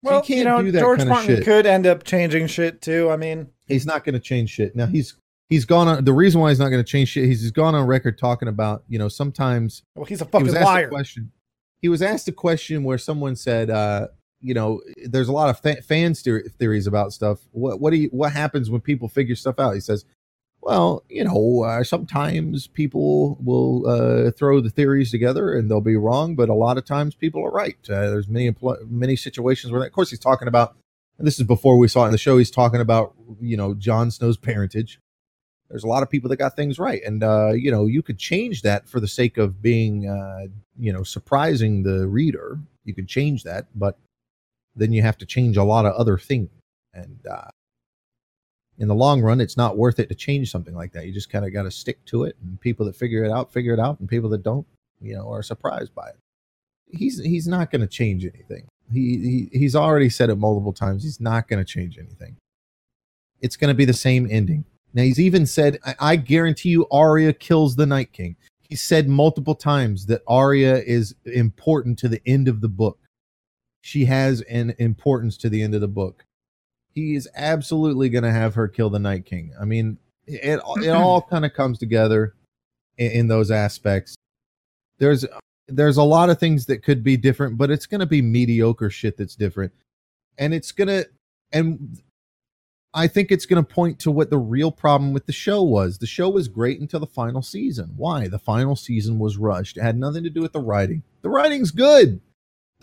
[0.03, 3.09] Well, you, you know, George Martin could end up changing shit too.
[3.09, 4.75] I mean, he's not going to change shit.
[4.75, 5.15] Now he's
[5.49, 6.05] he's gone on.
[6.05, 8.47] The reason why he's not going to change shit, he's, he's gone on record talking
[8.47, 9.81] about you know sometimes.
[9.95, 10.85] Well, he's a fucking he liar.
[10.85, 11.31] A question.
[11.81, 14.07] He was asked a question where someone said, uh,
[14.41, 17.39] you know, there's a lot of fa- fan theories about stuff.
[17.51, 19.73] What what do you, what happens when people figure stuff out?
[19.73, 20.05] He says,
[20.65, 25.95] well, you know, uh, sometimes people will uh, throw the theories together and they'll be
[25.95, 27.77] wrong, but a lot of times people are right.
[27.87, 28.53] Uh, there's many
[28.89, 30.75] many situations where, of course, he's talking about.
[31.19, 32.39] And this is before we saw it in the show.
[32.39, 34.99] He's talking about you know Jon Snow's parentage.
[35.69, 38.17] There's a lot of people that got things right, and uh, you know you could
[38.17, 40.47] change that for the sake of being uh,
[40.79, 42.57] you know surprising the reader.
[42.85, 43.99] You could change that, but
[44.75, 46.49] then you have to change a lot of other things.
[46.91, 47.49] And uh,
[48.77, 51.05] in the long run, it's not worth it to change something like that.
[51.05, 52.35] You just kind of got to stick to it.
[52.41, 53.99] And people that figure it out, figure it out.
[53.99, 54.65] And people that don't,
[55.01, 56.17] you know, are surprised by it.
[56.87, 58.67] He's he's not going to change anything.
[58.91, 61.03] He, he he's already said it multiple times.
[61.03, 62.35] He's not going to change anything.
[63.41, 64.65] It's going to be the same ending.
[64.93, 68.35] Now he's even said, I, I guarantee you, Arya kills the Night King.
[68.69, 72.97] He said multiple times that Arya is important to the end of the book
[73.85, 76.25] she has an importance to the end of the book.
[76.95, 79.53] He is absolutely going to have her kill the Night King.
[79.59, 82.33] I mean, it it all kind of comes together
[82.97, 84.15] in, in, those aspects.
[84.97, 85.25] There's
[85.67, 88.89] there's a lot of things that could be different, but it's going to be mediocre
[88.89, 89.73] shit that's different,
[90.37, 91.03] and it's gonna
[91.51, 92.01] and
[92.95, 95.97] I think it's going to point to what the real problem with the show was.
[95.97, 97.93] The show was great until the final season.
[97.97, 98.29] Why?
[98.29, 99.75] The final season was rushed.
[99.75, 101.03] It had nothing to do with the writing.
[101.21, 102.21] The writing's good.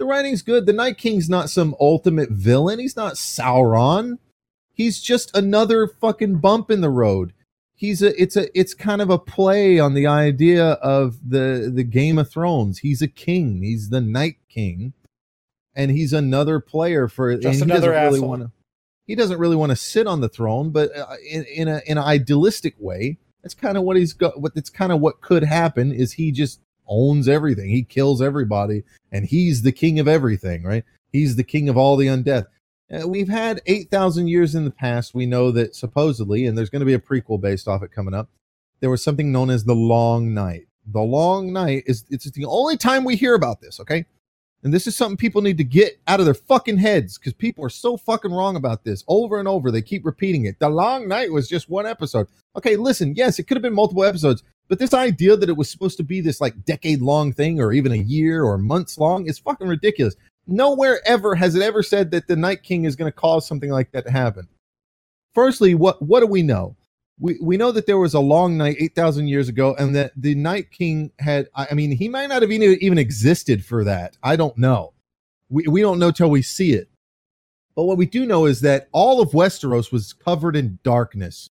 [0.03, 0.67] The writing's good.
[0.67, 2.81] The Night King's not some ultimate villain.
[2.81, 4.19] He's not Sauron.
[4.73, 7.33] He's just another fucking bump in the road.
[7.73, 11.85] He's a it's a it's kind of a play on the idea of the the
[11.85, 12.81] Game of Thrones.
[12.81, 13.63] He's a king.
[13.63, 14.93] He's the Night King.
[15.75, 17.37] and he's another player for.
[17.37, 18.13] Just another asshole.
[18.13, 18.53] Really wanna,
[19.07, 21.97] he doesn't really want to sit on the throne, but uh, in, in a in
[21.97, 24.41] an idealistic way, that's kind of what he's got.
[24.41, 27.71] What that's kind of what could happen is he just owns everything.
[27.71, 30.63] He kills everybody, and he's the king of everything.
[30.63, 30.85] Right?
[31.13, 32.47] He's the king of all the undead.
[32.93, 35.15] Uh, we've had eight thousand years in the past.
[35.15, 38.15] We know that supposedly, and there's going to be a prequel based off it coming
[38.15, 38.29] up.
[38.81, 40.67] There was something known as the Long Night.
[40.87, 43.81] The Long Night is it's the only time we hear about this.
[43.81, 44.05] Okay,
[44.63, 47.65] and this is something people need to get out of their fucking heads because people
[47.65, 49.71] are so fucking wrong about this over and over.
[49.71, 50.59] They keep repeating it.
[50.59, 52.29] The Long Night was just one episode.
[52.57, 55.71] Okay, listen, yes, it could have been multiple episodes, but this idea that it was
[55.71, 59.27] supposed to be this like decade long thing or even a year or months long
[59.27, 60.15] is fucking ridiculous.
[60.47, 63.71] Nowhere ever has it ever said that the Night King is going to cause something
[63.71, 64.49] like that to happen.
[65.35, 66.77] Firstly, what what do we know?
[67.23, 70.35] we, we know that there was a long night 8,000 years ago and that the
[70.35, 74.17] Night King had, I mean, he might not have even, even existed for that.
[74.25, 74.93] I don't know.
[75.49, 76.89] We, we don't know till we see it.
[77.77, 81.49] But what we do know is that all of Westeros was covered in darkness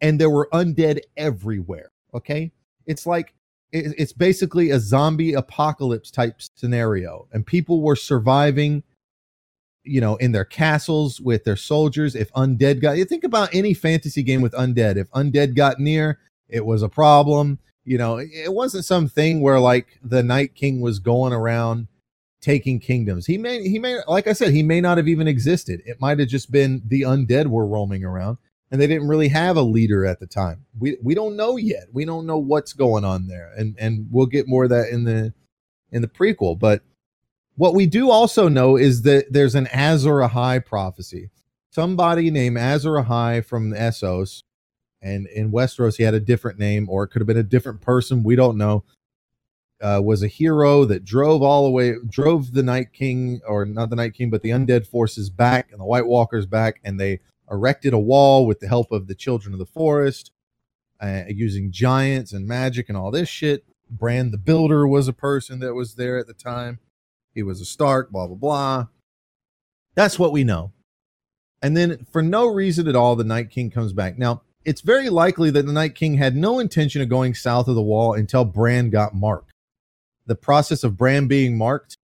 [0.00, 1.89] and there were undead everywhere.
[2.14, 2.52] Okay.
[2.86, 3.34] It's like,
[3.72, 8.82] it's basically a zombie apocalypse type scenario and people were surviving
[9.84, 12.14] you know, in their castles with their soldiers.
[12.14, 14.96] If undead got, you think about any fantasy game with undead.
[14.96, 16.18] If undead got near,
[16.48, 17.58] it was a problem.
[17.84, 21.88] You know, it wasn't something where like the Night King was going around
[22.40, 23.26] taking kingdoms.
[23.26, 25.82] He may, he may, like I said, he may not have even existed.
[25.86, 28.38] It might have just been the undead were roaming around,
[28.70, 30.64] and they didn't really have a leader at the time.
[30.78, 31.88] We we don't know yet.
[31.92, 35.04] We don't know what's going on there, and and we'll get more of that in
[35.04, 35.32] the
[35.90, 36.58] in the prequel.
[36.58, 36.82] But
[37.56, 41.30] what we do also know is that there's an Azor Ahai prophecy.
[41.70, 44.44] Somebody named Azor Ahai from Essos,
[45.02, 47.80] and in Westeros he had a different name, or it could have been a different
[47.80, 48.22] person.
[48.22, 48.84] We don't know.
[49.82, 53.88] Uh, was a hero that drove all the way, drove the Night King, or not
[53.88, 57.20] the Night King, but the undead forces back and the White Walkers back, and they
[57.50, 60.30] erected a wall with the help of the Children of the Forest,
[61.00, 63.64] uh, using giants and magic and all this shit.
[63.90, 66.78] Bran the Builder was a person that was there at the time.
[67.34, 68.86] He was a Stark, blah, blah, blah.
[69.94, 70.72] That's what we know.
[71.62, 74.18] And then for no reason at all, the Night King comes back.
[74.18, 77.74] Now, it's very likely that the Night King had no intention of going south of
[77.74, 79.52] the wall until Bran got marked.
[80.26, 81.96] The process of Bran being marked,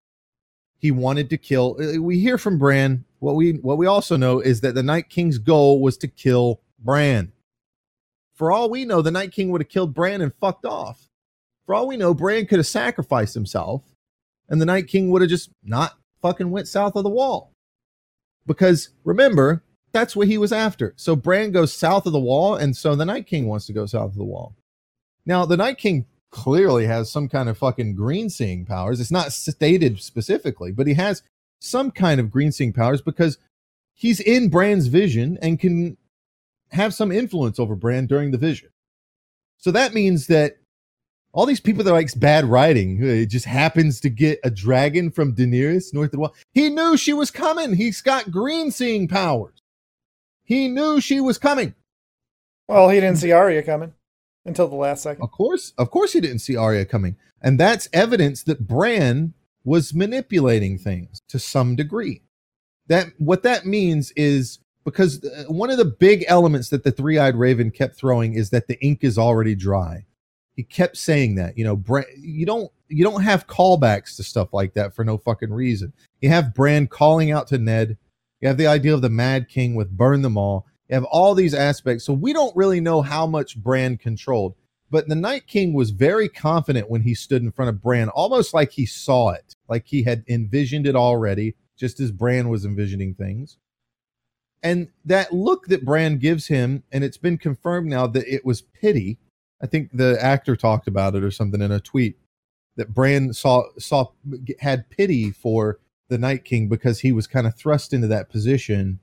[0.77, 1.77] he wanted to kill.
[1.79, 3.05] Uh, we hear from Bran.
[3.19, 6.61] What we what we also know is that the Night King's goal was to kill
[6.79, 7.31] Bran.
[8.35, 11.09] For all we know, the Night King would have killed Bran and fucked off.
[11.65, 13.81] For all we know, Bran could have sacrificed himself
[14.49, 17.51] and the Night King would have just not fucking went south of the wall.
[18.45, 20.93] Because remember, that's what he was after.
[20.95, 23.85] So Bran goes south of the wall, and so the Night King wants to go
[23.85, 24.55] south of the wall.
[25.25, 28.99] Now, the Night King clearly has some kind of fucking green seeing powers.
[28.99, 31.23] It's not stated specifically, but he has
[31.59, 33.37] some kind of green seeing powers because
[33.93, 35.97] he's in Bran's vision and can
[36.71, 38.69] have some influence over Bran during the vision.
[39.57, 40.57] So that means that
[41.33, 42.97] all these people that likes bad writing.
[43.01, 46.35] It just happens to get a dragon from Daenerys north of the wall.
[46.51, 47.73] He knew she was coming.
[47.73, 49.61] He's got green seeing powers.
[50.43, 51.75] He knew she was coming.
[52.67, 53.93] Well, he didn't see Arya coming
[54.45, 55.23] until the last second.
[55.23, 59.33] Of course, of course, he didn't see Arya coming, and that's evidence that Bran
[59.67, 62.21] was manipulating things to some degree.
[62.87, 67.35] That what that means is because uh, one of the big elements that the three-eyed
[67.35, 70.05] raven kept throwing is that the ink is already dry.
[70.55, 71.83] He kept saying that you know
[72.17, 75.91] you don't you don't have callbacks to stuff like that for no fucking reason.
[76.21, 77.97] You have Bran calling out to ned.
[78.39, 80.65] You have the idea of the mad king with burn them all.
[80.87, 82.05] You have all these aspects.
[82.05, 84.55] So we don't really know how much Bran controlled
[84.89, 88.53] but the night king was very confident when he stood in front of Bran almost
[88.53, 93.13] like he saw it like he had envisioned it already just as Bran was envisioning
[93.13, 93.57] things
[94.63, 98.61] and that look that Bran gives him and it's been confirmed now that it was
[98.61, 99.17] pity
[99.61, 102.17] I think the actor talked about it or something in a tweet
[102.75, 104.07] that Bran saw saw
[104.59, 105.79] had pity for
[106.09, 108.99] the Night King because he was kind of thrust into that position.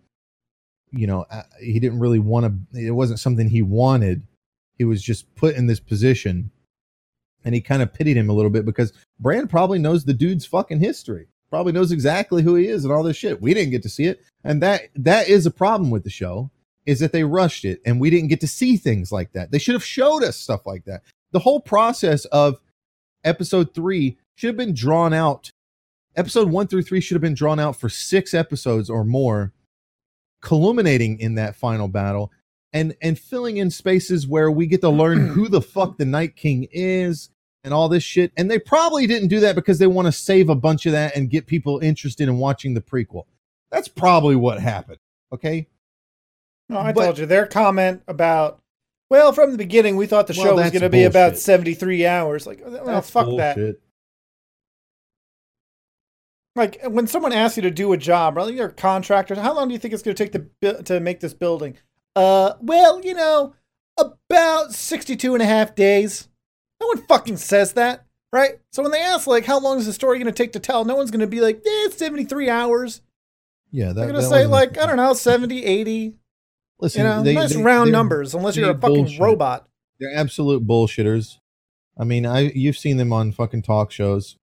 [0.91, 2.81] You know, uh, he didn't really want to.
[2.81, 4.23] It wasn't something he wanted.
[4.78, 6.51] He was just put in this position,
[7.45, 10.47] and he kind of pitied him a little bit because Bran probably knows the dude's
[10.47, 11.29] fucking history.
[11.51, 13.41] Probably knows exactly who he is and all this shit.
[13.41, 16.51] We didn't get to see it, and that that is a problem with the show
[16.87, 19.51] is that they rushed it and we didn't get to see things like that.
[19.51, 21.03] They should have showed us stuff like that.
[21.33, 22.61] The whole process of
[23.25, 25.51] episode three should have been drawn out.
[26.16, 29.53] Episode one through three should have been drawn out for six episodes or more,
[30.43, 32.31] culminating in that final battle
[32.75, 36.37] and and filling in spaces where we get to learn who the fuck the Night
[36.37, 37.31] King is,
[37.65, 38.32] and all this shit.
[38.36, 41.16] And they probably didn't do that because they want to save a bunch of that
[41.16, 43.24] and get people interested in watching the prequel.
[43.70, 44.99] That's probably what happened.
[45.32, 45.66] Okay.
[46.69, 48.61] No, I but, told you their comment about,
[49.11, 52.07] well, from the beginning, we thought the well, show was going to be about 73
[52.07, 52.47] hours.
[52.47, 53.57] Like, well, fuck bullshit.
[53.57, 53.77] that.
[56.57, 58.55] Like when someone asks you to do a job, right?
[58.55, 59.35] You're a contractor.
[59.35, 61.77] How long do you think it's going to take to to make this building?
[62.15, 63.55] Uh, well, you know,
[63.99, 66.28] about 62 and a half days.
[66.85, 68.59] No one fucking says that, right?
[68.73, 70.85] So when they ask, like, how long is the story going to take to tell,
[70.85, 73.01] no one's going to be like, yeah, it's 73 hours.
[73.70, 76.15] Yeah, that, they're going to say, like, I don't know, 70, 80.
[76.81, 79.20] Listen, you know, they, nice they, round numbers, unless you're a fucking bullshit.
[79.20, 79.66] robot.
[79.98, 81.39] They're absolute bullshitters.
[81.97, 84.36] I mean, I you've seen them on fucking talk shows.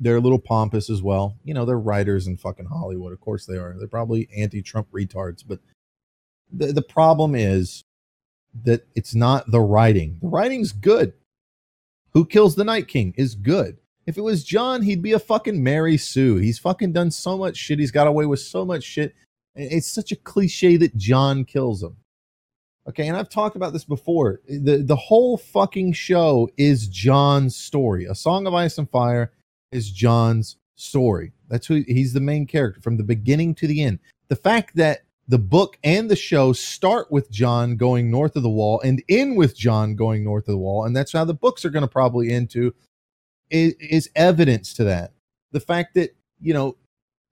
[0.00, 1.36] They're a little pompous as well.
[1.44, 3.12] You know, they're writers in fucking Hollywood.
[3.12, 3.76] Of course they are.
[3.78, 5.60] They're probably anti-Trump retards, but
[6.50, 7.84] the the problem is
[8.64, 10.18] that it's not the writing.
[10.22, 11.12] The writing's good.
[12.16, 13.76] Who Kills the Night King is good.
[14.06, 16.36] If it was Jon, he'd be a fucking Mary Sue.
[16.36, 17.78] He's fucking done so much shit.
[17.78, 19.14] He's got away with so much shit.
[19.54, 21.94] It's such a cliche that Jon kills him.
[22.88, 24.40] Okay, and I've talked about this before.
[24.48, 28.06] The the whole fucking show is Jon's story.
[28.06, 29.32] A Song of Ice and Fire
[29.70, 31.32] is Jon's story.
[31.48, 33.98] That's who he's the main character from the beginning to the end.
[34.28, 38.50] The fact that the book and the show start with Jon going north of the
[38.50, 40.84] wall and end with Jon going north of the wall.
[40.84, 42.74] And that's how the books are going to probably end to
[43.50, 45.12] is, is evidence to that.
[45.52, 46.76] The fact that, you know,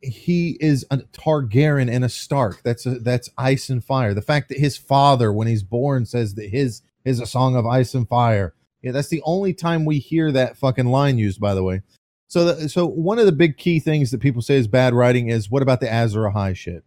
[0.00, 2.62] he is a Targaryen and a Stark.
[2.62, 4.12] That's a, that's ice and fire.
[4.12, 7.66] The fact that his father, when he's born, says that his is a song of
[7.66, 8.54] ice and fire.
[8.82, 11.40] Yeah, that's the only time we hear that fucking line used.
[11.40, 11.82] By the way,
[12.28, 15.28] so the, so one of the big key things that people say is bad writing
[15.28, 16.84] is what about the Azor Ahai shit?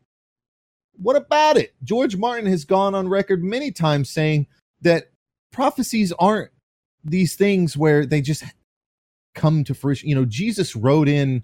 [1.02, 1.74] What about it?
[1.84, 4.48] George Martin has gone on record many times saying
[4.82, 5.12] that
[5.52, 6.52] prophecies aren't
[7.04, 8.44] these things where they just
[9.36, 10.10] come to fruition.
[10.10, 11.44] You know, Jesus rode in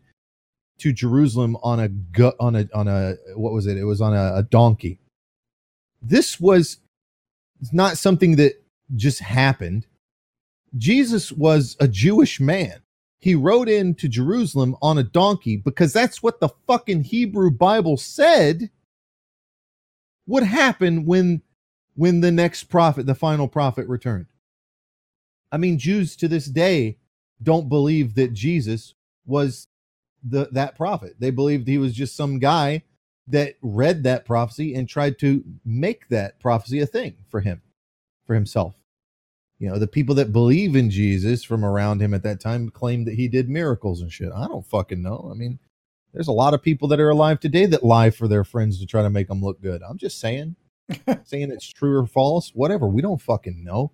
[0.80, 3.77] to Jerusalem on a on a on a what was it?
[3.77, 4.99] It was on a, a donkey.
[6.01, 6.80] This was
[7.71, 8.61] not something that
[8.95, 9.85] just happened.
[10.77, 12.81] Jesus was a Jewish man.
[13.19, 18.69] He rode into Jerusalem on a donkey because that's what the fucking Hebrew Bible said
[20.27, 21.41] would happen when
[21.95, 24.25] when the next prophet, the final prophet returned.
[25.51, 26.97] I mean, Jews to this day
[27.41, 28.95] don't believe that Jesus
[29.25, 29.67] was
[30.23, 31.15] the that prophet.
[31.19, 32.83] They believed he was just some guy
[33.27, 37.61] that read that prophecy and tried to make that prophecy a thing for him,
[38.25, 38.75] for himself.
[39.59, 43.07] You know, the people that believe in Jesus from around him at that time claimed
[43.07, 44.31] that he did miracles and shit.
[44.35, 45.29] I don't fucking know.
[45.31, 45.59] I mean,
[46.14, 48.85] there's a lot of people that are alive today that lie for their friends to
[48.85, 49.81] try to make them look good.
[49.88, 50.56] I'm just saying,
[51.23, 52.88] saying it's true or false, whatever.
[52.88, 53.91] We don't fucking know.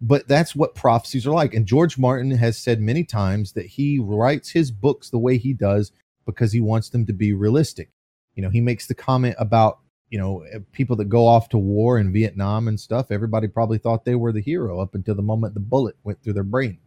[0.00, 1.54] But that's what prophecies are like.
[1.54, 5.52] And George Martin has said many times that he writes his books the way he
[5.54, 5.92] does
[6.26, 7.90] because he wants them to be realistic.
[8.34, 9.78] You know, he makes the comment about,
[10.10, 13.10] you know, eh, people that go off to war in Vietnam and stuff.
[13.10, 16.34] Everybody probably thought they were the hero up until the moment the bullet went through
[16.34, 16.78] their brain.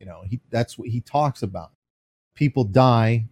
[0.00, 1.72] You know, he that's what he talks about.
[2.34, 3.28] People die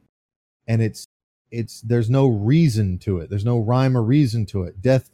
[0.70, 1.04] and it's
[1.50, 3.28] it's there's no reason to it.
[3.28, 4.80] There's no rhyme or reason to it.
[4.80, 5.10] Death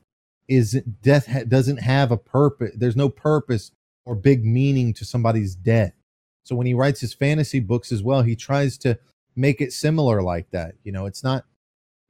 [0.48, 3.72] is death ha- doesn't have a purpose there's no purpose
[4.04, 5.94] or big meaning to somebody's death.
[6.44, 8.98] So when he writes his fantasy books as well he tries to
[9.34, 10.74] make it similar like that.
[10.84, 11.46] You know it's not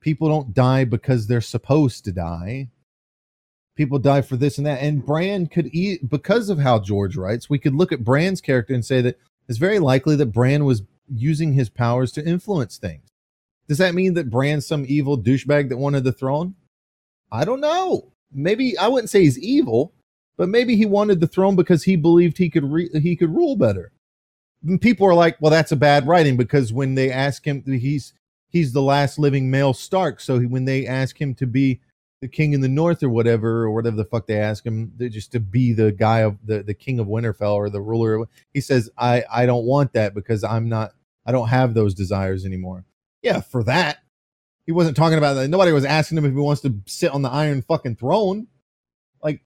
[0.01, 2.69] people don't die because they're supposed to die.
[3.77, 4.83] People die for this and that.
[4.83, 8.75] And bran could eat because of how george writes we could look at bran's character
[8.75, 13.06] and say that it's very likely that bran was using his powers to influence things
[13.69, 16.55] does that mean that Bran's some evil douchebag that wanted the throne?
[17.33, 18.13] I don't know.
[18.33, 19.93] Maybe I wouldn't say he's evil,
[20.37, 23.57] but maybe he wanted the throne because he believed he could re- he could rule
[23.57, 23.93] better.
[24.67, 28.13] And people are like, well, that's a bad writing because when they ask him, he's
[28.49, 30.21] he's the last living male Stark.
[30.21, 31.81] So when they ask him to be
[32.23, 35.33] the king in the north or whatever, or whatever the fuck they ask him, just
[35.33, 38.91] to be the guy of the, the king of Winterfell or the ruler, he says,
[38.97, 40.93] I I don't want that because I'm not
[41.27, 42.85] I don't have those desires anymore.
[43.27, 43.99] Yeah, for that.
[44.67, 45.49] He wasn't talking about that.
[45.49, 48.47] Nobody was asking him if he wants to sit on the iron fucking throne.
[49.21, 49.43] Like,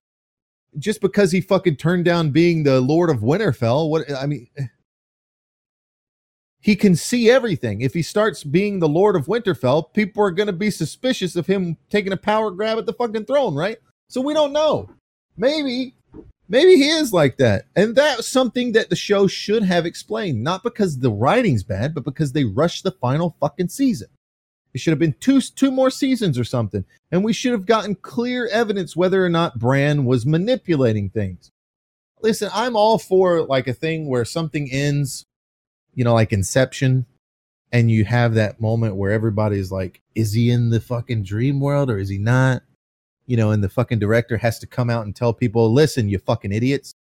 [0.78, 4.66] just because he fucking turned down being the Lord of Winterfell, what I mean eh.
[6.60, 7.80] he can see everything.
[7.80, 11.46] If he starts being the Lord of Winterfell, people are going to be suspicious of
[11.46, 13.78] him taking a power grab at the fucking throne, right?
[14.08, 14.90] So we don't know.
[15.38, 15.94] Maybe,
[16.50, 17.66] maybe he is like that.
[17.74, 22.04] And that's something that the show should have explained, not because the writing's bad, but
[22.04, 24.08] because they rushed the final fucking season.
[24.74, 27.94] It should have been two two more seasons or something, and we should have gotten
[27.96, 31.50] clear evidence whether or not Bran was manipulating things.
[32.22, 35.24] listen, I'm all for like a thing where something ends,
[35.94, 37.06] you know, like Inception,
[37.72, 41.90] and you have that moment where everybody's like, is he in the fucking dream world
[41.90, 42.62] or is he not?
[43.30, 46.18] You know, and the fucking director has to come out and tell people, listen, you
[46.18, 46.96] fucking idiots.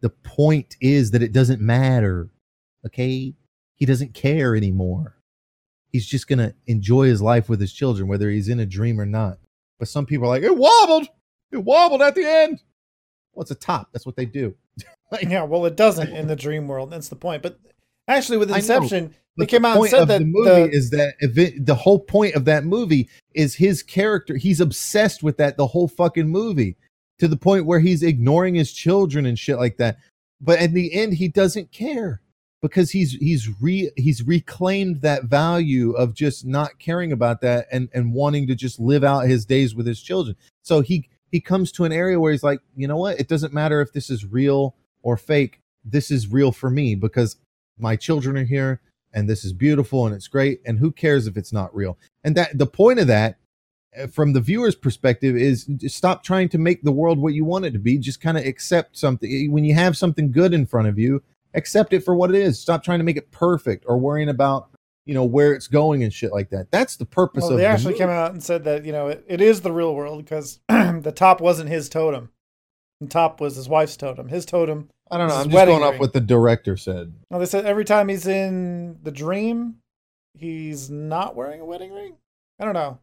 [0.00, 2.30] The point is that it doesn't matter.
[2.86, 3.34] Okay.
[3.74, 5.16] He doesn't care anymore.
[5.88, 9.00] He's just going to enjoy his life with his children, whether he's in a dream
[9.00, 9.38] or not.
[9.80, 11.08] But some people are like, it wobbled.
[11.50, 12.62] It wobbled at the end.
[13.32, 13.88] Well, it's a top.
[13.92, 14.54] That's what they do.
[15.10, 16.92] like, yeah, well, it doesn't in the dream world.
[16.92, 17.42] That's the point.
[17.42, 17.58] But
[18.06, 19.16] actually, with Inception,
[19.64, 22.64] out and said that the movie the, is that it, the whole point of that
[22.64, 24.36] movie is his character.
[24.36, 26.76] He's obsessed with that the whole fucking movie
[27.18, 29.96] to the point where he's ignoring his children and shit like that.
[30.40, 32.20] But in the end, he doesn't care
[32.60, 37.88] because he's he's re he's reclaimed that value of just not caring about that and
[37.94, 40.36] and wanting to just live out his days with his children.
[40.62, 43.18] So he he comes to an area where he's like, you know what?
[43.18, 45.60] It doesn't matter if this is real or fake.
[45.84, 47.36] This is real for me because
[47.78, 48.80] my children are here
[49.12, 50.60] and this is beautiful and it's great.
[50.64, 51.98] And who cares if it's not real?
[52.24, 53.38] And that the point of that
[53.98, 57.64] uh, from the viewer's perspective is stop trying to make the world what you want
[57.64, 57.98] it to be.
[57.98, 59.50] Just kind of accept something.
[59.52, 61.22] When you have something good in front of you,
[61.54, 62.58] accept it for what it is.
[62.58, 64.68] Stop trying to make it perfect or worrying about
[65.04, 66.70] you know where it's going and shit like that.
[66.70, 67.58] That's the purpose well, of.
[67.58, 69.94] They actually the came out and said that you know it, it is the real
[69.94, 72.30] world because the top wasn't his totem.
[73.02, 74.28] The top was his wife's totem.
[74.28, 74.88] His totem.
[75.10, 75.34] I don't know.
[75.34, 75.94] I'm just going ring.
[75.94, 77.12] off what the director said.
[77.30, 79.76] No, they said every time he's in the dream,
[80.38, 82.14] he's not wearing a wedding ring.
[82.58, 82.98] I don't know.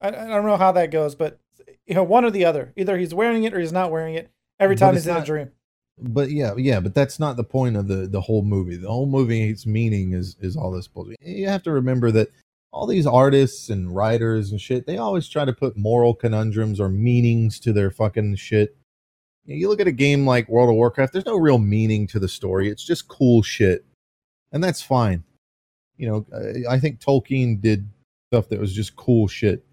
[0.00, 1.38] I, I don't know how that goes, but
[1.86, 2.72] you know, one or the other.
[2.76, 5.26] Either he's wearing it or he's not wearing it every time he's not, in a
[5.26, 5.50] dream
[6.02, 8.76] but yeah, yeah, but that's not the point of the the whole movie.
[8.76, 11.16] The whole movie, its meaning is is all this bullshit.
[11.20, 12.28] You have to remember that
[12.72, 16.88] all these artists and writers and shit, they always try to put moral conundrums or
[16.88, 18.76] meanings to their fucking shit.
[19.58, 22.28] You look at a game like World of Warcraft, there's no real meaning to the
[22.28, 22.68] story.
[22.68, 23.84] It's just cool shit.
[24.52, 25.24] And that's fine.
[25.96, 27.88] You know, I think Tolkien did
[28.30, 29.64] stuff that was just cool shit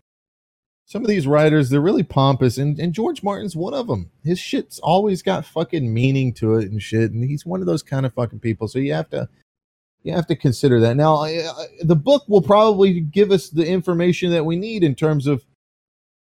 [0.87, 4.39] some of these writers they're really pompous and, and george martin's one of them his
[4.39, 8.05] shit's always got fucking meaning to it and shit and he's one of those kind
[8.05, 9.29] of fucking people so you have to
[10.03, 11.23] you have to consider that now
[11.83, 15.45] the book will probably give us the information that we need in terms of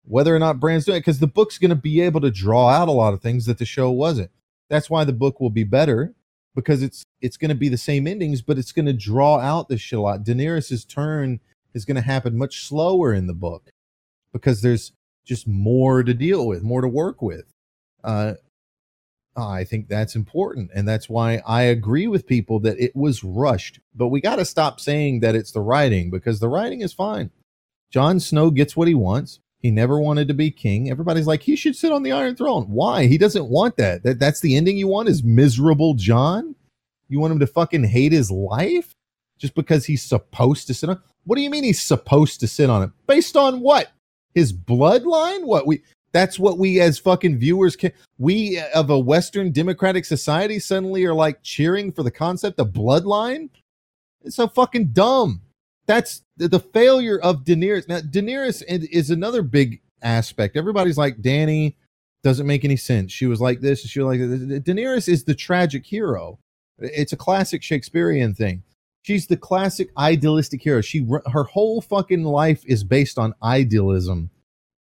[0.06, 2.68] whether or not bran's doing it because the book's going to be able to draw
[2.68, 4.30] out a lot of things that the show wasn't
[4.68, 6.14] that's why the book will be better
[6.54, 9.68] because it's it's going to be the same endings but it's going to draw out
[9.68, 11.40] the shit a lot daenerys's turn
[11.74, 13.70] is going to happen much slower in the book
[14.32, 14.92] because there's
[15.24, 17.52] just more to deal with, more to work with.
[18.02, 18.34] Uh,
[19.36, 20.70] I think that's important.
[20.74, 23.80] And that's why I agree with people that it was rushed.
[23.94, 27.30] But we got to stop saying that it's the writing because the writing is fine.
[27.90, 29.40] Jon Snow gets what he wants.
[29.64, 30.90] He never wanted to be king.
[30.90, 32.64] Everybody's like, he should sit on the Iron Throne.
[32.64, 33.06] Why?
[33.06, 34.02] He doesn't want that.
[34.02, 36.54] that that's the ending you want is miserable Jon?
[37.08, 38.94] You want him to fucking hate his life
[39.38, 41.00] just because he's supposed to sit on?
[41.24, 42.90] What do you mean he's supposed to sit on it?
[43.06, 43.90] Based on what?
[44.34, 45.44] his bloodline?
[45.44, 45.82] What we
[46.12, 51.14] that's what we as fucking viewers can we of a western democratic society suddenly are
[51.14, 53.48] like cheering for the concept of bloodline
[54.22, 55.40] it's so fucking dumb
[55.86, 61.74] that's the, the failure of daenerys now daenerys is another big aspect everybody's like dany
[62.22, 64.60] doesn't make any sense she was like this she was like this.
[64.60, 66.38] daenerys is the tragic hero
[66.78, 68.62] it's a classic shakespearean thing
[69.04, 70.80] she's the classic idealistic hero.
[70.80, 74.30] She her whole fucking life is based on idealism,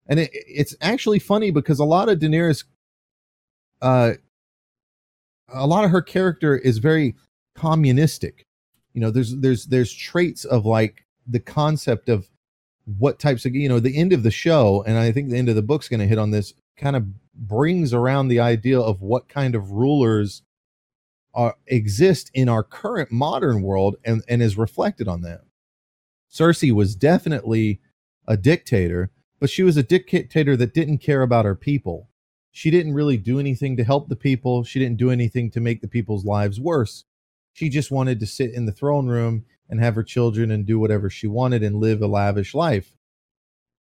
[0.07, 2.63] and it, it's actually funny because a lot of Daenerys,
[3.81, 4.13] uh,
[5.49, 7.15] a lot of her character is very
[7.55, 8.45] communistic.
[8.93, 12.29] You know, there's there's there's traits of like the concept of
[12.85, 15.49] what types of you know the end of the show, and I think the end
[15.49, 16.53] of the book's going to hit on this.
[16.77, 20.41] Kind of brings around the idea of what kind of rulers
[21.33, 25.41] are, exist in our current modern world and, and is reflected on that.
[26.31, 27.79] Cersei was definitely
[28.27, 32.09] a dictator, but she was a dictator that didn't care about her people.
[32.51, 34.63] She didn't really do anything to help the people.
[34.63, 37.05] She didn't do anything to make the people's lives worse.
[37.53, 40.79] She just wanted to sit in the throne room and have her children and do
[40.79, 42.93] whatever she wanted and live a lavish life.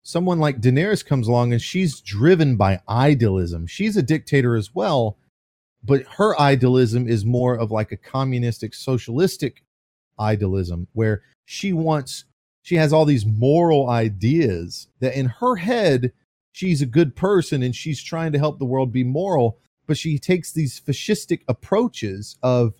[0.02, 3.68] Someone like Daenerys comes along and she's driven by idealism.
[3.68, 5.18] She's a dictator as well,
[5.84, 9.64] but her idealism is more of like a communistic socialistic
[10.19, 12.26] idealism where she wants
[12.61, 16.14] she has all these moral ideas that in her head
[16.52, 19.57] she's a good person and she's trying to help the world be moral
[19.88, 22.73] but she takes these fascistic approaches of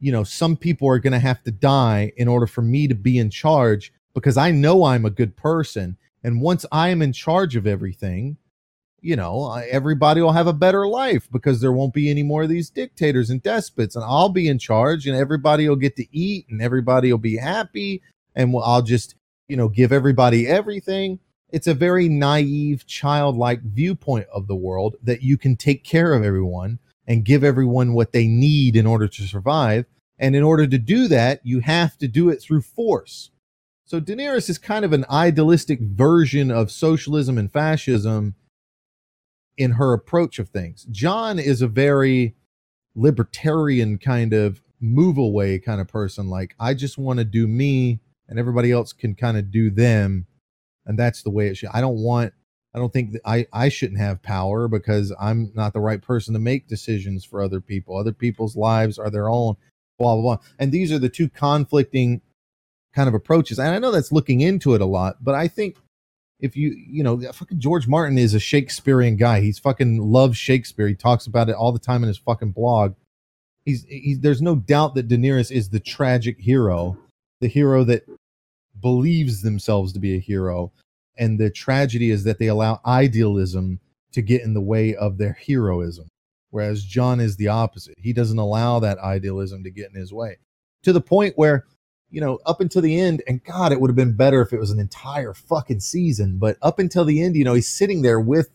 [0.00, 2.94] you know some people are going to have to die in order for me to
[2.94, 5.96] be in charge because i know i'm a good person.
[6.24, 8.36] And once i am in charge of everything
[9.06, 12.48] you know, everybody will have a better life because there won't be any more of
[12.48, 16.46] these dictators and despots, and I'll be in charge, and everybody will get to eat,
[16.50, 18.02] and everybody will be happy,
[18.34, 19.14] and I'll just,
[19.46, 21.20] you know, give everybody everything.
[21.50, 26.24] It's a very naive, childlike viewpoint of the world that you can take care of
[26.24, 29.86] everyone and give everyone what they need in order to survive.
[30.18, 33.30] And in order to do that, you have to do it through force.
[33.84, 38.34] So Daenerys is kind of an idealistic version of socialism and fascism
[39.56, 40.86] in her approach of things.
[40.90, 42.34] Jon is a very
[42.94, 46.28] libertarian kind of move away kind of person.
[46.28, 50.26] Like, I just want to do me and everybody else can kind of do them.
[50.84, 51.70] And that's the way it should.
[51.72, 52.32] I don't want,
[52.76, 56.40] I don't think I, I shouldn't have power because I'm not the right person to
[56.40, 57.96] make decisions for other people.
[57.96, 59.56] Other people's lives are their own,
[59.98, 60.38] blah, blah, blah.
[60.58, 62.20] And these are the two conflicting
[62.94, 63.58] kind of approaches.
[63.58, 65.76] And I know that's looking into it a lot, but I think
[66.38, 69.40] if you you know fucking George Martin is a Shakespearean guy.
[69.40, 70.86] He's fucking loves Shakespeare.
[70.86, 72.94] He talks about it all the time in his fucking blog.
[73.64, 76.98] He's, he's there's no doubt that Daenerys is the tragic hero,
[77.40, 78.04] the hero that
[78.82, 80.72] believes themselves to be a hero,
[81.18, 83.80] and the tragedy is that they allow idealism
[84.12, 86.08] to get in the way of their heroism.
[86.50, 87.96] Whereas Jon is the opposite.
[87.98, 90.38] He doesn't allow that idealism to get in his way
[90.82, 91.66] to the point where
[92.10, 94.60] you know, up until the end, and God, it would have been better if it
[94.60, 96.38] was an entire fucking season.
[96.38, 98.50] But up until the end, you know, he's sitting there with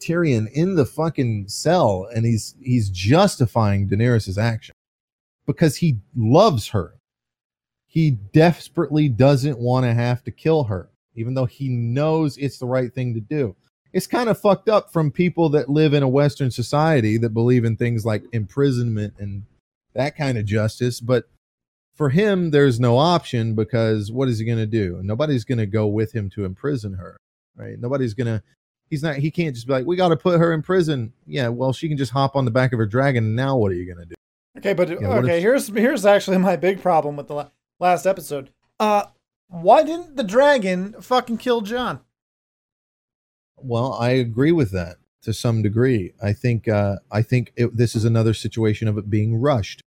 [0.00, 4.74] Tyrion in the fucking cell, and he's he's justifying Daenerys's action
[5.46, 6.94] because he loves her.
[7.86, 12.66] He desperately doesn't want to have to kill her, even though he knows it's the
[12.66, 13.54] right thing to do.
[13.92, 17.64] It's kind of fucked up from people that live in a Western society that believe
[17.64, 19.44] in things like imprisonment and
[19.94, 21.24] that kind of justice, but
[21.98, 25.00] for him, there's no option because what is he going to do?
[25.02, 27.16] Nobody's going to go with him to imprison her,
[27.56, 27.78] right?
[27.78, 28.42] Nobody's going to.
[28.88, 29.16] He's not.
[29.16, 31.88] He can't just be like, "We got to put her in prison." Yeah, well, she
[31.88, 33.24] can just hop on the back of her dragon.
[33.24, 34.14] And now, what are you going to do?
[34.56, 37.50] Okay, but you know, okay, if, here's here's actually my big problem with the la-
[37.80, 38.50] last episode.
[38.78, 39.04] Uh,
[39.48, 42.00] why didn't the dragon fucking kill Jon?
[43.56, 46.12] Well, I agree with that to some degree.
[46.22, 49.82] I think uh, I think it, this is another situation of it being rushed.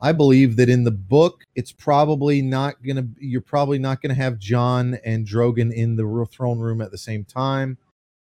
[0.00, 4.38] I believe that in the book, it's probably not to, you're probably not to have
[4.38, 7.78] Jon and Drogon in the throne room at the same time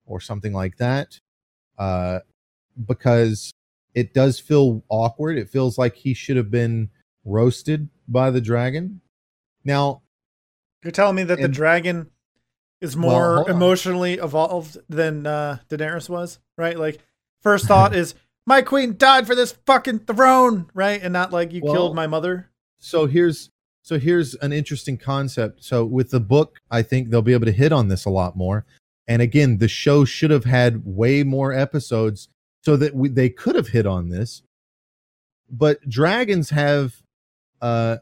[0.04, 1.20] or something like that.
[1.78, 2.20] Uh,
[2.86, 3.52] because
[3.94, 5.38] it does feel awkward.
[5.38, 6.90] It feels like he should have been
[7.24, 9.00] roasted by the dragon.
[9.64, 10.01] Now,
[10.82, 12.10] you're telling me that and, the dragon
[12.80, 16.78] is more well, emotionally evolved than uh, Daenerys was, right?
[16.78, 16.98] Like,
[17.40, 18.14] first thought is
[18.46, 21.00] my queen died for this fucking throne, right?
[21.00, 22.50] And not like you well, killed my mother.
[22.78, 23.50] So here's
[23.82, 25.64] so here's an interesting concept.
[25.64, 28.36] So with the book, I think they'll be able to hit on this a lot
[28.36, 28.64] more.
[29.08, 32.28] And again, the show should have had way more episodes
[32.62, 34.42] so that we, they could have hit on this.
[35.50, 37.02] But dragons have
[37.60, 37.98] uh,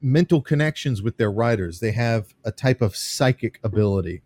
[0.00, 1.80] mental connections with their riders.
[1.80, 4.22] They have a type of psychic ability.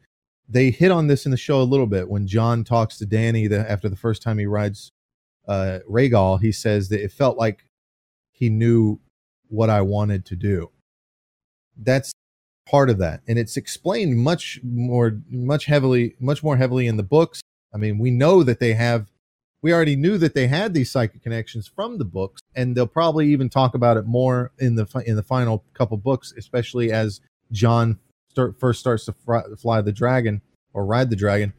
[0.49, 3.49] They hit on this in the show a little bit when Jon talks to Dany
[3.49, 4.91] the, after the first time he rides
[5.47, 7.65] uh, Rhaegal, he says that it felt like
[8.33, 8.99] he knew
[9.49, 10.71] what I wanted to do.
[11.77, 12.13] That's
[12.67, 17.03] part of that, and it's explained much more, much heavily, much more heavily in the
[17.03, 17.41] books.
[17.75, 19.07] I mean, we know that they have.
[19.63, 23.29] We already knew that they had these psychic connections from the books, and they'll probably
[23.29, 27.21] even talk about it more in the in the final couple books, especially as
[27.53, 27.99] Jon
[28.31, 30.41] start, first starts to fly, fly the dragon
[30.73, 31.53] or ride the dragon.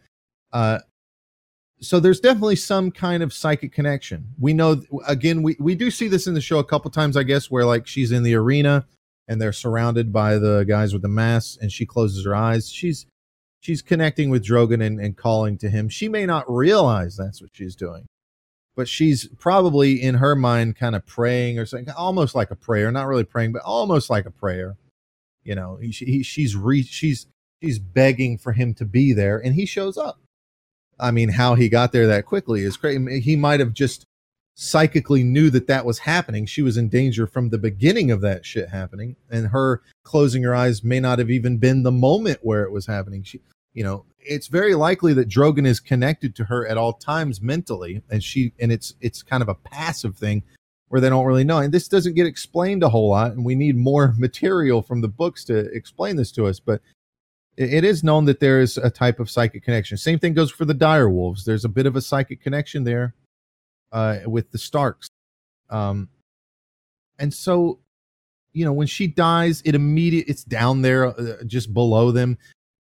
[0.52, 0.80] Uh,
[1.82, 4.28] so there's definitely some kind of psychic connection.
[4.40, 7.24] We know again we we do see this in the show a couple times I
[7.24, 8.86] guess where like she's in the arena
[9.28, 12.70] and they're surrounded by the guys with the masks and she closes her eyes.
[12.70, 13.08] She's
[13.62, 15.88] she's connecting with Drogon and, and calling to him.
[15.88, 18.08] She may not realize that's what she's doing.
[18.76, 22.92] But she's probably in her mind kind of praying or something almost like a prayer,
[22.92, 24.78] not really praying but almost like a prayer.
[25.44, 27.28] You know, he, he she's re, she's
[27.62, 30.20] she's begging for him to be there and he shows up
[31.02, 33.20] I mean, how he got there that quickly is crazy.
[33.20, 34.06] He might have just
[34.56, 36.46] psychically knew that that was happening.
[36.46, 40.56] She was in danger from the beginning of that shit happening, and her closing her
[40.56, 43.24] eyes may not have even been the moment where it was happening.
[43.24, 43.42] She,
[43.74, 48.02] you know, it's very likely that Drogon is connected to her at all times mentally,
[48.10, 50.44] and she, and it's it's kind of a passive thing
[50.90, 51.60] where they don't really know.
[51.60, 55.08] And this doesn't get explained a whole lot, and we need more material from the
[55.08, 56.60] books to explain this to us.
[56.60, 56.82] But
[57.58, 59.98] it is known that there is a type of psychic connection.
[59.98, 61.46] Same thing goes for the dire wolves.
[61.46, 63.14] There's a bit of a psychic connection there
[63.92, 65.08] uh, with the Starks.
[65.70, 66.10] Um,
[67.20, 67.80] and so,
[68.54, 72.38] you know, when she dies, it immediate it's down there uh, just below them.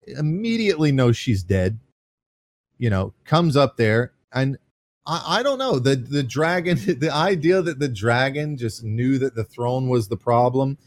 [0.07, 1.79] Immediately knows she's dead.
[2.79, 4.57] you know, comes up there and
[5.07, 9.35] I, I don't know the the dragon the idea that the dragon just knew that
[9.35, 10.79] the throne was the problem.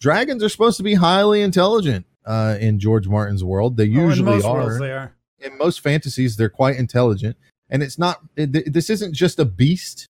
[0.00, 3.76] Dragons are supposed to be highly intelligent uh, in George Martin's world.
[3.76, 4.78] They Oh, usually most are.
[4.78, 5.14] they are.
[5.40, 7.36] in most fantasies they're quite intelligent
[7.70, 10.08] and it's not this isn't just a beast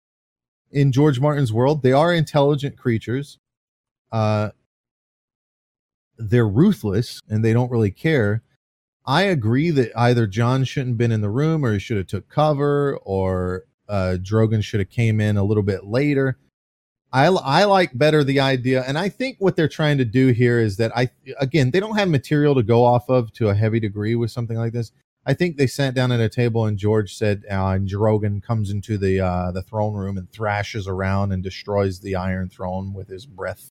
[0.71, 1.83] in george martin's world.
[1.83, 3.39] They are intelligent creatures.
[4.13, 4.51] Uh
[6.19, 8.43] they're ruthless and they don't really care.
[9.07, 12.07] I agree that either jon shouldn't have been in the room or he should have
[12.07, 16.39] took cover or uh drogon should have came in a little bit later.
[17.11, 20.61] I, I like better the idea and i think what they're trying to do here
[20.61, 21.09] is that i
[21.41, 24.59] again they don't have material to go off of to a heavy degree with something
[24.59, 24.93] like this
[25.29, 28.71] I think they sat down at a table and George said, uh, and Drogon comes
[28.71, 33.09] into the uh, the throne room and thrashes around and destroys the Iron Throne with
[33.09, 33.69] his breath,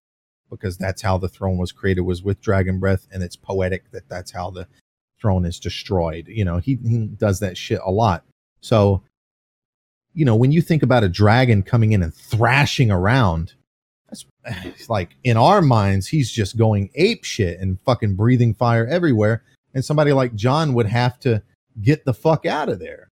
[0.52, 4.08] because that's how the throne was created was with dragon breath, and it's poetic that
[4.08, 4.68] that's how the
[5.20, 6.28] throne is destroyed.
[6.28, 8.24] You know, he, he does that shit a lot.
[8.62, 9.02] So,
[10.14, 13.56] you know, when you think about a dragon coming in and thrashing around,
[14.12, 14.26] that's
[14.90, 19.42] like in our minds, he's just going ape shit and fucking breathing fire everywhere
[19.78, 21.44] and somebody like Jon would have to
[21.80, 23.12] get the fuck out of there.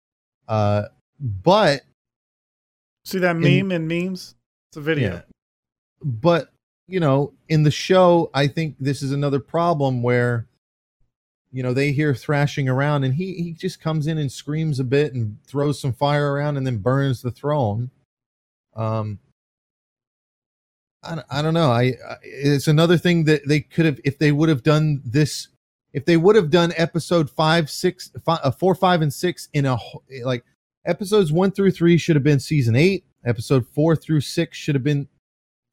[0.46, 0.84] Uh,
[1.18, 1.84] but
[3.06, 4.36] See that meme in memes?
[4.70, 5.14] It's a video.
[5.14, 5.22] yeah,
[6.04, 6.52] but
[6.88, 10.48] you know, in the show, I think this is another problem where
[11.54, 14.84] you know they hear thrashing around, and he he just comes in and screams a
[14.84, 17.90] bit and throws some fire around, and then burns the throne.
[18.76, 19.20] Um.
[21.02, 21.72] I, don't- I don't know.
[21.72, 25.48] I, I it's another thing that they could have if they would have done this
[25.94, 29.66] if they would have done episode five, six, five, uh, four, five, and six in
[29.66, 29.78] a
[30.24, 30.44] like
[30.86, 33.06] episodes one through three should have been season eight.
[33.26, 35.08] Episode four through six should have been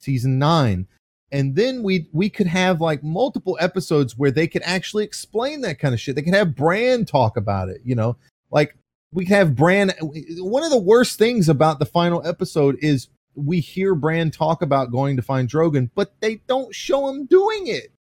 [0.01, 0.87] season nine,
[1.31, 5.79] and then we we could have like multiple episodes where they could actually explain that
[5.79, 6.17] kind of shit.
[6.17, 7.81] They could have Bran talk about it.
[7.85, 8.17] You know,
[8.51, 8.77] like
[9.13, 9.93] we could have Bran.
[10.01, 14.91] One of the worst things about the final episode is we hear Bran talk about
[14.91, 17.93] going to find Drogon, but they don't show him doing it.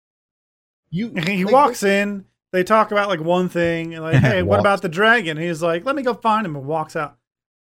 [0.95, 4.61] You He like, walks in, they talk about like one thing, and like, hey, what
[4.61, 5.37] about the dragon?
[5.37, 7.17] He's like, let me go find him and walks out.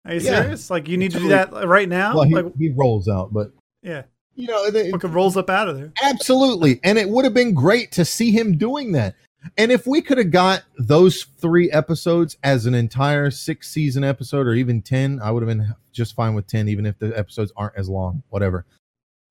[0.06, 0.41] Are you Yeah.
[0.41, 0.69] serious?
[0.72, 2.15] Like you need to do that right now?
[2.15, 3.52] Well, he, like he rolls out, but
[3.84, 4.03] yeah.
[4.35, 5.91] you know, they, Fucking rolls up out of there.
[6.02, 9.15] absolutely, and it would have been great to see him doing that.
[9.57, 14.45] And if we could have got those three episodes as an entire six season episode,
[14.48, 17.52] or even ten, I would have been just fine with ten, even if the episodes
[17.56, 18.22] aren't as long.
[18.30, 18.65] Whatever.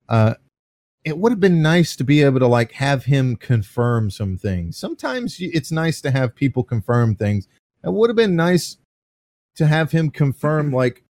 [0.09, 0.35] Uh,
[1.03, 4.77] it would have been nice to be able to like have him confirm some things.
[4.77, 7.47] Sometimes it's nice to have people confirm things.
[7.83, 8.77] It would have been nice
[9.55, 10.75] to have him confirm mm-hmm.
[10.75, 11.03] like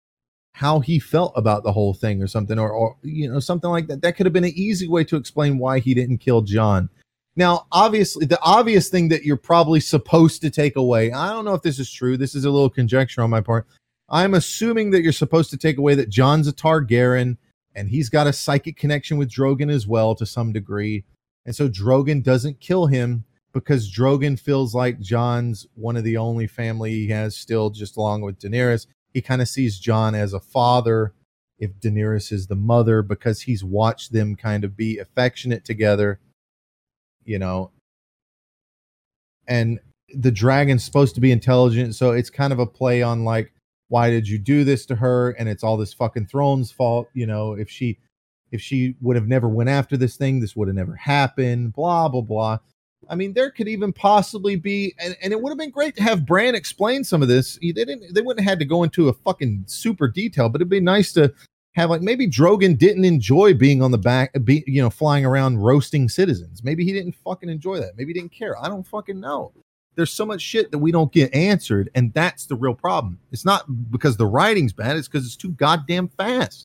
[0.52, 3.86] how he felt about the whole thing or something or, or you know something like
[3.86, 6.90] that that could have been an easy way to explain why he didn't kill jon
[7.36, 11.54] now obviously the obvious thing that you're probably supposed to take away i don't know
[11.54, 13.66] if this is true this is a little conjecture on my part
[14.10, 17.36] i'm assuming that you're supposed to take away that jon's a targaryen
[17.74, 21.04] and he's got a psychic connection with drogon as well to some degree
[21.46, 26.46] and so drogon doesn't kill him because drogon feels like jon's one of the only
[26.46, 30.40] family he has still just along with daenerys he kind of sees Jon as a
[30.40, 31.12] father
[31.58, 36.18] if Daenerys is the mother because he's watched them kind of be affectionate together,
[37.24, 37.70] you know.
[39.46, 39.80] And
[40.14, 43.52] the dragon's supposed to be intelligent, so it's kind of a play on like,
[43.92, 45.32] why did you do this to her?
[45.32, 47.52] And it's all this fucking throne's fault, you know.
[47.52, 47.98] If she,
[48.50, 51.74] if she would have never went after this thing, this would have never happened.
[51.74, 52.58] Blah blah blah.
[53.10, 56.02] I mean, there could even possibly be, and, and it would have been great to
[56.04, 57.58] have Bran explain some of this.
[57.60, 60.70] They didn't, they wouldn't have had to go into a fucking super detail, but it'd
[60.70, 61.34] be nice to
[61.74, 65.58] have like maybe Drogon didn't enjoy being on the back, be, you know, flying around
[65.58, 66.64] roasting citizens.
[66.64, 67.96] Maybe he didn't fucking enjoy that.
[67.98, 68.58] Maybe he didn't care.
[68.58, 69.52] I don't fucking know.
[69.94, 73.18] There's so much shit that we don't get answered, and that's the real problem.
[73.30, 76.64] It's not because the writing's bad; it's because it's too goddamn fast.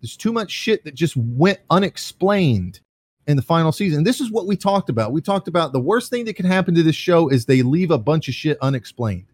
[0.00, 2.80] There's too much shit that just went unexplained
[3.28, 4.02] in the final season.
[4.02, 5.12] This is what we talked about.
[5.12, 7.92] We talked about the worst thing that can happen to this show is they leave
[7.92, 9.26] a bunch of shit unexplained.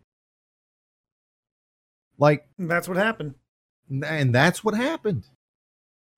[2.18, 3.34] Like, that's what happened.
[4.04, 5.24] and that's what happened.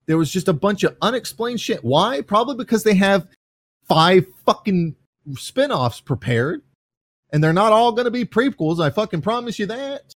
[0.07, 1.83] There was just a bunch of unexplained shit.
[1.83, 2.21] Why?
[2.21, 3.27] Probably because they have
[3.87, 4.95] five fucking
[5.35, 6.63] spin-offs prepared.
[7.31, 8.83] And they're not all going to be prequels.
[8.83, 10.13] I fucking promise you that.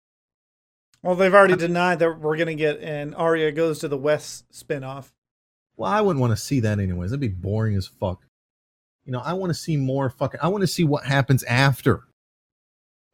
[1.03, 5.11] Well, they've already denied that we're gonna get an Arya goes to the West spinoff.
[5.77, 7.11] Well, I wouldn't want to see that anyways.
[7.11, 8.23] That'd be boring as fuck.
[9.05, 10.39] You know, I want to see more fucking.
[10.41, 12.05] I want to see what happens after.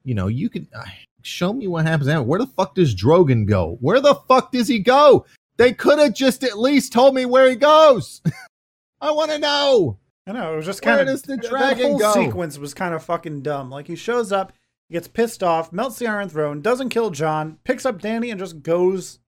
[0.05, 0.85] You know, you could uh,
[1.23, 2.23] show me what happens after.
[2.23, 3.79] Where the fuck does Drogon go?
[3.81, 5.25] Where the fuck does he go?
[5.57, 8.21] They could have just at least told me where he goes.
[9.01, 9.99] I want to know.
[10.29, 12.13] I know it was just Where kind of does the that dragon whole go?
[12.13, 13.71] sequence was kind of fucking dumb.
[13.71, 14.53] Like he shows up,
[14.89, 18.39] He gets pissed off, melts the Iron Throne, doesn't kill Jon, picks up Dany, and
[18.39, 19.21] just goes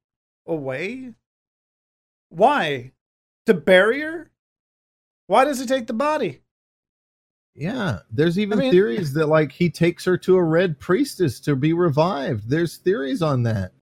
[0.47, 1.15] away.
[2.29, 2.93] Why?
[3.47, 4.31] To bury her?
[5.27, 6.43] Why does he take the body?
[7.55, 11.41] Yeah, there's even I mean- theories that like he takes her to a red priestess
[11.41, 12.49] to be revived.
[12.51, 13.73] There's theories on that.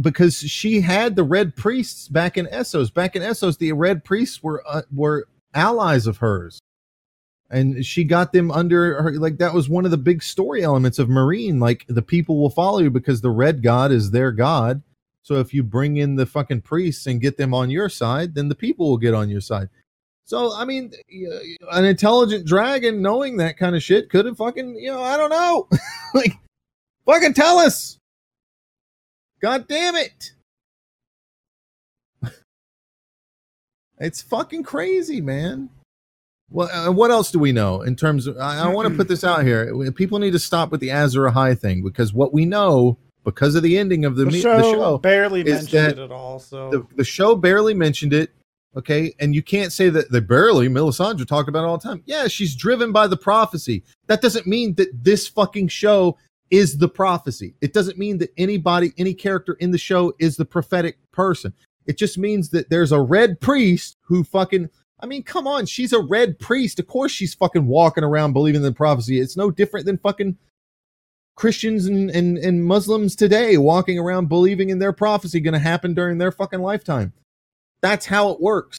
[0.00, 2.92] Because she had the red priests back in Essos.
[2.92, 6.60] Back in Essos, the red priests were uh, were allies of hers.
[7.50, 10.98] And she got them under her like that was one of the big story elements
[10.98, 11.60] of Meereen.
[11.60, 14.82] Like the people will follow you because the red god is their god.
[15.22, 18.48] So if you bring in the fucking priests and get them on your side, then
[18.48, 19.68] the people will get on your side.
[20.24, 20.92] So I mean,
[21.72, 25.30] an intelligent dragon knowing that kind of shit could have fucking you know I don't
[25.30, 25.68] know,
[26.14, 26.34] like
[27.06, 27.98] fucking tell us.
[29.40, 30.34] God damn it!
[34.00, 35.70] It's fucking crazy, man.
[36.50, 38.38] Well, uh, what else do we know in terms of?
[38.38, 39.92] I, I want to put this out here.
[39.92, 43.62] People need to stop with the Azor Ahai thing because what we know because of
[43.62, 46.38] the ending of the, The me- show, the show barely mentioned it at all.
[46.38, 48.30] So the, the show barely mentioned it.
[48.76, 49.14] Okay.
[49.18, 52.02] And you can't say that they barely, Melisandre talked about it all the time.
[52.06, 53.82] Yeah, she's driven by the prophecy.
[54.06, 56.16] That doesn't mean that this fucking show
[56.50, 57.54] is the prophecy.
[57.60, 61.52] It doesn't mean that anybody, any character in the show is the prophetic person.
[61.88, 64.68] It just means that there's a red priest who fucking,
[65.00, 66.78] I mean, come on, she's a red priest.
[66.78, 69.18] Of course she's fucking walking around believing in the prophecy.
[69.18, 70.36] It's no different than fucking
[71.34, 76.18] Christians and, and, and Muslims today walking around believing in their prophecy to happen during
[76.18, 77.12] their fucking lifetime.
[77.80, 78.76] That's how it works.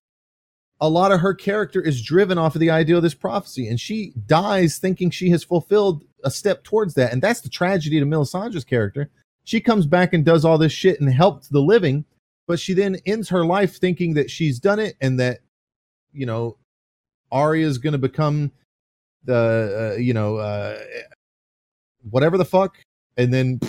[0.82, 3.80] A lot of her character is driven off of the idea of this prophecy, and
[3.80, 7.12] she dies thinking she has fulfilled a step towards that.
[7.12, 9.10] And that's the tragedy to Melisandre's character.
[9.46, 12.06] She comes back and does all this shit and helps the living,
[12.50, 15.42] but she then ends her life thinking that she's done it and that,
[16.12, 16.58] you know,
[17.32, 18.52] Arya is going to become
[19.24, 20.80] the, uh, you know, uh,
[22.10, 22.80] whatever the fuck,
[23.18, 23.60] and then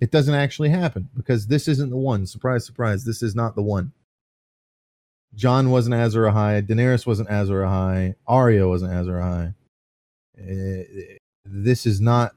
[0.00, 2.24] it doesn't actually happen because this isn't the one.
[2.24, 3.92] Surprise, surprise, this is not the one.
[5.34, 9.54] Jon wasn't Azor Ahai, Daenerys wasn't Azor Ahai, Arya wasn't Azor Ahai.
[10.40, 12.32] Uh, this is not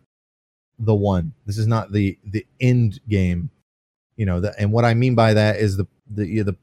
[0.78, 1.32] the one.
[1.46, 3.50] This is not the the end game.
[4.16, 6.56] You know, the, and what I mean by that is the the the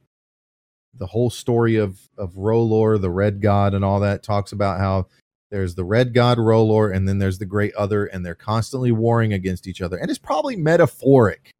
[0.94, 5.06] the whole story of of R'hllor, the Red God, and all that talks about how
[5.50, 9.32] there's the red god R'hllor, and then there's the great other, and they're constantly warring
[9.32, 9.96] against each other.
[9.96, 11.50] And it's probably metaphoric.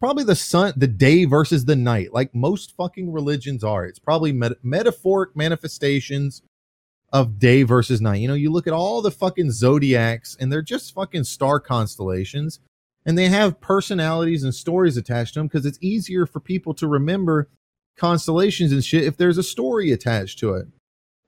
[0.00, 3.86] Probably the sun, the day versus the night, like most fucking religions are.
[3.86, 6.42] It's probably met- metaphoric manifestations
[7.12, 8.20] of day versus night.
[8.20, 12.60] You know, you look at all the fucking zodiacs, and they're just fucking star constellations,
[13.06, 16.88] and they have personalities and stories attached to them because it's easier for people to
[16.88, 17.48] remember
[17.96, 20.66] constellations and shit if there's a story attached to it.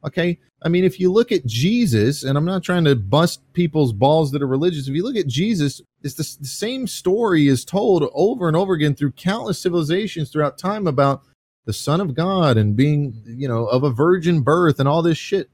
[0.05, 0.39] Okay.
[0.63, 4.33] I mean, if you look at Jesus, and I'm not trying to bust people's balls
[4.33, 8.09] that are religious, if you look at Jesus, it's the, the same story is told
[8.13, 11.23] over and over again through countless civilizations throughout time about
[11.65, 15.19] the Son of God and being, you know, of a virgin birth and all this
[15.19, 15.49] shit.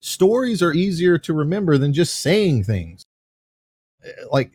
[0.00, 3.04] Stories are easier to remember than just saying things.
[4.04, 4.52] Eh, Like,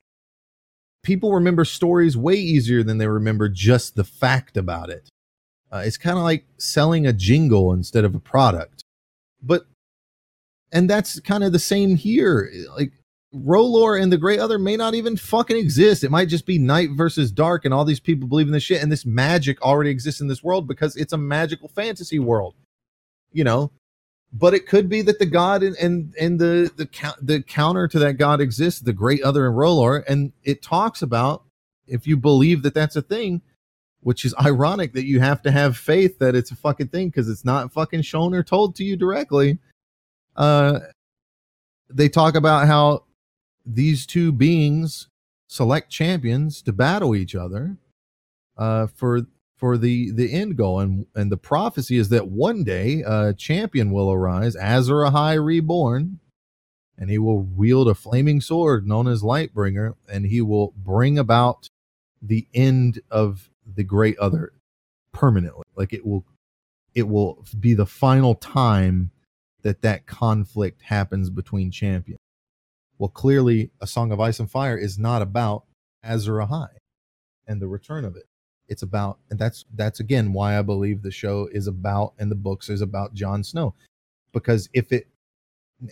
[1.10, 5.10] people remember stories way easier than they remember just the fact about it.
[5.72, 8.84] Uh, it's kind of like selling a jingle instead of a product.
[9.42, 9.66] But,
[10.72, 12.52] and that's kind of the same here.
[12.78, 12.92] Like,
[13.34, 16.04] R'hllor and the Great Other may not even fucking exist.
[16.04, 18.84] It might just be night versus dark, and all these people believe in this shit,
[18.84, 22.54] and this magic already exists in this world because it's a magical fantasy world,
[23.32, 23.72] you know.
[24.32, 28.00] But it could be that the god and and, and the the the counter to
[28.00, 31.44] that god exists, the Great Other and R'hllor, and it talks about
[31.88, 33.42] if you believe that that's a thing,
[34.02, 37.28] which is ironic that you have to have faith that it's a fucking thing because
[37.28, 39.58] it's not fucking shown or told to you directly.
[40.36, 40.80] Uh,
[41.90, 43.04] they talk about how
[43.66, 45.08] these two beings
[45.48, 47.76] select champions to battle each other
[48.58, 49.26] uh, for
[49.60, 53.92] for the the end goal, and and the prophecy is that one day a champion
[53.92, 56.20] will arise, Azor Ahai reborn,
[56.98, 61.68] and he will wield a flaming sword known as Lightbringer, and he will bring about
[62.22, 64.54] the end of the great other
[65.12, 65.64] permanently.
[65.76, 66.26] Like it will
[66.96, 69.12] it will be the final time
[69.62, 72.20] that that conflict happens between champions.
[72.98, 75.66] Well clearly a song of ice and fire is not about
[76.02, 76.70] azor ahai
[77.46, 78.29] and the return of it
[78.70, 82.36] it's about and that's that's again why i believe the show is about and the
[82.36, 83.74] books is about Jon Snow.
[84.32, 85.08] Because if it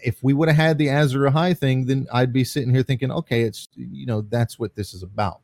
[0.04, 3.12] if we would have had the Azor Ahai thing then I'd be sitting here thinking
[3.12, 5.42] okay it's you know that's what this is about.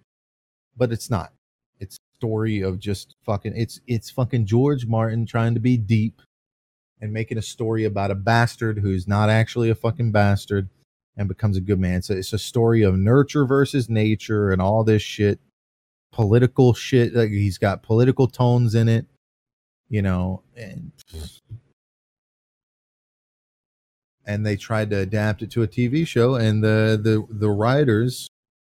[0.77, 1.33] But it's not.
[1.79, 6.21] It's story of just fucking it's it's fucking George Martin trying to be deep
[7.01, 10.69] and making a story about a bastard who's not actually a fucking bastard
[11.17, 12.01] and becomes a good man.
[12.01, 15.37] So it's a story of nurture versus nature and all this shit,
[16.13, 17.13] political shit.
[17.13, 19.05] Like he's got political tones in it,
[19.89, 20.91] you know, and
[24.25, 28.29] and they tried to adapt it to a TV show, and the the the writers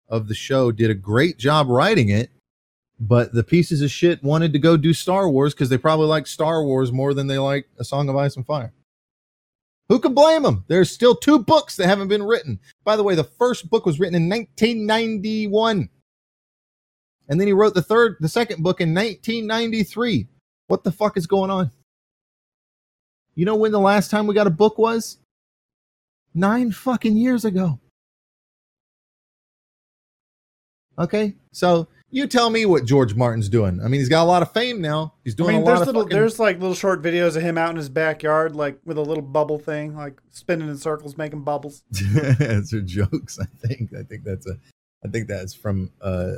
[0.10, 2.32] of the show did a great job writing it.
[2.99, 6.26] But the pieces of shit wanted to go do Star Wars because they probably like
[6.26, 8.72] Star Wars more than they like A Song of Ice and Fire.
[9.90, 10.64] Who can blame them?
[10.70, 12.60] There's still two books that haven't been written.
[12.86, 15.90] By the way, the first book was written in 1991.
[17.34, 20.28] And then he wrote the third, the second book in 1993.
[20.68, 21.72] What the fuck is going on?
[23.34, 25.18] You know when the last time we got a book was?
[26.36, 27.80] Nine fucking years ago.
[31.00, 33.80] Okay, so you tell me what George Martin's doing.
[33.82, 35.16] I mean, he's got a lot of fame now.
[35.24, 37.36] He's I doing mean, a there's lot of little, fucking- there's like little short videos
[37.36, 40.78] of him out in his backyard, like with a little bubble thing, like spinning in
[40.78, 41.82] circles, making bubbles.
[42.38, 43.40] Those are jokes.
[43.40, 43.92] I think.
[43.96, 44.56] I think that's a.
[45.04, 46.34] I think that's from uh,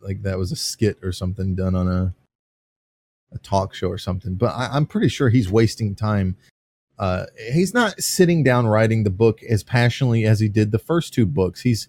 [0.00, 2.14] like that was a skit or something done on a
[3.32, 4.34] a talk show or something.
[4.34, 6.36] But I, I'm pretty sure he's wasting time.
[6.98, 11.14] Uh, he's not sitting down writing the book as passionately as he did the first
[11.14, 11.62] two books.
[11.62, 11.88] He's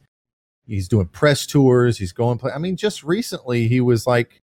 [0.67, 1.97] he's doing press tours.
[1.97, 2.37] He's going.
[2.37, 4.41] Play, I mean, just recently he was like.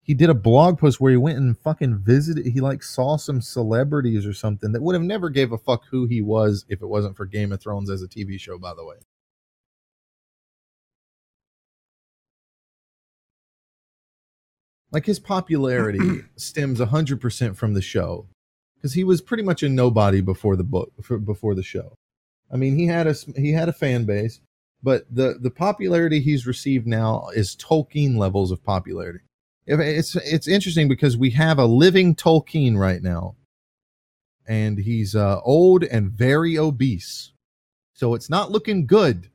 [0.00, 2.46] He did a blog post where he went and fucking visited.
[2.46, 6.06] He like saw some celebrities or something that would have never gave a fuck who
[6.06, 8.56] he was if it wasn't for Game of Thrones as a TV show.
[8.56, 8.96] By the way,
[14.90, 18.26] like his popularity stems 100% from the show
[18.76, 21.94] because he was pretty much a nobody before the book for, before the show.
[22.52, 24.40] I mean he had a he had a fan base
[24.82, 29.20] but the the popularity he's received now is tolkien levels of popularity.
[29.66, 33.34] It's it's interesting because we have a living tolkien right now
[34.46, 37.32] and he's uh, old and very obese.
[37.92, 39.28] So it's not looking good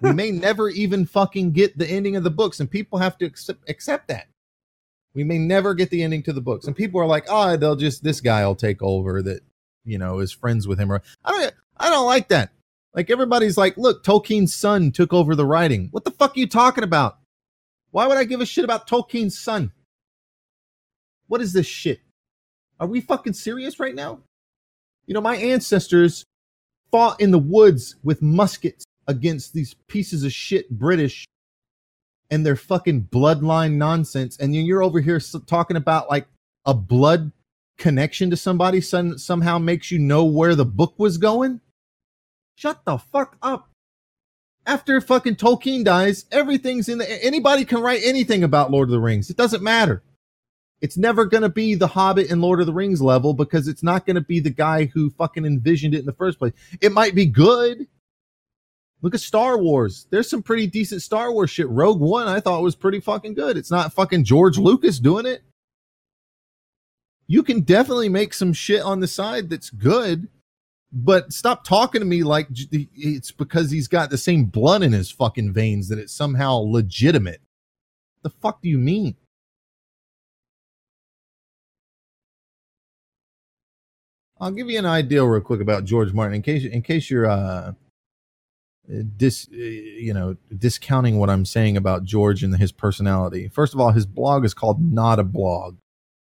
[0.00, 3.26] we may never even fucking get the ending of the books and people have to
[3.26, 4.28] accept, accept that.
[5.14, 7.76] We may never get the ending to the books and people are like oh they'll
[7.76, 9.40] just this guy will take over that
[9.84, 12.52] you know is friends with him or i don't i don't like that.
[12.94, 15.88] Like everybody's like look tolkien's son took over the writing.
[15.90, 17.18] What the fuck are you talking about?
[17.90, 19.72] Why would i give a shit about tolkien's son?
[21.26, 22.00] What is this shit?
[22.80, 24.20] Are we fucking serious right now?
[25.06, 26.24] You know my ancestors
[26.90, 31.26] fought in the woods with muskets against these pieces of shit British
[32.30, 34.36] and their fucking bloodline nonsense.
[34.38, 36.26] And you're over here talking about like
[36.64, 37.32] a blood
[37.78, 41.60] connection to somebody some, somehow makes you know where the book was going.
[42.56, 43.70] Shut the fuck up.
[44.66, 47.24] After fucking Tolkien dies, everything's in the.
[47.24, 49.30] Anybody can write anything about Lord of the Rings.
[49.30, 50.02] It doesn't matter.
[50.82, 53.82] It's never going to be the Hobbit and Lord of the Rings level because it's
[53.82, 56.52] not going to be the guy who fucking envisioned it in the first place.
[56.82, 57.86] It might be good.
[59.00, 60.06] Look at Star Wars.
[60.10, 61.68] There's some pretty decent Star Wars shit.
[61.68, 63.56] Rogue One, I thought was pretty fucking good.
[63.56, 65.42] It's not fucking George Lucas doing it.
[67.28, 70.28] You can definitely make some shit on the side that's good,
[70.90, 75.10] but stop talking to me like it's because he's got the same blood in his
[75.10, 77.40] fucking veins that it's somehow legitimate.
[78.22, 79.14] The fuck do you mean?
[84.40, 87.26] I'll give you an idea real quick about George Martin in case in case you're
[87.26, 87.72] uh
[89.16, 93.48] dis you know discounting what I'm saying about George and his personality.
[93.48, 95.76] First of all, his blog is called Not a Blog.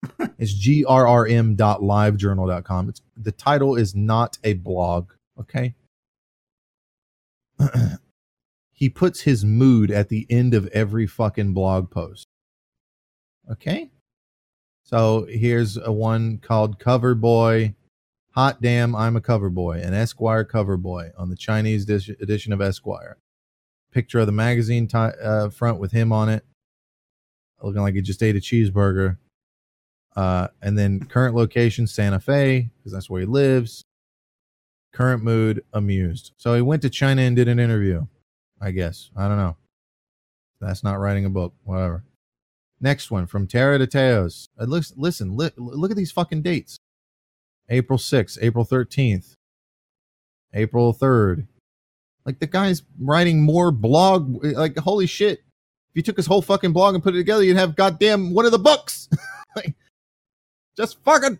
[0.37, 2.89] it's grrm dot livejournal dot com.
[2.89, 5.11] It's the title is not a blog.
[5.39, 5.75] Okay.
[8.71, 12.27] he puts his mood at the end of every fucking blog post.
[13.51, 13.91] Okay.
[14.83, 17.75] So here's a one called Cover Boy.
[18.35, 22.51] Hot damn, I'm a cover boy, an Esquire cover boy on the Chinese dis- edition
[22.51, 23.17] of Esquire.
[23.91, 26.43] Picture of the magazine ti uh, front with him on it,
[27.61, 29.17] looking like he just ate a cheeseburger.
[30.15, 33.83] Uh, and then current location Santa Fe, because that's where he lives.
[34.93, 36.31] Current mood amused.
[36.37, 38.05] So he went to China and did an interview.
[38.59, 39.57] I guess I don't know.
[40.59, 41.53] That's not writing a book.
[41.63, 42.03] Whatever.
[42.81, 44.49] Next one from Terra de Teos.
[44.59, 46.79] Uh, listen, listen, li- look at these fucking dates.
[47.69, 49.33] April 6th, April 13th,
[50.53, 51.47] April 3rd.
[52.25, 54.43] Like the guy's writing more blog.
[54.43, 55.39] Like, holy shit.
[55.39, 58.45] If you took his whole fucking blog and put it together, you'd have goddamn one
[58.45, 59.09] of the books.
[59.55, 59.75] like,
[60.75, 61.39] just fucking.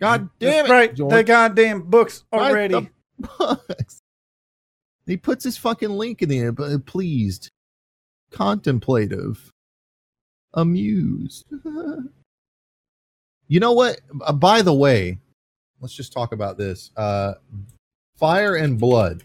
[0.00, 0.70] God damn it.
[0.70, 1.12] right, George.
[1.12, 2.88] the goddamn books already.
[3.18, 4.00] books.
[5.06, 7.50] He puts his fucking link in there, but pleased,
[8.30, 9.50] contemplative,
[10.52, 11.46] amused.
[13.48, 14.00] you know what?
[14.24, 15.18] Uh, by the way,
[15.80, 16.90] let's just talk about this.
[16.96, 17.34] Uh,
[18.16, 19.24] Fire and Blood.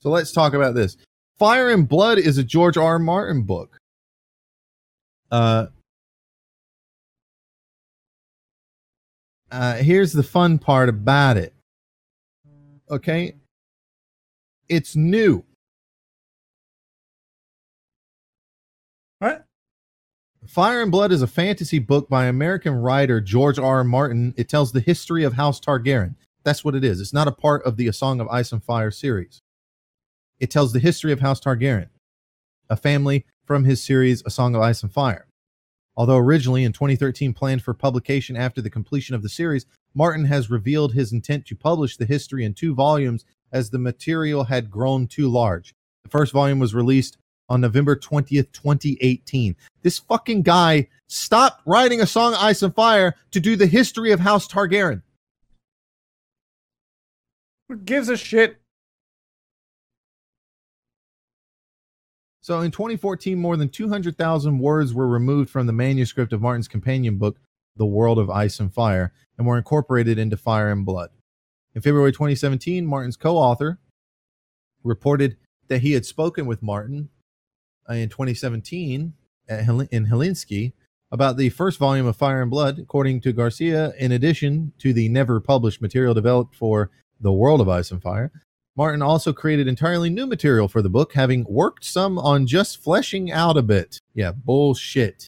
[0.00, 0.96] So let's talk about this.
[1.38, 2.84] Fire and Blood is a George R.
[2.84, 2.98] R.
[2.98, 3.76] Martin book.
[5.30, 5.66] Uh,
[9.50, 11.54] uh, here's the fun part about it.
[12.90, 13.34] Okay,
[14.68, 15.44] it's new.
[20.48, 23.66] Fire and Blood is a fantasy book by American writer George R.
[23.66, 23.84] R.
[23.84, 24.32] Martin.
[24.38, 26.14] It tells the history of House Targaryen.
[26.42, 27.02] That's what it is.
[27.02, 29.42] It's not a part of the A Song of Ice and Fire series.
[30.40, 31.90] It tells the history of House Targaryen,
[32.70, 35.26] a family from his series A Song of Ice and Fire.
[35.98, 40.48] Although originally in 2013 planned for publication after the completion of the series, Martin has
[40.48, 45.08] revealed his intent to publish the history in two volumes as the material had grown
[45.08, 45.74] too large.
[46.04, 47.18] The first volume was released
[47.48, 49.56] on November 20th, 2018.
[49.82, 54.20] This fucking guy stopped writing a song Ice and Fire to do the history of
[54.20, 55.02] House Targaryen.
[57.68, 58.56] Who gives a shit?
[62.40, 67.18] So in 2014, more than 200,000 words were removed from the manuscript of Martin's companion
[67.18, 67.38] book,
[67.76, 71.10] The World of Ice and Fire, and were incorporated into Fire and Blood.
[71.74, 73.78] In February 2017, Martin's co author
[74.82, 75.36] reported
[75.68, 77.10] that he had spoken with Martin
[77.88, 79.14] Uh, in 2017
[79.48, 80.72] at Hel- in Helsinki
[81.10, 82.78] about the first volume of Fire and Blood.
[82.78, 86.90] According to Garcia, in addition to the never published material developed for
[87.20, 88.30] The World of Ice and Fire,
[88.76, 93.32] Martin also created entirely new material for the book, having worked some on just fleshing
[93.32, 93.98] out a bit.
[94.14, 95.26] Yeah, bullshit.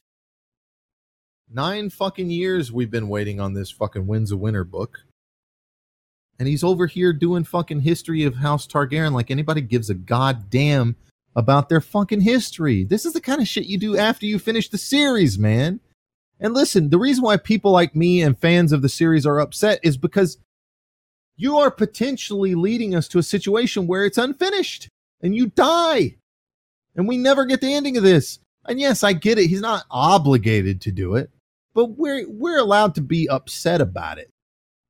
[1.52, 4.98] Nine fucking years we've been waiting on this fucking Winds of Winter book.
[6.38, 10.96] And he's over here doing fucking history of House Targaryen like anybody gives a goddamn
[11.36, 12.84] about their fucking history.
[12.84, 15.80] This is the kind of shit you do after you finish the series, man.
[16.40, 19.78] And listen, the reason why people like me and fans of the series are upset
[19.82, 20.38] is because
[21.36, 24.88] you are potentially leading us to a situation where it's unfinished
[25.22, 26.16] and you die.
[26.96, 28.40] And we never get the ending of this.
[28.66, 29.48] And yes, I get it.
[29.48, 31.30] He's not obligated to do it,
[31.74, 34.30] but we're we're allowed to be upset about it.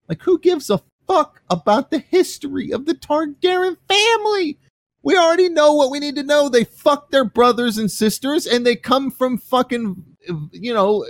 [0.09, 4.59] Like who gives a fuck about the history of the Targaryen family?
[5.03, 6.49] We already know what we need to know.
[6.49, 10.05] They fuck their brothers and sisters and they come from fucking
[10.53, 11.07] you know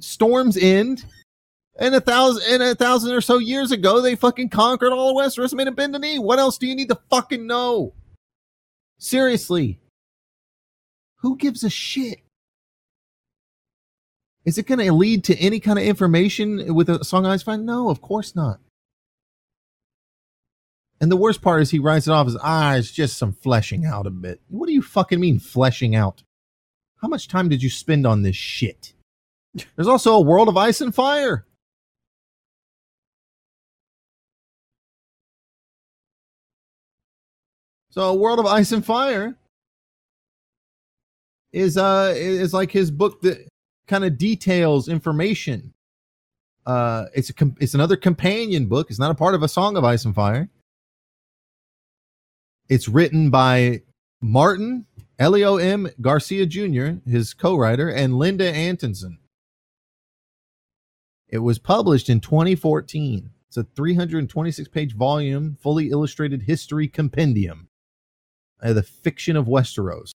[0.00, 1.04] Storm's End
[1.78, 5.16] and a thousand and a thousand or so years ago, they fucking conquered all of
[5.16, 6.18] Westeros and made a bend the knee.
[6.18, 7.94] What else do you need to fucking know?
[8.98, 9.78] Seriously.
[11.18, 12.20] Who gives a shit?
[14.44, 17.64] Is it going to lead to any kind of information with a song Ice Fine?
[17.64, 18.60] No, of course not.
[21.00, 23.86] And the worst part is he writes it off as, ah, it's just some fleshing
[23.86, 24.40] out a bit.
[24.48, 26.22] What do you fucking mean fleshing out?
[27.00, 28.94] How much time did you spend on this shit?
[29.76, 31.46] There's also a world of ice and fire.
[37.90, 39.34] So, a World of Ice and Fire
[41.52, 43.48] is uh is like his book that
[43.88, 45.72] kind of details information.
[46.64, 48.90] Uh, it's a it's another companion book.
[48.90, 50.48] It's not a part of a Song of Ice and Fire.
[52.68, 53.82] It's written by
[54.20, 54.86] Martin
[55.18, 55.88] Elio M.
[56.00, 59.18] Garcia Jr., his co-writer, and Linda Antonsson.
[61.28, 63.30] It was published in 2014.
[63.48, 67.68] It's a 326 page volume, fully illustrated history compendium
[68.62, 70.10] uh, the fiction of Westeros.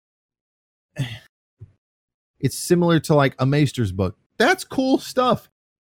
[2.41, 4.17] It's similar to like a Maester's book.
[4.37, 5.49] That's cool stuff.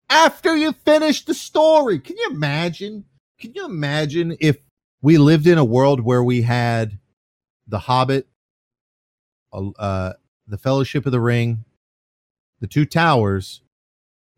[0.10, 3.06] After you finish the story, can you imagine?
[3.40, 4.58] Can you imagine if
[5.02, 7.00] we lived in a world where we had
[7.68, 8.28] The Hobbit,
[9.54, 10.14] uh,
[10.48, 11.66] The Fellowship of the Ring,
[12.60, 13.62] The Two Towers,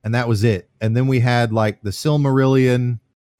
[0.04, 0.70] and that was it.
[0.82, 3.00] And then we had like the Silmarillion,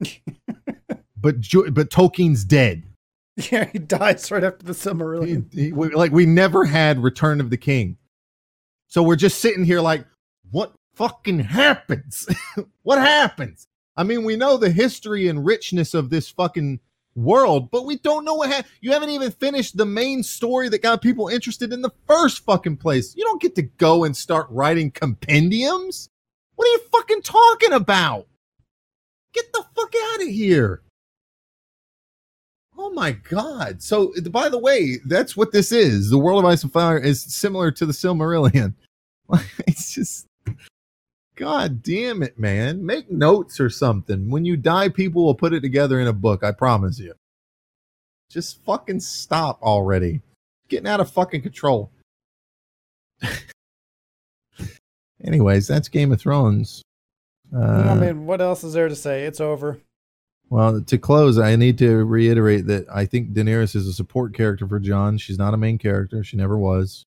[1.16, 1.36] but
[1.72, 2.84] but Tolkien's dead.
[3.50, 5.52] Yeah, he dies right after the Silmarillion.
[5.52, 7.96] He, he, we, like we never had Return of the King,
[8.86, 10.06] so we're just sitting here like,
[10.50, 12.28] what fucking happens?
[12.82, 13.66] what happens?
[13.96, 16.80] I mean, we know the history and richness of this fucking
[17.14, 18.72] world, but we don't know what happened.
[18.80, 22.78] You haven't even finished the main story that got people interested in the first fucking
[22.78, 23.14] place.
[23.16, 26.08] You don't get to go and start writing compendiums.
[26.56, 28.26] What are you fucking talking about?
[29.32, 30.82] Get the fuck out of here.
[32.76, 33.82] Oh my god!
[33.82, 36.10] So, by the way, that's what this is.
[36.10, 38.74] The World of Ice and Fire is similar to the Silmarillion.
[39.66, 40.26] it's just,
[41.36, 42.84] god damn it, man!
[42.84, 44.30] Make notes or something.
[44.30, 46.42] When you die, people will put it together in a book.
[46.44, 47.14] I promise you.
[48.30, 50.20] Just fucking stop already.
[50.68, 51.90] Getting out of fucking control.
[55.22, 56.82] Anyways, that's Game of Thrones.
[57.54, 59.24] I Uh, mean, what else is there to say?
[59.24, 59.78] It's over.
[60.50, 64.66] well, to close, I need to reiterate that I think Daenerys is a support character
[64.66, 65.16] for Jon.
[65.18, 66.22] She's not a main character.
[66.24, 67.04] She never was.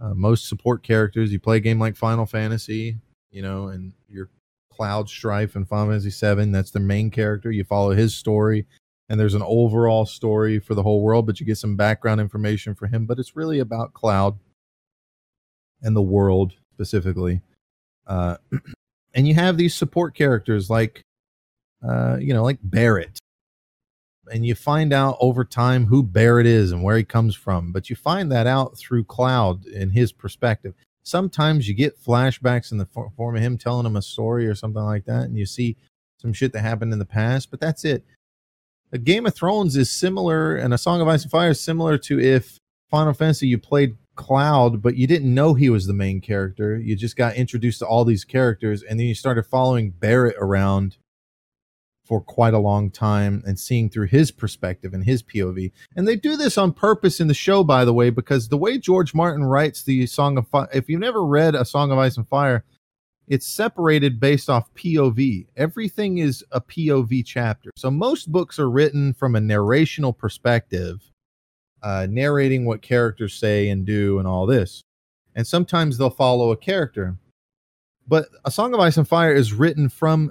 [0.00, 2.98] Uh, most support characters, you play a game like Final Fantasy,
[3.36, 4.30] you know, and your
[4.72, 7.50] Cloud Strife and Final Fantasy VII, that's the main character.
[7.50, 8.64] You follow his story,
[9.10, 12.74] and there's an overall story for the whole world, but you get some background information
[12.74, 13.04] for him.
[13.04, 14.38] But it's really about Cloud
[15.82, 17.42] and the world specifically.
[18.06, 18.38] Uh,
[19.14, 21.02] and you have these support characters like,
[21.86, 23.18] uh, you know, like Barret.
[24.32, 27.70] And you find out over time who Barret is and where he comes from.
[27.70, 30.72] But you find that out through Cloud in his perspective.
[31.06, 34.82] Sometimes you get flashbacks in the form of him telling him a story or something
[34.82, 35.76] like that, and you see
[36.20, 37.48] some shit that happened in the past.
[37.48, 38.04] But that's it.
[38.90, 41.96] A Game of Thrones is similar, and A Song of Ice and Fire is similar
[41.98, 42.58] to if
[42.90, 46.76] Final Fantasy you played Cloud, but you didn't know he was the main character.
[46.76, 50.96] You just got introduced to all these characters, and then you started following Barret around
[52.06, 55.72] for quite a long time and seeing through his perspective and his POV.
[55.96, 58.78] And they do this on purpose in the show, by the way, because the way
[58.78, 62.16] George Martin writes the Song of Fire, if you've never read A Song of Ice
[62.16, 62.64] and Fire,
[63.26, 65.46] it's separated based off POV.
[65.56, 67.70] Everything is a POV chapter.
[67.76, 71.10] So most books are written from a narrational perspective,
[71.82, 74.82] uh, narrating what characters say and do and all this.
[75.34, 77.16] And sometimes they'll follow a character.
[78.06, 80.30] But A Song of Ice and Fire is written from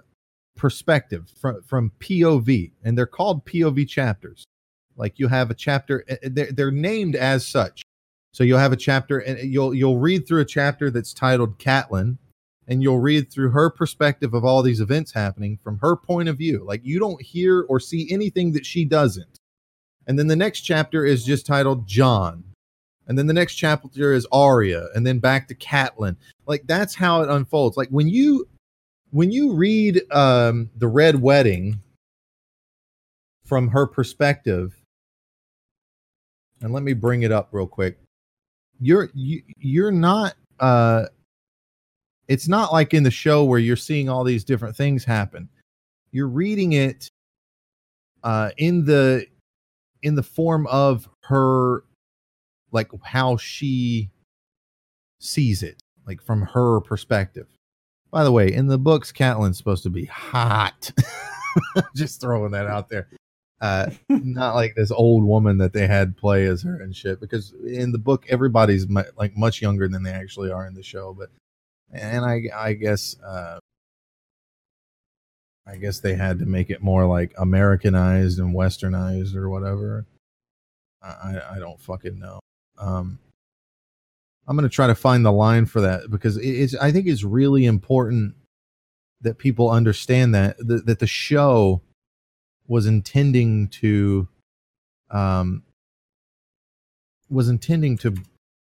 [0.56, 4.46] perspective, from, from POV, and they're called POV chapters.
[4.98, 7.84] Like you have a chapter, they're, they're named as such.
[8.34, 12.18] So you'll have a chapter, and you'll you'll read through a chapter that's titled Catelyn,
[12.68, 16.38] and you'll read through her perspective of all these events happening from her point of
[16.38, 16.66] view.
[16.66, 19.40] Like you don't hear or see anything that she doesn't.
[20.08, 22.44] And then the next chapter is just titled Jon.
[23.08, 26.18] And then the next chapter is Arya, and then back to Catelyn.
[26.46, 27.78] Like that's how it unfolds.
[27.78, 28.48] Like when you
[29.16, 31.80] when you read um the Red Wedding
[33.46, 34.76] from her perspective,
[36.62, 37.98] and let me bring it up real quick.
[38.78, 41.06] You're you, you're not uh
[42.28, 45.48] it's not like in the show where you're seeing all these different things happen.
[46.12, 47.08] You're reading it
[48.22, 49.28] uh, in the
[50.04, 51.86] in the form of her,
[52.74, 54.10] like how she
[55.22, 57.48] sees it, like from her perspective.
[58.16, 60.90] By the way, in the books, Catelyn's supposed to be hot.
[61.98, 63.10] Just throwing that out there.
[63.60, 67.20] Uh, not like this old woman that they had play as her and shit.
[67.20, 70.82] Because in the book, everybody's mu- like much younger than they actually are in the
[70.82, 71.14] show.
[71.14, 71.30] But
[71.92, 73.60] and I I guess uh
[75.68, 80.06] I guess they had to make it more like Americanized and westernized or whatever.
[81.04, 82.40] I I, don't fucking know.
[82.78, 83.20] Um
[84.48, 87.66] I'm gonna try to find the line for that because it's I think it's really
[87.66, 88.36] important
[89.22, 91.82] that people understand that that, that the show
[92.68, 94.28] was intending to
[95.10, 95.64] um
[97.30, 98.16] was intending to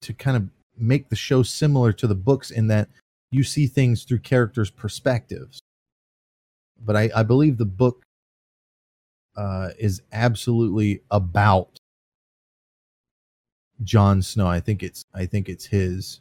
[0.01, 2.89] to kind of make the show similar to the books in that
[3.31, 5.59] you see things through characters' perspectives.
[6.79, 8.03] But I, I believe the book
[9.35, 11.76] uh, is absolutely about
[13.83, 14.47] Jon Snow.
[14.47, 16.19] I think it's I think it's his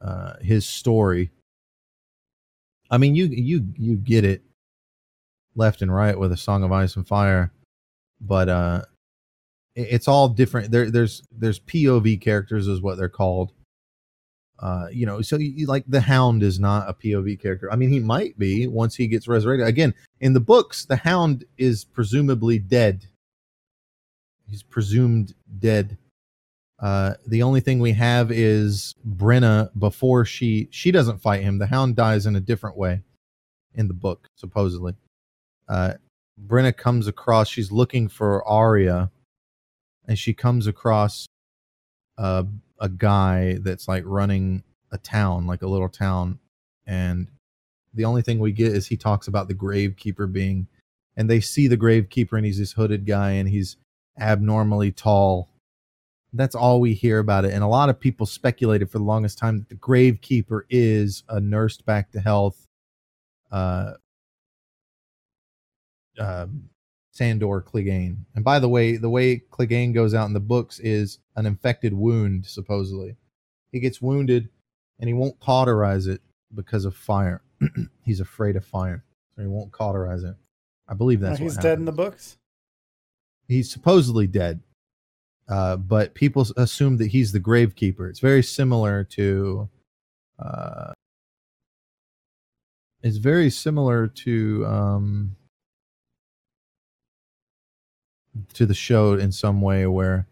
[0.00, 1.30] uh, his story.
[2.90, 4.42] I mean, you you you get it
[5.56, 7.52] left and right with a Song of Ice and Fire,
[8.20, 8.82] but uh,
[9.74, 10.70] it- it's all different.
[10.70, 13.52] There there's there's POV characters is what they're called
[14.60, 17.90] uh you know so you- like the hound is not a pov character i mean
[17.90, 22.56] he might be once he gets resurrected again in the books the hound is presumably
[22.56, 23.04] dead
[24.46, 25.98] he's presumed dead
[26.84, 31.58] uh the only thing we have is Brienne before she she doesn't fight him.
[31.58, 33.00] The hound dies in a different way
[33.74, 34.94] in the book supposedly.
[35.68, 35.94] Uh
[36.36, 39.10] Brienne comes across she's looking for Arya
[40.06, 41.26] and she comes across
[42.18, 42.44] uh
[42.80, 44.62] a guy that's like running
[44.92, 46.38] a town, like a little town,
[46.86, 47.28] and
[47.94, 50.66] the only thing we get is he talks about the gravekeeper being,
[51.16, 53.76] and they see the gravekeeper and he's this hooded guy and he's
[54.18, 55.48] abnormally tall.
[56.36, 59.38] That's all we hear about it, and a lot of people speculated for the longest
[59.38, 62.66] time that the gravekeeper is a nursed back to health,
[63.52, 63.92] uh,
[66.18, 66.46] uh,
[67.12, 68.16] Sandor Clegane.
[68.34, 71.94] And by the way, the way Clegane goes out in the books is an infected
[71.94, 73.16] wound, supposedly.
[73.70, 74.48] He gets wounded
[74.98, 76.20] and he won't cauterize it
[76.54, 77.42] because of fire.
[78.04, 79.04] He's afraid of fire.
[79.34, 80.34] So he won't cauterize it.
[80.88, 82.36] I believe that's he's what dead in the books.
[83.48, 84.60] He's supposedly dead.
[85.48, 88.08] Uh, but people assume that he's the gravekeeper.
[88.08, 89.68] It's very similar to
[90.38, 90.92] uh,
[93.02, 95.36] it's very similar to um,
[98.54, 100.26] to the show in some way where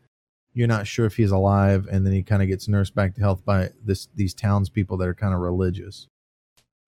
[0.55, 3.21] you're not sure if he's alive, and then he kind of gets nursed back to
[3.21, 6.09] health by this these townspeople that are kind of religious.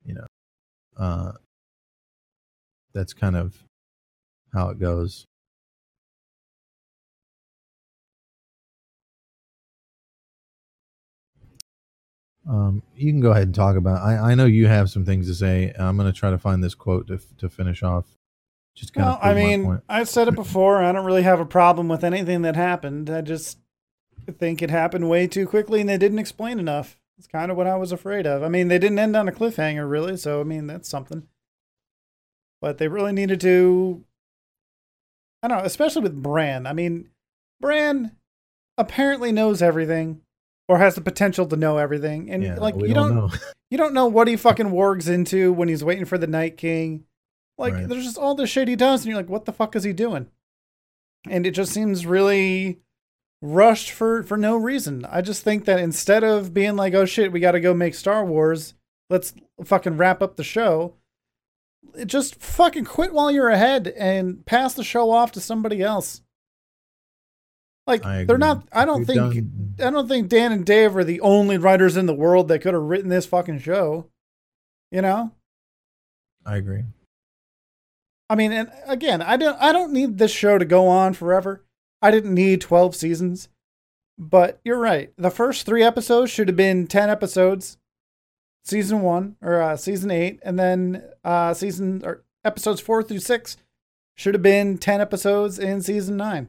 [0.05, 0.27] You know,
[0.97, 1.33] uh,
[2.95, 3.63] that's kind of
[4.53, 5.27] how it goes.
[12.49, 14.03] Um, you can go ahead and talk about.
[14.03, 15.73] I I know you have some things to say.
[15.79, 18.07] I'm going to try to find this quote to to finish off.
[18.75, 19.23] Just kind well, of.
[19.23, 20.83] I mean, I've said it before.
[20.83, 23.09] I don't really have a problem with anything that happened.
[23.09, 23.59] I just
[24.39, 26.99] think it happened way too quickly, and they didn't explain enough.
[27.17, 28.43] It's kind of what I was afraid of.
[28.43, 30.17] I mean, they didn't end on a cliffhanger, really.
[30.17, 31.27] So I mean, that's something.
[32.61, 34.05] But they really needed to.
[35.43, 36.67] I don't know, especially with Bran.
[36.67, 37.11] I mean,
[37.61, 38.17] Bran
[38.77, 40.23] apparently knows everything
[40.69, 42.31] or has the potential to know everything.
[42.31, 45.69] And yeah, like you don't, don't you don't know what he fucking wargs into when
[45.69, 47.05] he's waiting for the Night King.
[47.59, 47.89] Like right.
[47.89, 49.93] there's just all this shit he does, and you're like, what the fuck is he
[49.93, 50.29] doing?
[51.29, 52.81] And it just seems really
[53.41, 55.05] rushed for for no reason.
[55.05, 57.95] I just think that instead of being like, oh shit, we got to go make
[57.95, 58.75] Star Wars,
[59.11, 60.95] let's fucking wrap up the show.
[62.07, 66.23] Just fucking quit while you're ahead and pass the show off to somebody else.
[67.87, 68.67] Like they're not.
[68.73, 69.35] I don't We've think.
[69.35, 69.75] Done...
[69.79, 72.75] I don't think Dan and Dave are the only writers in the world that could
[72.75, 74.07] have written this fucking show.
[74.91, 75.33] You know.
[76.47, 76.85] I agree.
[78.31, 79.61] I mean, and again, I don't.
[79.61, 81.63] I don't need this show to go on forever.
[82.01, 83.49] I didn't need twelve seasons.
[84.17, 85.13] But you're right.
[85.19, 87.77] The first three episodes should have been ten episodes.
[88.65, 93.59] Season one or uh, season eight, and then uh, season or episodes four through six
[94.17, 96.49] should have been ten episodes in season nine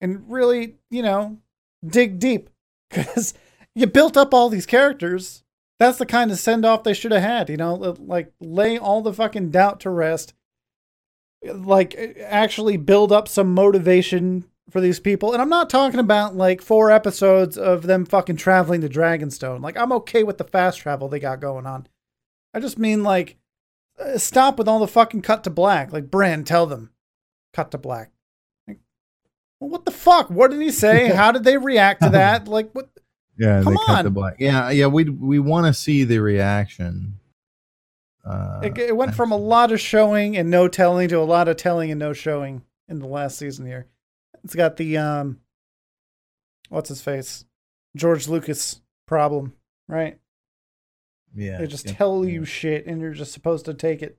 [0.00, 1.38] and really, you know,
[1.86, 2.50] dig deep
[2.88, 3.34] because
[3.74, 5.44] you built up all these characters.
[5.78, 9.00] That's the kind of send off they should have had, you know, like lay all
[9.00, 10.34] the fucking doubt to rest,
[11.44, 15.32] like actually build up some motivation for these people.
[15.32, 19.60] And I'm not talking about like four episodes of them fucking traveling to Dragonstone.
[19.62, 21.86] Like, I'm okay with the fast travel they got going on.
[22.54, 23.36] I just mean like,
[23.98, 25.92] uh, stop with all the fucking cut to black.
[25.92, 26.90] Like, Bran, tell them,
[27.52, 28.10] cut to black.
[29.58, 30.30] What the fuck?
[30.30, 31.08] What did he say?
[31.08, 32.46] How did they react to that?
[32.48, 32.88] Like what?
[33.36, 34.04] Yeah, Come they cut on.
[34.04, 34.36] the black.
[34.38, 34.86] Yeah, yeah.
[34.86, 37.18] We we want to see the reaction.
[38.24, 41.48] Uh, it, it went from a lot of showing and no telling to a lot
[41.48, 43.86] of telling and no showing in the last season here.
[44.44, 45.40] It's got the um,
[46.68, 47.44] what's his face,
[47.96, 49.54] George Lucas problem,
[49.86, 50.18] right?
[51.34, 51.58] Yeah.
[51.58, 52.32] They just yeah, tell yeah.
[52.32, 54.18] you shit and you're just supposed to take it.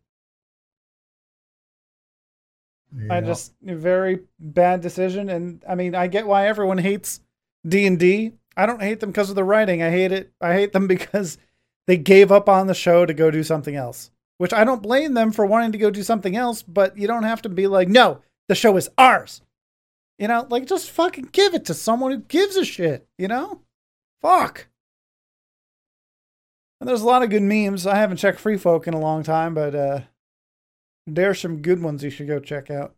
[2.95, 3.14] Yeah.
[3.14, 7.22] I just very bad decision, and I mean I get why everyone hates
[7.68, 8.34] D and D.
[8.58, 9.82] I don't hate them because of the writing.
[9.82, 10.32] I hate it.
[10.42, 11.38] I hate them because
[11.88, 14.11] they gave up on the show to go do something else.
[14.38, 17.24] Which I don't blame them for wanting to go do something else, but you don't
[17.24, 19.42] have to be like, no, the show is ours.
[20.18, 23.61] You know, like just fucking give it to someone who gives a shit, you know?
[24.22, 24.68] Fuck.
[26.80, 27.85] And there's a lot of good memes.
[27.85, 30.01] I haven't checked Free Folk in a long time, but uh
[31.08, 32.95] there's some good ones you should go check out.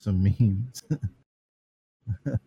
[0.00, 0.82] Some memes.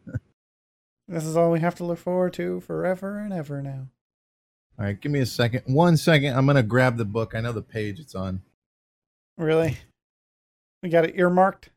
[1.07, 3.87] this is all we have to look forward to forever and ever now.
[4.79, 5.63] All right, give me a second.
[5.65, 6.35] One second.
[6.35, 7.33] I'm going to grab the book.
[7.33, 8.41] I know the page it's on.
[9.37, 9.77] Really?
[10.83, 11.69] We got it earmarked?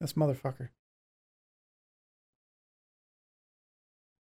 [0.00, 0.70] This motherfucker.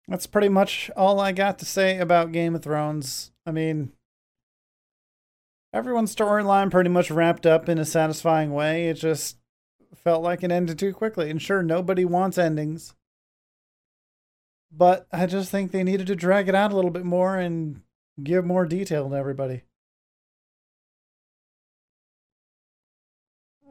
[0.06, 3.32] That's pretty much all I got to say about Game of Thrones.
[3.46, 3.92] I mean,
[5.74, 8.88] everyone's storyline pretty much wrapped up in a satisfying way.
[8.88, 9.36] It just
[9.96, 11.28] felt like it ended too quickly.
[11.30, 12.94] And sure, nobody wants endings.
[14.70, 17.82] But I just think they needed to drag it out a little bit more and
[18.22, 19.62] give more detail to everybody.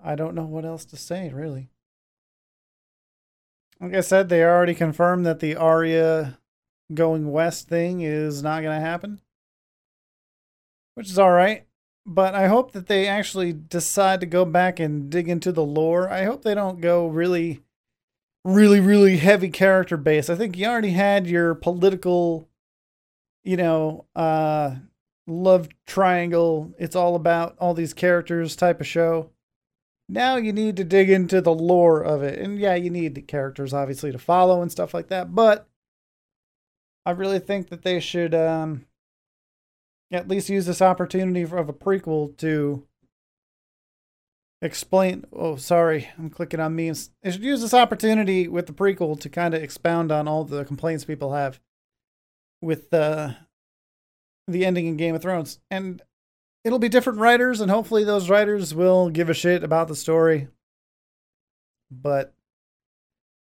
[0.04, 1.70] I don't know what else to say, really.
[3.80, 6.38] Like I said, they already confirmed that the Arya
[6.94, 9.22] going west thing is not going to happen,
[10.96, 11.66] which is all right
[12.06, 16.10] but I hope that they actually decide to go back and dig into the lore.
[16.10, 17.62] I hope they don't go really,
[18.44, 20.30] really, really heavy character base.
[20.30, 22.50] I think you already had your political,
[23.44, 24.76] you know, uh,
[25.28, 26.74] love triangle.
[26.78, 29.30] It's all about all these characters type of show.
[30.10, 32.38] Now you need to dig into the lore of it.
[32.38, 35.34] And yeah, you need the characters obviously to follow and stuff like that.
[35.34, 35.68] But
[37.06, 38.86] I really think that they should um,
[40.14, 42.86] at least use this opportunity of a prequel to
[44.62, 45.26] explain.
[45.34, 47.12] Oh, sorry, I'm clicking on memes.
[47.22, 50.64] They should use this opportunity with the prequel to kind of expound on all the
[50.66, 51.60] complaints people have
[52.62, 53.36] with the
[54.48, 55.60] the ending in Game of Thrones.
[55.72, 56.02] And
[56.64, 60.48] it'll be different writers, and hopefully those writers will give a shit about the story.
[61.92, 62.34] But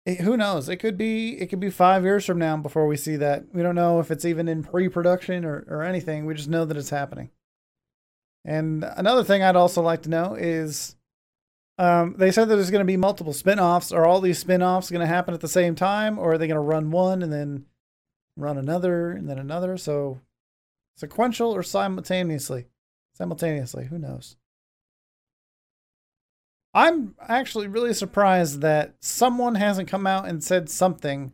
[0.07, 0.69] it, who knows?
[0.69, 3.45] It could be it could be five years from now before we see that.
[3.53, 6.27] We don't know if it's even in pre-production or, or anything.
[6.27, 7.31] We just know that it's happening.
[8.45, 10.97] And another thing I'd also like to know is
[11.79, 13.93] um, they said that there's going to be multiple spin-offs.
[13.93, 16.57] Are all these spin-offs going to happen at the same time or are they going
[16.57, 17.67] to run one and then
[18.37, 19.77] run another and then another?
[19.77, 20.21] So
[20.97, 22.67] sequential or simultaneously?
[23.13, 24.37] Simultaneously, who knows?
[26.73, 31.33] I'm actually really surprised that someone hasn't come out and said something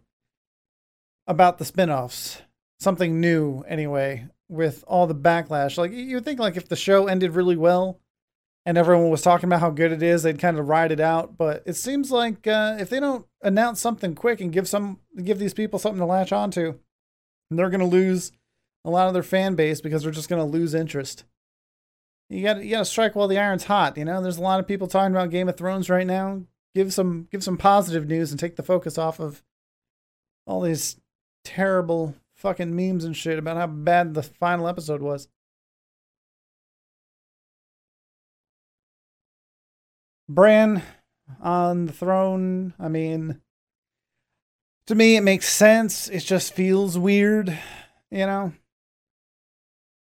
[1.27, 2.43] about the spin-offs.
[2.79, 5.77] Something new anyway with all the backlash.
[5.77, 8.01] Like you think like if the show ended really well
[8.65, 11.37] and everyone was talking about how good it is, they'd kind of ride it out,
[11.37, 15.39] but it seems like uh, if they don't announce something quick and give some give
[15.39, 16.79] these people something to latch onto,
[17.51, 18.33] they're going to lose
[18.85, 21.25] a lot of their fan base because they're just going to lose interest
[22.29, 23.97] you got you got to strike while the iron's hot.
[23.97, 26.43] You know, there's a lot of people talking about Game of Thrones right now.
[26.75, 29.43] Give some give some positive news and take the focus off of
[30.47, 30.97] all these
[31.45, 35.29] terrible fucking memes and shit about how bad the final episode was.
[40.29, 40.83] Bran
[41.41, 42.75] on the throne.
[42.79, 43.41] I mean,
[44.87, 46.09] to me, it makes sense.
[46.09, 47.57] It just feels weird,
[48.11, 48.53] you know?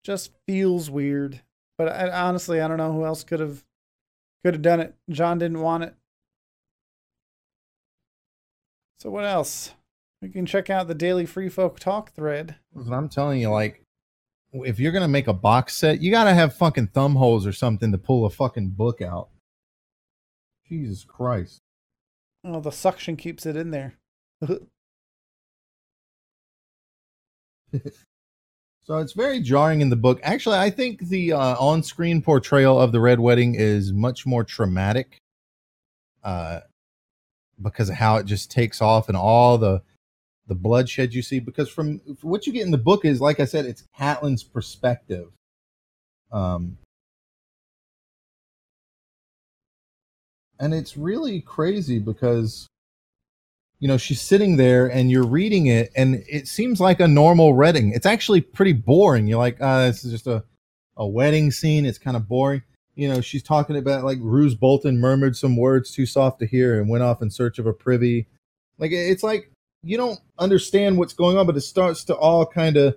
[0.04, 1.42] Just feels weird.
[1.78, 3.64] But I, honestly, I don't know who else could have
[4.44, 4.94] could have done it.
[5.10, 5.94] Jon didn't want it.
[8.98, 9.72] So what else?
[10.20, 12.56] We can check out the daily Free Folk Talk thread.
[12.90, 13.82] I'm telling you, like,
[14.52, 17.90] if you're gonna make a box set, you gotta have fucking thumb holes or something
[17.90, 19.30] to pull a fucking book out.
[20.68, 21.62] Jesus Christ.
[22.44, 23.94] Oh, the suction keeps it in there.
[28.84, 30.18] So it's very jarring in the book.
[30.24, 35.18] Actually, I think the uh, on-screen portrayal of the Red Wedding is much more traumatic,
[36.24, 36.60] uh,
[37.60, 39.82] because of how it just takes off and all the
[40.48, 41.38] the bloodshed you see.
[41.38, 45.30] Because from what you get in the book is, like I said, it's Catelyn's perspective.
[46.32, 46.76] Um,
[50.58, 52.66] and it's really crazy because
[53.82, 57.52] you know she's sitting there and you're reading it and it seems like a normal
[57.52, 57.90] wedding.
[57.92, 59.26] It's actually pretty boring.
[59.26, 60.44] You're like uh this is just a,
[60.96, 61.84] a wedding scene.
[61.84, 62.62] It's kind of boring.
[62.94, 66.80] You know she's talking about like Roose Bolton murmured some words too soft to hear
[66.80, 68.28] and went off in search of a privy.
[68.78, 69.50] Like it's like
[69.82, 72.96] you don't understand what's going on but it starts to all kind of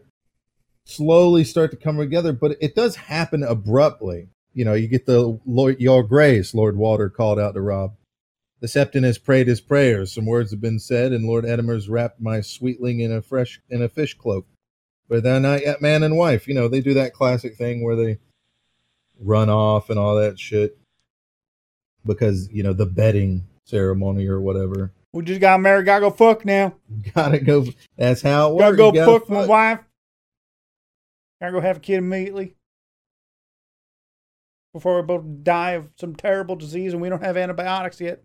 [0.86, 4.28] slowly start to come together but it does happen abruptly.
[4.54, 7.96] You know you get the lord your grace lord walder called out to robb
[8.66, 10.12] the Septon has prayed his prayers.
[10.12, 13.84] Some words have been said, and Lord Edmure's wrapped my sweetling in a fresh in
[13.84, 14.48] a fish cloak.
[15.08, 16.48] But they're not yet man and wife.
[16.48, 18.18] You know, they do that classic thing where they
[19.20, 20.80] run off and all that shit.
[22.04, 24.92] Because, you know, the bedding ceremony or whatever.
[25.14, 26.74] We just got married, gotta go fuck now.
[27.14, 28.78] Gotta go that's how it gotta works.
[28.78, 29.80] Go gotta fuck, fuck my wife.
[31.40, 32.56] Gotta go have a kid immediately.
[34.74, 38.24] Before we both die of some terrible disease and we don't have antibiotics yet.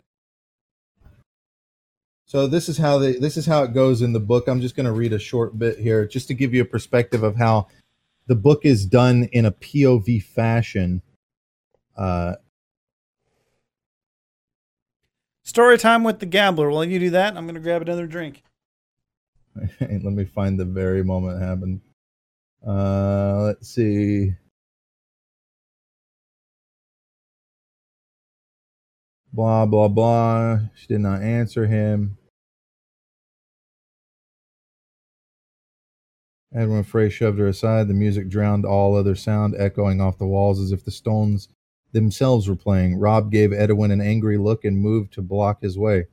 [2.30, 4.46] So this is how they this is how it goes in the book.
[4.46, 7.24] I'm just going to read a short bit here just to give you a perspective
[7.24, 7.66] of how
[8.28, 11.02] the book is done in a POV fashion.
[11.96, 12.36] Uh,
[15.42, 16.70] Story time with the gambler.
[16.70, 18.44] While you do that, I'm going to grab another drink.
[19.80, 21.80] Let me find the very moment it happened.
[22.64, 24.36] Uh, let's see.
[29.32, 30.60] Blah blah blah.
[30.76, 32.18] She did not answer him.
[36.54, 37.88] Edwin Frey shoved her aside.
[37.88, 41.48] The music drowned all other sound, echoing off the walls as if the stones
[41.92, 42.98] themselves were playing.
[42.98, 46.06] Robb gave Edwin an angry look and moved to block his way,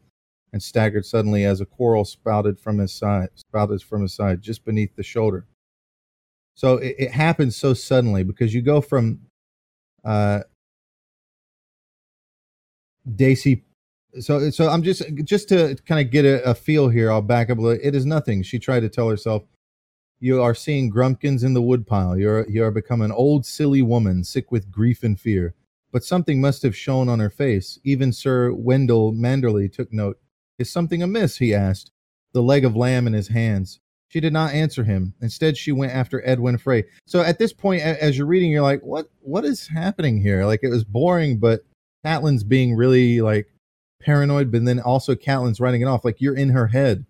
[0.53, 4.64] and staggered suddenly as a quarrel spouted from his side, spouted from his side, just
[4.64, 5.45] beneath the shoulder.
[6.56, 9.22] So it, it happens so suddenly because you go from
[10.03, 10.41] uh,
[13.16, 13.64] Daisy.
[14.19, 17.11] So so I'm just just to kind of get a, a feel here.
[17.11, 17.57] I'll back up.
[17.57, 17.80] A little.
[17.83, 18.41] It is nothing.
[18.41, 19.43] She tried to tell herself
[20.19, 22.17] you are seeing grumpkins in the woodpile.
[22.17, 25.53] You're you are become an old silly woman, sick with grief and fear.
[25.91, 27.79] But something must have shown on her face.
[27.83, 30.19] Even Sir Wendel Manderly took note.
[30.59, 31.37] Is something amiss?
[31.37, 31.91] he asked,
[32.33, 33.79] the leg of lamb in his hands.
[34.09, 35.13] She did not answer him.
[35.21, 36.85] Instead, she went after Edwin Frey.
[37.05, 39.09] So at this point, as you're reading, you're like, "What?
[39.21, 41.65] What is happening here?" Like it was boring, but
[42.05, 43.47] Catelyn's being really like
[43.99, 46.05] paranoid, but then also Catelyn's writing it off.
[46.05, 47.05] Like you're in her head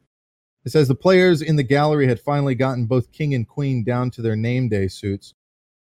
[0.67, 4.11] It says the players in the gallery had finally gotten both king and queen down
[4.11, 5.33] to their name day suits.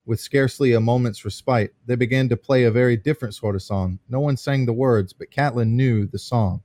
[0.08, 4.00] With scarcely a moment's respite, they began to play a very different sort of song.
[4.10, 6.64] No one sang the words, but Catelyn knew the song,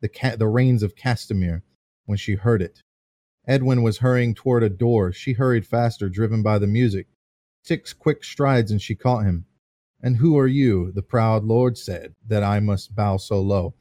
[0.00, 1.62] the ca- the Rains of Castamere,
[2.06, 2.82] when she heard it.
[3.46, 5.12] Edwin was hurrying toward a door.
[5.12, 7.06] She hurried faster, driven by the music.
[7.62, 9.44] Six quick strides, and she caught him.
[10.02, 13.74] And who are you, the proud lord said, that I must bow so low?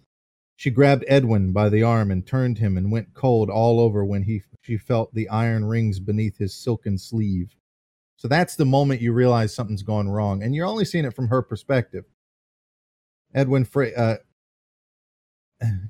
[0.58, 4.24] She grabbed Edwin by the arm and turned him and went cold all over when
[4.24, 7.56] he she felt the iron rings beneath his silken sleeve.
[8.18, 11.28] So that's the moment you realize something's gone wrong, and you're only seeing it from
[11.28, 12.06] her perspective.
[13.36, 14.18] Edwin Frey, uh,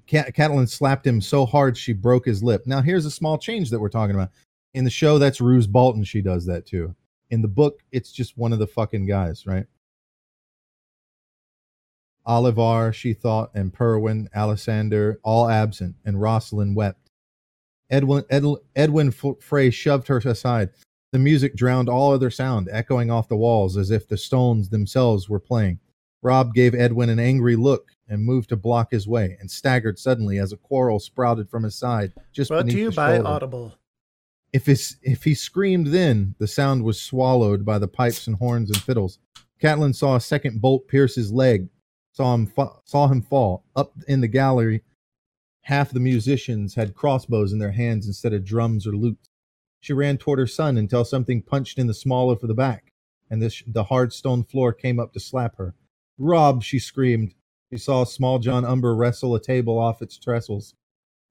[0.05, 2.67] Cat- slapped him so hard she broke his lip.
[2.67, 4.31] Now here's a small change that we're talking about.
[4.73, 6.03] In the show, that's Roose Bolton.
[6.03, 6.93] She does that too.
[7.29, 9.65] In the book, it's just one of the fucking guys, right?
[12.27, 17.09] Olyvar, she thought, and Perwyn, Alexander, all absent, and Rosalind wept.
[17.89, 20.69] Edwin, Edwin, Edwin Frey shoved her aside.
[21.13, 25.29] The music drowned all other sound, echoing off the walls as if the stones themselves
[25.29, 25.79] were playing.
[26.21, 30.37] Robb gave Edwin an angry look and moved to block his way, and staggered suddenly
[30.39, 33.29] as a quarrel sprouted from his side, just Brought beneath to you by shoulder.
[33.29, 33.73] Audible.
[34.51, 38.69] If his, if he screamed then, the sound was swallowed by the pipes and horns
[38.69, 39.19] and fiddles.
[39.61, 41.69] Catelyn saw a second bolt pierce his leg,
[42.17, 44.81] saw him fa- saw him fall up in the gallery.
[45.61, 49.29] Half the musicians had crossbows in their hands instead of drums or lutes.
[49.81, 52.91] She ran toward her son until something punched in the small of the back,
[53.29, 55.75] and the, sh- the hard stone floor came up to slap her.
[56.17, 57.35] Robb, she screamed.
[57.71, 60.73] She saw small Jon Umber wrestle a table off its trestles.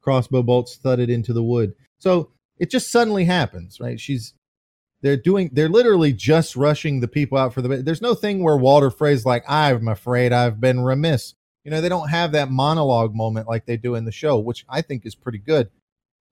[0.01, 1.75] Crossbow bolts thudded into the wood.
[1.99, 3.99] So it just suddenly happens, right?
[3.99, 4.35] She's
[5.03, 8.57] they're doing they're literally just rushing the people out for the there's no thing where
[8.57, 11.35] Walder Frey's like, I'm afraid I've been remiss.
[11.65, 14.65] You know, they don't have that monologue moment like they do in the show, which
[14.69, 15.69] I think is pretty good.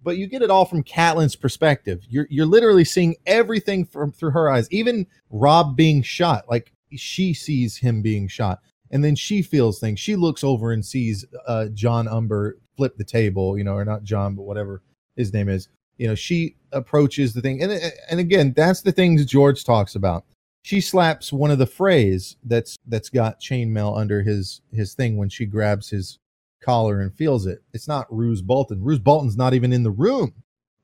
[0.02, 2.04] But you get it all from Catelyn's perspective.
[2.08, 4.68] You're you're literally seeing everything from through her eyes.
[4.70, 8.60] Even Robb being shot, like she sees him being shot,
[8.90, 9.98] and then she feels things.
[9.98, 14.04] She looks over and sees uh, Jon Umber flip the table, you know, or not
[14.04, 14.82] Jon, but whatever
[15.16, 15.68] his name is.
[15.98, 17.72] You know, she approaches the thing, and
[18.10, 20.24] and again, that's the things George talks about.
[20.62, 25.28] She slaps one of the phrase that's that's got chainmail under his his thing when
[25.28, 26.18] she grabs his
[26.62, 27.62] collar and feels it.
[27.72, 28.82] It's not Roose Bolton.
[28.82, 30.32] Roose Bolton's not even in the room.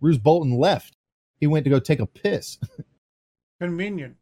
[0.00, 0.96] Roose Bolton left.
[1.38, 2.58] He went to go take a piss.
[3.60, 4.16] Convenient.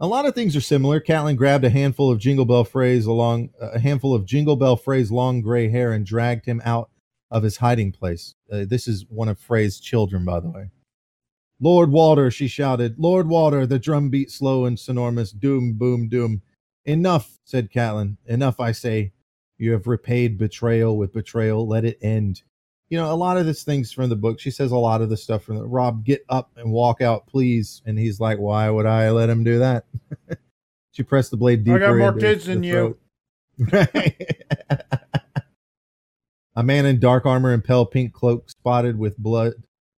[0.00, 1.00] A lot of things are similar.
[1.00, 5.12] catelyn grabbed a handful of Jingle Bell Frey's along a handful of Jingle Bell Frey's
[5.12, 6.90] long gray hair and dragged him out
[7.34, 8.36] of his hiding place.
[8.50, 10.70] Uh, this is one of Frey's children, by the way.
[11.60, 12.94] Lord Walder, she shouted.
[12.96, 15.32] Lord Walder, the drum beat slow and sonorous.
[15.32, 16.42] Doom, boom, doom.
[16.84, 18.16] Enough, said Catelyn.
[18.26, 19.12] Enough, I say.
[19.58, 21.66] You have repaid betrayal with betrayal.
[21.66, 22.42] Let it end.
[22.88, 24.38] You know, a lot of this things from the book.
[24.38, 27.26] She says a lot of the stuff from the Robb, get up and walk out,
[27.26, 27.82] please.
[27.84, 29.86] And he's like, Why would I let him do that?
[30.92, 31.76] she pressed the blade deeper.
[31.76, 32.96] I got more kids than you.
[36.56, 39.54] a man in dark armor and pale pink cloak, spotted with blood,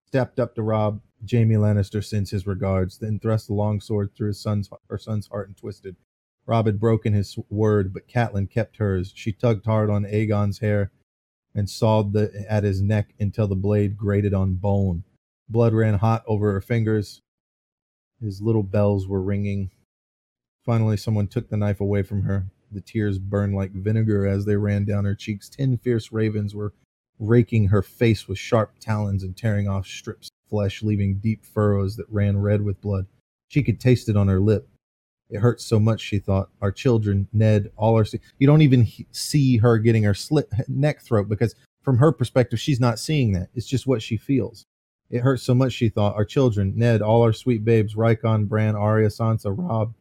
[0.06, 1.00] stepped up to Robb.
[1.30, 5.28] Jaime Lannister sends his regards, then thrust the long sword through his son's her son's
[5.28, 5.96] heart and twisted.
[6.46, 9.12] Robb had broken his word, but Catelyn kept hers.
[9.14, 10.92] She tugged hard on Aegon's hair
[11.54, 15.02] and sawed the, at his neck until the blade grated on bone.
[15.48, 17.22] Blood ran hot over her fingers.
[18.20, 19.70] His little bells were ringing.
[20.64, 22.46] Finally, someone took the knife away from her.
[22.72, 25.48] The tears burned like vinegar as they ran down her cheeks.
[25.48, 26.72] Ten fierce ravens were
[27.18, 31.96] raking her face with sharp talons and tearing off strips of flesh, leaving deep furrows
[31.96, 33.06] that ran red with blood.
[33.48, 34.68] She could taste it on her lip.
[35.30, 36.50] It hurts so much, she thought.
[36.60, 38.04] Our children, Ned, all our.
[38.38, 42.80] You don't even see her getting her slit neck throat because, from her perspective, she's
[42.80, 43.48] not seeing that.
[43.54, 44.66] It's just what she feels.
[45.10, 46.14] It hurts so much, she thought.
[46.14, 49.94] Our children, Ned, all our sweet babes, Rickon, Bran, Arya, Sansa, Robb.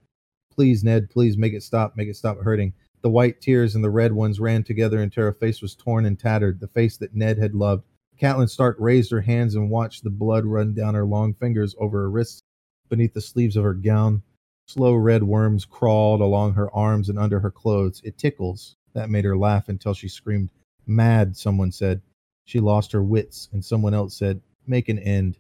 [0.56, 1.98] Please, Ned, please make it stop.
[1.98, 2.74] Make it stop hurting.
[3.01, 6.17] The white tears and the red ones ran together until her face was torn and
[6.17, 7.84] tattered, the face that Ned had loved.
[8.19, 12.00] Catelyn Stark raised her hands and watched the blood run down her long fingers over
[12.00, 12.42] her wrists,
[12.90, 14.24] beneath the sleeves of her gown.
[14.67, 18.01] Slow red worms crawled along her arms and under her clothes.
[18.03, 18.75] It tickles.
[18.93, 20.50] That made her laugh until she screamed.
[20.88, 22.01] Mad, someone said.
[22.45, 25.38] She lost her wits, and someone else said, Make an end.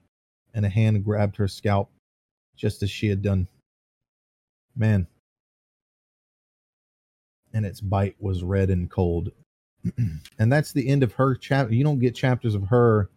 [0.53, 1.89] And a hand grabbed her scalp,
[2.55, 3.47] just as she had done.
[4.75, 5.07] Man.
[7.53, 9.31] And its bite was red and cold.
[10.39, 11.73] and that's the end of her chapter.
[11.73, 13.09] You don't get chapters of her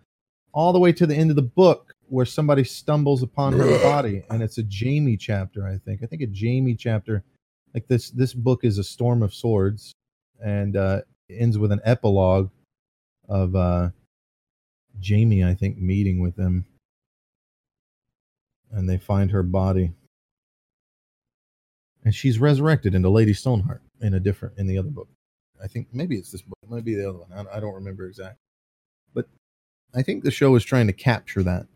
[0.53, 4.23] all the way to the end of the book where somebody stumbles upon her body
[4.31, 7.23] and it's a Jaime chapter I think I think a Jaime chapter
[7.75, 9.93] like this this book is a storm of swords
[10.43, 12.49] and uh ends with an epilogue
[13.28, 13.91] of uh
[15.07, 16.65] Jaime, I think, meeting with them,
[18.70, 19.93] and they find her body,
[22.09, 25.11] and she's resurrected into Lady Stoneheart in a different in the other book.
[25.62, 27.31] I think maybe it's this book, might be the other one.
[27.35, 28.41] I, I don't remember exactly,
[29.12, 29.27] but
[29.95, 31.67] I think the show is trying to capture that,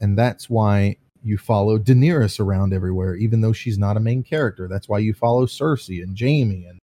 [0.00, 4.66] and that's why you follow Daenerys around everywhere, even though she's not a main character.
[4.66, 6.78] That's why you follow Cersei and Jaime and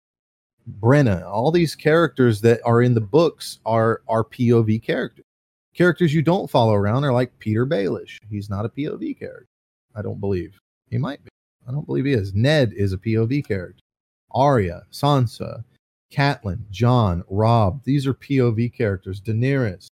[0.66, 1.22] Brienne.
[1.22, 5.26] All these characters that are in the books are are POV characters.
[5.74, 8.18] Characters you don't follow around are like Petyr Baelish.
[8.28, 9.46] He's not a POV character.
[9.94, 10.58] I don't believe.
[10.90, 11.30] He might be.
[11.66, 12.34] I don't believe he is.
[12.34, 13.82] Ned is a POV character.
[14.30, 15.64] Arya, Sansa,
[16.12, 17.82] Catelyn, Jon, Robb.
[17.84, 19.20] These are POV characters.
[19.20, 19.88] Daenerys,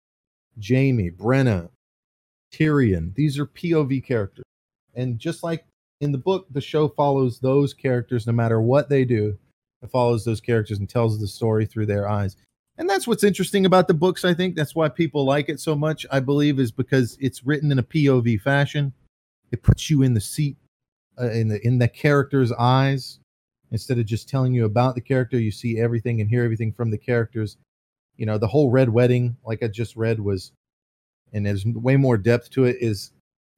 [0.62, 1.70] Jaime, Brienne,
[2.52, 3.16] Tyrion.
[3.16, 4.44] These are POV characters.
[4.96, 5.66] And just like
[6.02, 9.38] in the book, the show follows those characters no matter what they do.
[9.82, 12.36] It follows those characters and tells the story through their eyes.
[12.78, 14.56] And that's what's interesting about the books, I think.
[14.56, 17.84] That's why people like it so much, I believe, is because it's written in a
[17.84, 18.94] POV fashion.
[19.52, 20.58] It puts you in the seat,
[21.22, 23.20] uh, in the in the character's eyes.
[23.74, 26.92] Instead of just telling you about the character, you see everything and hear everything from
[26.92, 27.56] the characters.
[28.18, 30.52] You know, the whole Red Wedding, like I just read, was
[31.34, 33.12] and there's way more depth to it is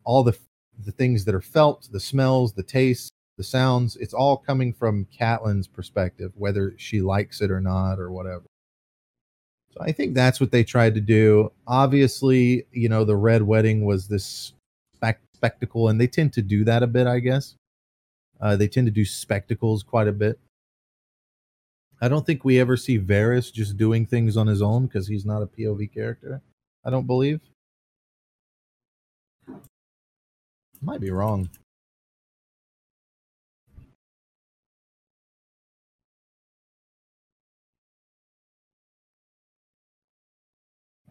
[0.03, 0.38] all the
[0.85, 5.08] the things that are felt the smells the tastes the sounds it's all coming from
[5.17, 8.45] Catelyn's perspective whether she likes it or not or whatever
[9.72, 13.85] so i think that's what they tried to do obviously you know the red wedding
[13.85, 14.53] was this
[15.43, 17.55] spectacle and they tend to do that a bit i guess.
[18.39, 20.39] Uh, they tend to do spectacles quite a bit.
[22.01, 25.25] I don't think we ever see Varys just doing things on his own because he's
[25.25, 26.41] not a pov character
[26.85, 27.41] i don't believe.
[30.81, 31.49] Might be wrong.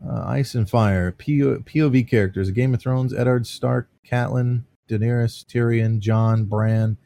[0.06, 6.44] Uh, Ice and Fire, POV characters, Game of Thrones, Eddard Stark, Catelyn, Daenerys, Tyrion, Jon,
[6.44, 6.96] Bran,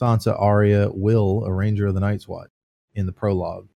[0.00, 2.50] Sansa, Arya, Will, a Ranger of the Night's Watch
[2.94, 3.68] in the prologue.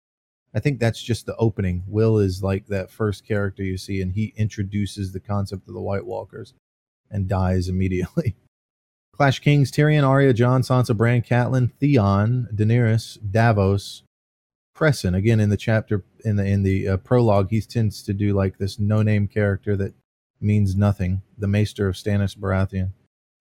[0.54, 1.84] I think that's just the opening.
[1.86, 5.80] Will is like that first character you see, and he introduces the concept of the
[5.80, 6.54] White Walkers
[7.10, 8.36] and dies immediately.
[9.16, 14.02] Clash Kings, Tyrion, Arya, Jon, Sansa, Bran, Catelyn, Theon, Daenerys, Davos,
[14.74, 15.14] Cressen.
[15.14, 18.56] Again, in the chapter in the in the uh, prologue, he tends to do like
[18.56, 19.92] this no-name character that
[20.40, 21.22] means nothing.
[21.38, 22.90] The Maester of Stannis Baratheon.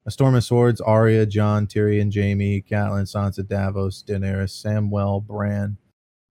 [0.06, 5.78] A Storm of Swords, Arya, Jon, Tyrion, Jaime, Catelyn, Sansa, Davos, Daenerys, Samwell, Bran,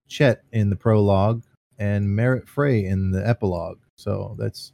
[0.08, 1.44] Chet in the prologue,
[1.78, 3.78] and Merrett Frey in the epilogue.
[3.96, 4.72] So that's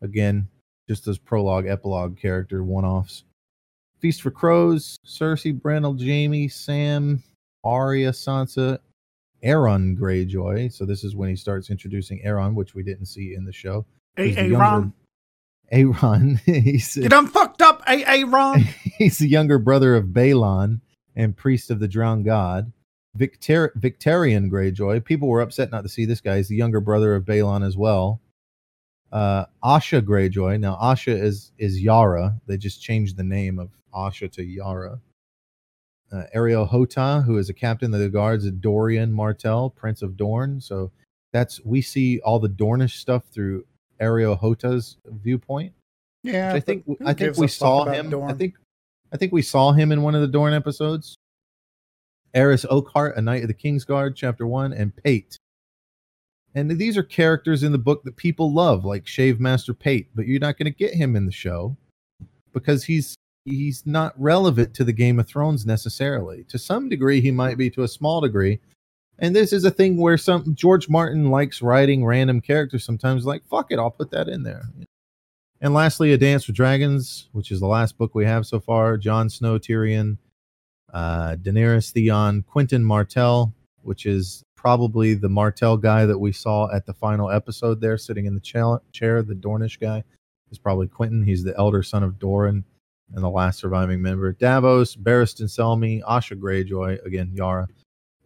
[0.00, 0.48] again
[0.88, 3.24] just those prologue, epilogue character one-offs.
[3.98, 7.22] Feast for Crows, Cersei, Brandel, Jaime, Sam,
[7.64, 8.78] Arya, Sansa,
[9.42, 10.72] Aeron Greyjoy.
[10.72, 13.84] So this is when he starts introducing Aeron, which we didn't see in the show.
[14.16, 14.92] Aeron.
[15.70, 16.40] Aeron.
[16.46, 18.64] he's Get him fucked up, Aeron.
[18.98, 20.80] he's the younger brother of Balon
[21.14, 22.72] and priest of the drowned god.
[23.14, 25.04] Victor- Victarion Greyjoy.
[25.04, 26.38] People were upset not to see this guy.
[26.38, 28.20] He's the younger brother of Balon as well
[29.12, 30.58] uh, Asha Greyjoy.
[30.58, 32.40] Now Asha is is Yara.
[32.46, 35.00] They just changed the name of Asha to Yara.
[36.10, 40.16] Uh, Areo Hotah, who is a captain of the guards of Doran Martell, Prince of
[40.16, 40.60] Dorne.
[40.60, 40.90] So
[41.32, 43.64] that's we see all the Dornish stuff through
[44.02, 45.72] Areo Hotah's viewpoint.
[46.22, 48.10] Yeah, I think I think we saw him.
[48.10, 48.30] Dorne?
[48.30, 48.54] I think
[49.12, 51.16] I think we saw him in one of the Dorne episodes.
[52.34, 55.36] Arys Oakheart, A Knight of the King's Guard, Chapter One, and Pate,
[56.54, 60.26] and these are characters in the book that people love, like Shave Master Pate, but
[60.26, 61.76] you're not going to get him in the show
[62.52, 66.44] because he's he's not relevant to the Game of Thrones necessarily.
[66.44, 68.60] To some degree, he might be to a small degree.
[69.18, 73.46] And this is a thing where some George Martin likes writing random characters sometimes, like,
[73.46, 74.62] fuck it, I'll put that in there.
[75.60, 78.96] And lastly, A Dance with Dragons, which is the last book we have so far.
[78.96, 80.18] Jon Snow, Tyrion,
[80.92, 86.86] uh, Daenerys, Theon, Quentyn Martell, which is probably the Martell guy that we saw at
[86.86, 90.02] the final episode there, sitting in the chair, the Dornish guy,
[90.50, 91.24] is probably Quentyn.
[91.24, 92.64] He's the elder son of Doran
[93.14, 94.32] and the last surviving member.
[94.32, 97.68] Davos, Barristan Selmy, Asha Greyjoy, again, Yara.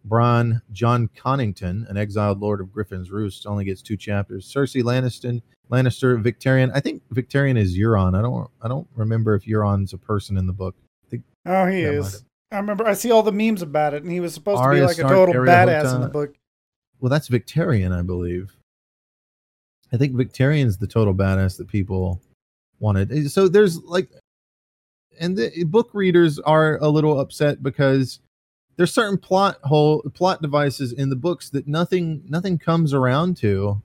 [0.07, 4.51] Bronn, Jon Connington, an exiled lord of Griffin's Roost, only gets two chapters.
[4.51, 6.71] Cersei Lannister, Lannister, Victarion.
[6.73, 8.17] I think Victarion is Euron.
[8.17, 10.75] I don't I don't remember if Euron's a person in the book.
[11.45, 12.23] oh, he is.
[12.51, 14.83] I remember I see all the memes about it, and he was supposed Arya to
[14.83, 16.35] be like Stark, a total badass in the book.
[16.99, 18.55] Well, that's Victarion, I believe.
[19.93, 22.21] I think Victarion's the total badass that people
[22.79, 23.31] wanted.
[23.31, 24.09] So there's like,
[25.19, 28.19] and the book readers are a little upset because
[28.77, 33.81] there's certain plot hole plot devices in the books that nothing nothing comes around to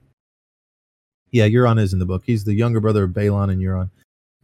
[1.31, 2.23] Yeah, Euron is in the book.
[2.25, 3.89] He's the younger brother of Balon and Euron.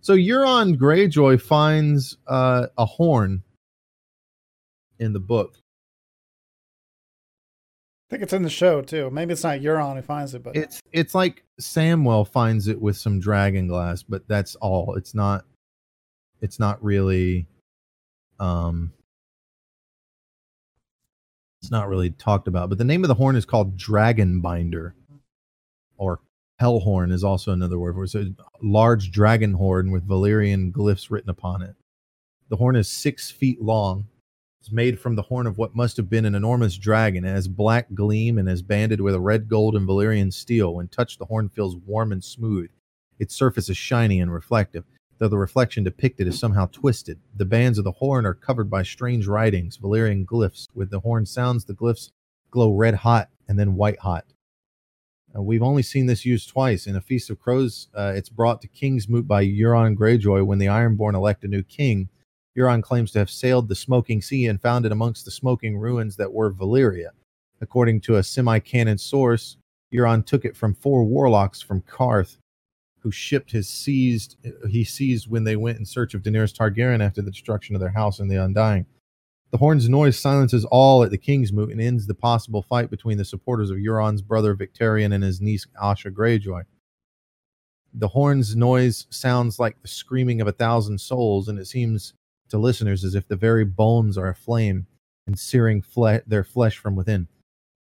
[0.02, 3.44] So Euron Greyjoy finds uh, a horn
[4.98, 5.56] in the book.
[8.10, 9.12] I think it's in the show too.
[9.12, 12.98] Maybe it's not Euron who finds it, but It's it's like Samwell finds it with
[12.98, 14.96] some dragon glass, but that's all.
[14.96, 15.46] It's not
[16.42, 17.46] it's not really
[18.40, 18.92] um
[21.62, 22.70] it's not really talked about.
[22.70, 24.96] But the name of the horn is called Dragon Binder
[25.98, 26.22] or
[26.62, 28.10] Hellhorn is also another word for it.
[28.10, 31.76] So a large dragon horn with Valyrian glyphs written upon it.
[32.50, 34.08] The horn is six feet long.
[34.60, 37.24] It's made from the horn of what must have been an enormous dragon.
[37.24, 40.76] It has black gleam and is banded with a red gold and Valyrian steel.
[40.76, 42.70] When touched, the horn feels warm and smooth.
[43.20, 44.84] Its surface is shiny and reflective,
[45.20, 47.20] though the reflection depicted is somehow twisted.
[47.36, 50.68] The bands of the horn are covered by strange writings, Valyrian glyphs.
[50.74, 52.12] With the horn sounds, the glyphs
[52.50, 54.26] glow red hot and then white hot.
[55.36, 56.88] Uh, we've only seen this used twice.
[56.88, 60.66] In A Feast of Crows, uh, it's brought to Kingsmoot by Euron Greyjoy when the
[60.66, 62.10] Ironborn elect a new king.
[62.58, 66.16] Euron claims to have sailed the Smoking Sea and found it amongst the smoking ruins
[66.16, 67.10] that were Valyria.
[67.62, 69.58] According to a semi-canon source,
[69.94, 72.38] Euron took it from four warlocks from Qarth,
[73.00, 74.38] who shipped his seized
[74.70, 77.90] he seized when they went in search of Daenerys Targaryen after the destruction of their
[77.90, 78.86] house and the Undying.
[79.52, 83.18] The horn's noise silences all at the King's Moot and ends the possible fight between
[83.18, 86.64] the supporters of Euron's brother Victarion and his niece Asha Greyjoy.
[87.94, 92.14] The horn's noise sounds like the screaming of a thousand souls, and it seems
[92.50, 94.86] to listeners as if the very bones are aflame
[95.26, 97.28] and searing fle- their flesh from within.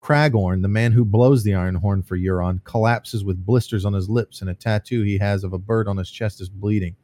[0.02, 4.10] Cragorn, the man who blows the iron horn for Euron, collapses with blisters on his
[4.10, 6.96] lips, and a tattoo he has of a bird on his chest is bleeding.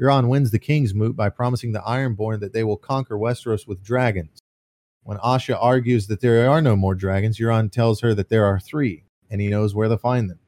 [0.00, 3.82] Euron wins the King's Moot by promising the Ironborn that they will conquer Westeros with
[3.82, 4.38] dragons.
[5.02, 8.60] When Asha argues that there are no more dragons, Euron tells her that there are
[8.60, 10.38] three, and he knows where to find them.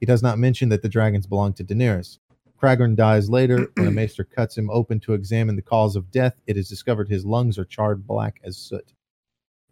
[0.00, 2.18] He does not mention that the dragons belong to Daenerys.
[2.58, 3.68] Cragorn dies later.
[3.74, 7.10] when a maester cuts him open to examine the cause of death, it is discovered
[7.10, 8.94] his lungs are charred black as soot.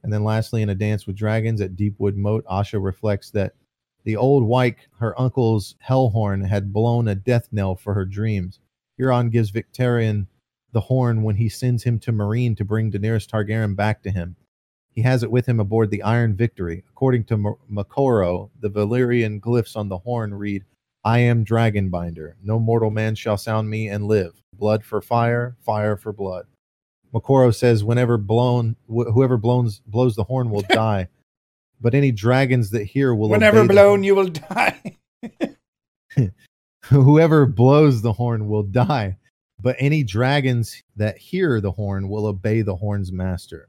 [0.05, 3.55] And then lastly, in a dance with dragons at Deepwood Motte, Asha reflects that
[4.05, 8.61] the old Wyke, her uncle's Hellhorn, had blown a death knell for her dreams.
[9.01, 10.27] Euron gives Victarion
[10.73, 14.37] the horn when he sends him to Meereen to bring Daenerys Targaryen back to him.
[14.91, 16.85] He has it with him aboard the Iron Victory.
[16.91, 20.65] According to M- Moqorro, the Valyrian glyphs on the horn read,
[21.03, 22.35] I am Dragonbinder.
[22.43, 24.35] No mortal man shall sound me and live.
[24.53, 26.47] Blood for fire, fire for blood.
[27.15, 31.09] Moqorro says, whenever blown, wh- whoever blows, blows the horn will die.
[31.81, 34.97] But any dragons that hear will whenever blown, you will die.
[36.85, 39.19] whoever blows the horn will die,
[39.61, 43.69] but any dragons that hear the horn will obey the horn's master.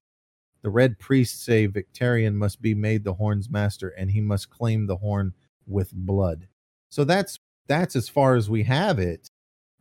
[0.61, 4.87] The red priests say Victarion must be made the horn's master, and he must claim
[4.87, 5.33] the horn
[5.67, 6.47] with blood.
[6.89, 9.29] So that's that's as far as we have it.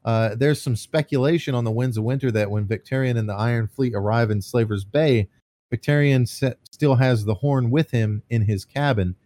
[0.05, 3.67] Uh, there's some speculation on the Winds of Winter that when Victarion and the Iron
[3.67, 5.29] Fleet arrive in Slaver's Bay,
[5.73, 9.17] Victarion set, still has the horn with him in his cabin.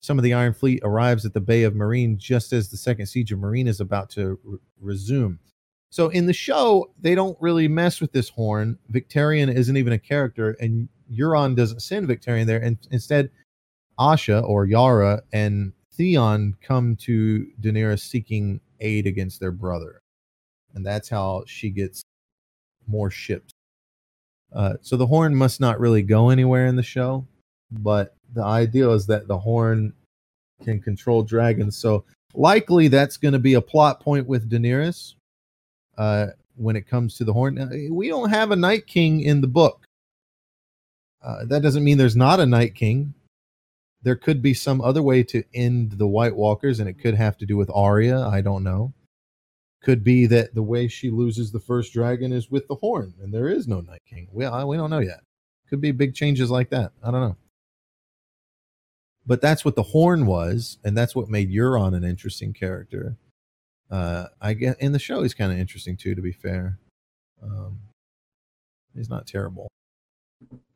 [0.00, 3.06] Some of the Iron Fleet arrives at the Bay of Meereen just as the second
[3.06, 5.38] siege of Meereen is about to re- resume.
[5.90, 8.76] So in the show, they don't really mess with this horn.
[8.92, 12.60] Victarion isn't even a character, and Euron doesn't send Victarion there.
[12.60, 13.30] And instead,
[13.98, 20.02] Asha or Yara and Theon come to Daenerys seeking aid against their brother.
[20.74, 22.02] And that's how she gets
[22.86, 23.52] more ships.
[24.52, 27.26] Uh, so the horn must not really go anywhere in the show,
[27.70, 29.92] but the idea is that the horn
[30.62, 31.76] can control dragons.
[31.76, 32.04] So
[32.34, 35.14] likely that's going to be a plot point with Daenerys
[35.98, 37.56] uh, when it comes to the horn.
[37.56, 39.84] Now, we don't have a Night King in the book.
[41.22, 43.14] Uh, that doesn't mean there's not a Night King.
[44.02, 47.38] There could be some other way to end the White Walkers, and it could have
[47.38, 48.20] to do with Arya.
[48.20, 48.92] I don't know.
[49.84, 53.32] Could be that the way she loses the first dragon is with the horn, and
[53.32, 54.28] there is no Night King.
[54.32, 55.20] We I, we don't know yet.
[55.68, 56.92] Could be big changes like that.
[57.02, 57.36] I don't know.
[59.26, 63.16] But that's what the horn was, and that's what made Euron an interesting character.
[63.90, 66.14] Uh, I get in the show he's kind of interesting too.
[66.14, 66.78] To be fair,
[67.42, 67.78] um,
[68.94, 69.68] he's not terrible.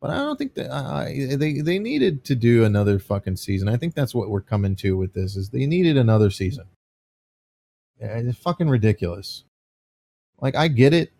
[0.01, 3.69] But I don't think that I, they they needed to do another fucking season.
[3.69, 6.67] I think that's what we're coming to with this is they needed another season.
[8.01, 9.45] It's fucking ridiculous.
[10.41, 11.13] Like I get it,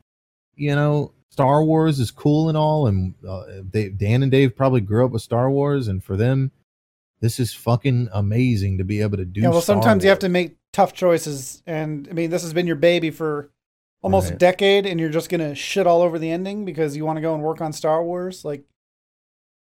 [0.55, 4.81] you know, Star Wars is cool and all, and uh, they, Dan and Dave probably
[4.81, 6.51] grew up with Star Wars, and for them,
[7.21, 9.41] this is fucking amazing to be able to do.
[9.41, 12.53] yeah, well, Star sometimes you have to make tough choices, and I mean, this has
[12.53, 13.51] been your baby for
[14.03, 17.17] almost a decade, and you're just gonna shit all over the ending because you want
[17.17, 18.45] to go and work on Star Wars.
[18.45, 18.65] Like,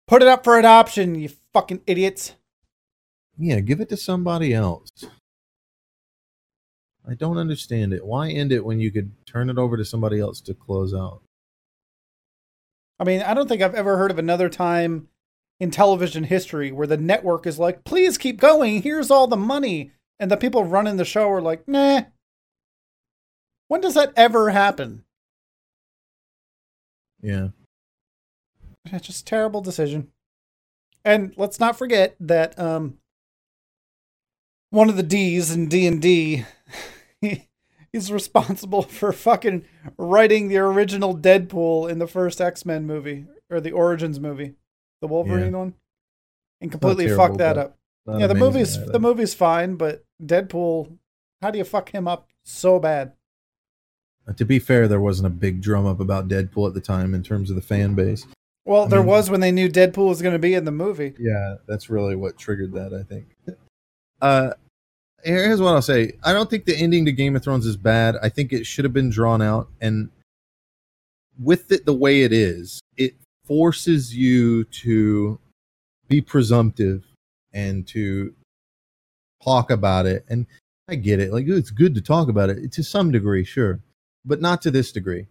[0.07, 2.35] put it up for adoption, you fucking idiots.
[3.39, 4.91] Yeah, give it to somebody else.
[7.09, 8.05] I don't understand it.
[8.05, 11.23] Why end it when you could turn it over to somebody else to close out?
[13.01, 15.09] I mean, I don't think I've ever heard of another time
[15.61, 18.83] in television history where the network is like, please keep going.
[18.83, 19.93] Here's all the money.
[20.21, 22.03] And the people running the show are like, nah.
[23.69, 25.05] When does that ever happen?
[27.23, 27.49] Yeah.
[28.85, 30.09] It's just a terrible decision.
[31.05, 32.99] And let's not forget that um,
[34.71, 36.45] one of the D's in D and D,
[37.93, 39.65] he's responsible for fucking
[39.97, 44.55] writing the original Deadpool in the first X Men movie or the Origins movie,
[45.01, 45.75] the Wolverine one,
[46.61, 47.77] and completely terrible, fucked that up.
[48.07, 48.93] Yeah, the movie's either.
[48.93, 50.97] the movie's fine, but Deadpool,
[51.43, 53.13] how do you fuck him up so bad?
[54.27, 57.15] Uh, To be fair, there wasn't a big drum up about Deadpool at the time
[57.15, 58.27] in terms of the fan base.
[58.65, 60.73] Well, I there mean- was when they knew Deadpool was going to be in the
[60.73, 61.15] movie.
[61.19, 63.35] Yeah, that's really what triggered that, I think.
[64.21, 64.53] Uh
[65.25, 66.13] here's what I'll say.
[66.25, 68.17] I don't think the ending to Game of Thrones is bad.
[68.23, 70.11] I think it should have been drawn out and
[71.39, 73.15] with it the way it is, it
[73.45, 75.39] forces you to
[76.09, 77.05] be presumptive
[77.53, 78.35] and to
[79.43, 80.25] talk about it.
[80.29, 80.47] And
[80.89, 81.33] I get it.
[81.33, 83.81] Like it's good to talk about it to some degree, sure,
[84.25, 85.27] but not to this degree.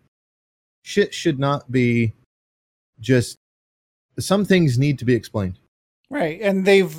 [0.83, 2.13] Shit should not be
[2.99, 3.35] just
[4.19, 5.59] some things need to be explained.
[6.09, 6.39] Right.
[6.41, 6.95] And they've,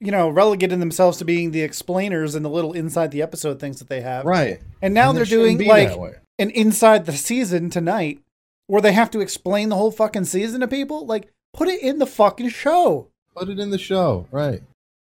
[0.00, 3.78] you know, relegated themselves to being the explainers and the little inside the episode things
[3.78, 4.24] that they have.
[4.24, 4.60] Right.
[4.80, 5.90] And now And they're doing like
[6.38, 8.20] an inside the season tonight
[8.66, 11.06] where they have to explain the whole fucking season to people.
[11.06, 13.08] Like, put it in the fucking show.
[13.34, 14.26] Put it in the show.
[14.30, 14.62] Right.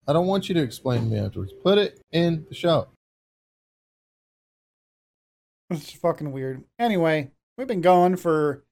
[0.07, 1.53] I don't want you to explain to me afterwards.
[1.63, 2.87] Put it in the show.
[5.69, 6.63] It's fucking weird.
[6.79, 8.63] Anyway, we've been going for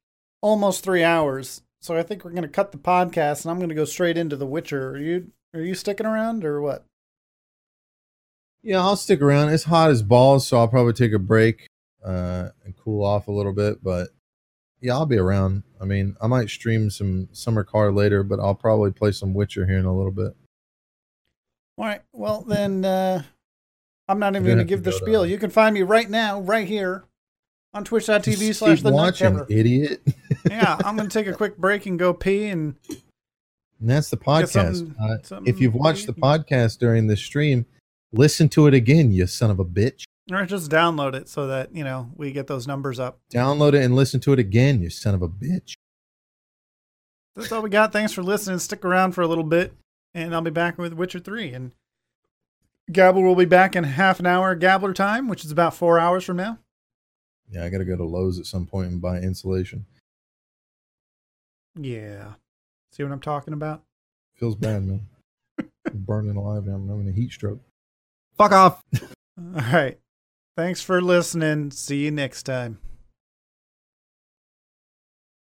[0.42, 1.62] almost three hours.
[1.80, 4.48] So I think we're gonna cut the podcast and I'm gonna go straight into The
[4.48, 4.90] Witcher.
[4.90, 6.86] Are you are you sticking around or what?
[8.64, 9.50] Yeah, I'll stick around.
[9.50, 11.68] It's hot as balls, so I'll probably take a break
[12.06, 13.84] uh, and cool off a little bit.
[13.84, 14.10] But
[14.82, 15.64] yeah, I'll be around.
[15.82, 19.66] I mean, I might stream some Summer Car later, but I'll probably play some Witcher
[19.66, 20.36] here in a little bit.
[21.78, 22.02] All right.
[22.12, 23.24] Well, then uh,
[24.10, 25.24] I'm not even going gonna give the spiel.
[25.24, 27.06] to- You can find me right now, right here
[27.74, 30.02] on twitch.tv slash the watching, idiot.
[30.50, 32.46] Yeah, I'm going to take a quick break and go pee.
[32.48, 32.76] And
[33.80, 34.50] And that's the podcast.
[34.76, 37.66] something- Uh, something if you've watched the podcast during the stream,
[38.12, 40.04] listen to it again, you son of a bitch.
[40.32, 43.20] or just download it so that, you know, we get those numbers up.
[43.34, 45.76] Download it and listen to it again, you son of a bitch.
[47.36, 47.94] That's all we got.
[47.94, 48.60] Thanks for listening.
[48.60, 49.74] Stick around for a little bit,
[50.14, 51.54] and I'll be back with Witcher 3.
[51.54, 51.72] And
[52.92, 56.24] Gabble will be back in half an hour Gabbler time, which is about four hours
[56.26, 56.58] from now.
[57.50, 59.86] Yeah, I got to go to Lowe's at some point and buy insulation.
[61.80, 62.34] Yeah.
[62.98, 63.84] See what I'm talking about?
[64.38, 65.02] Feels bad, man.
[65.94, 66.74] Burning alive now.
[66.74, 67.62] I'm having a heat stroke.
[68.36, 68.84] Fuck off.
[69.38, 70.00] All right.
[70.56, 71.70] Thanks for listening.
[71.70, 72.80] See you next time.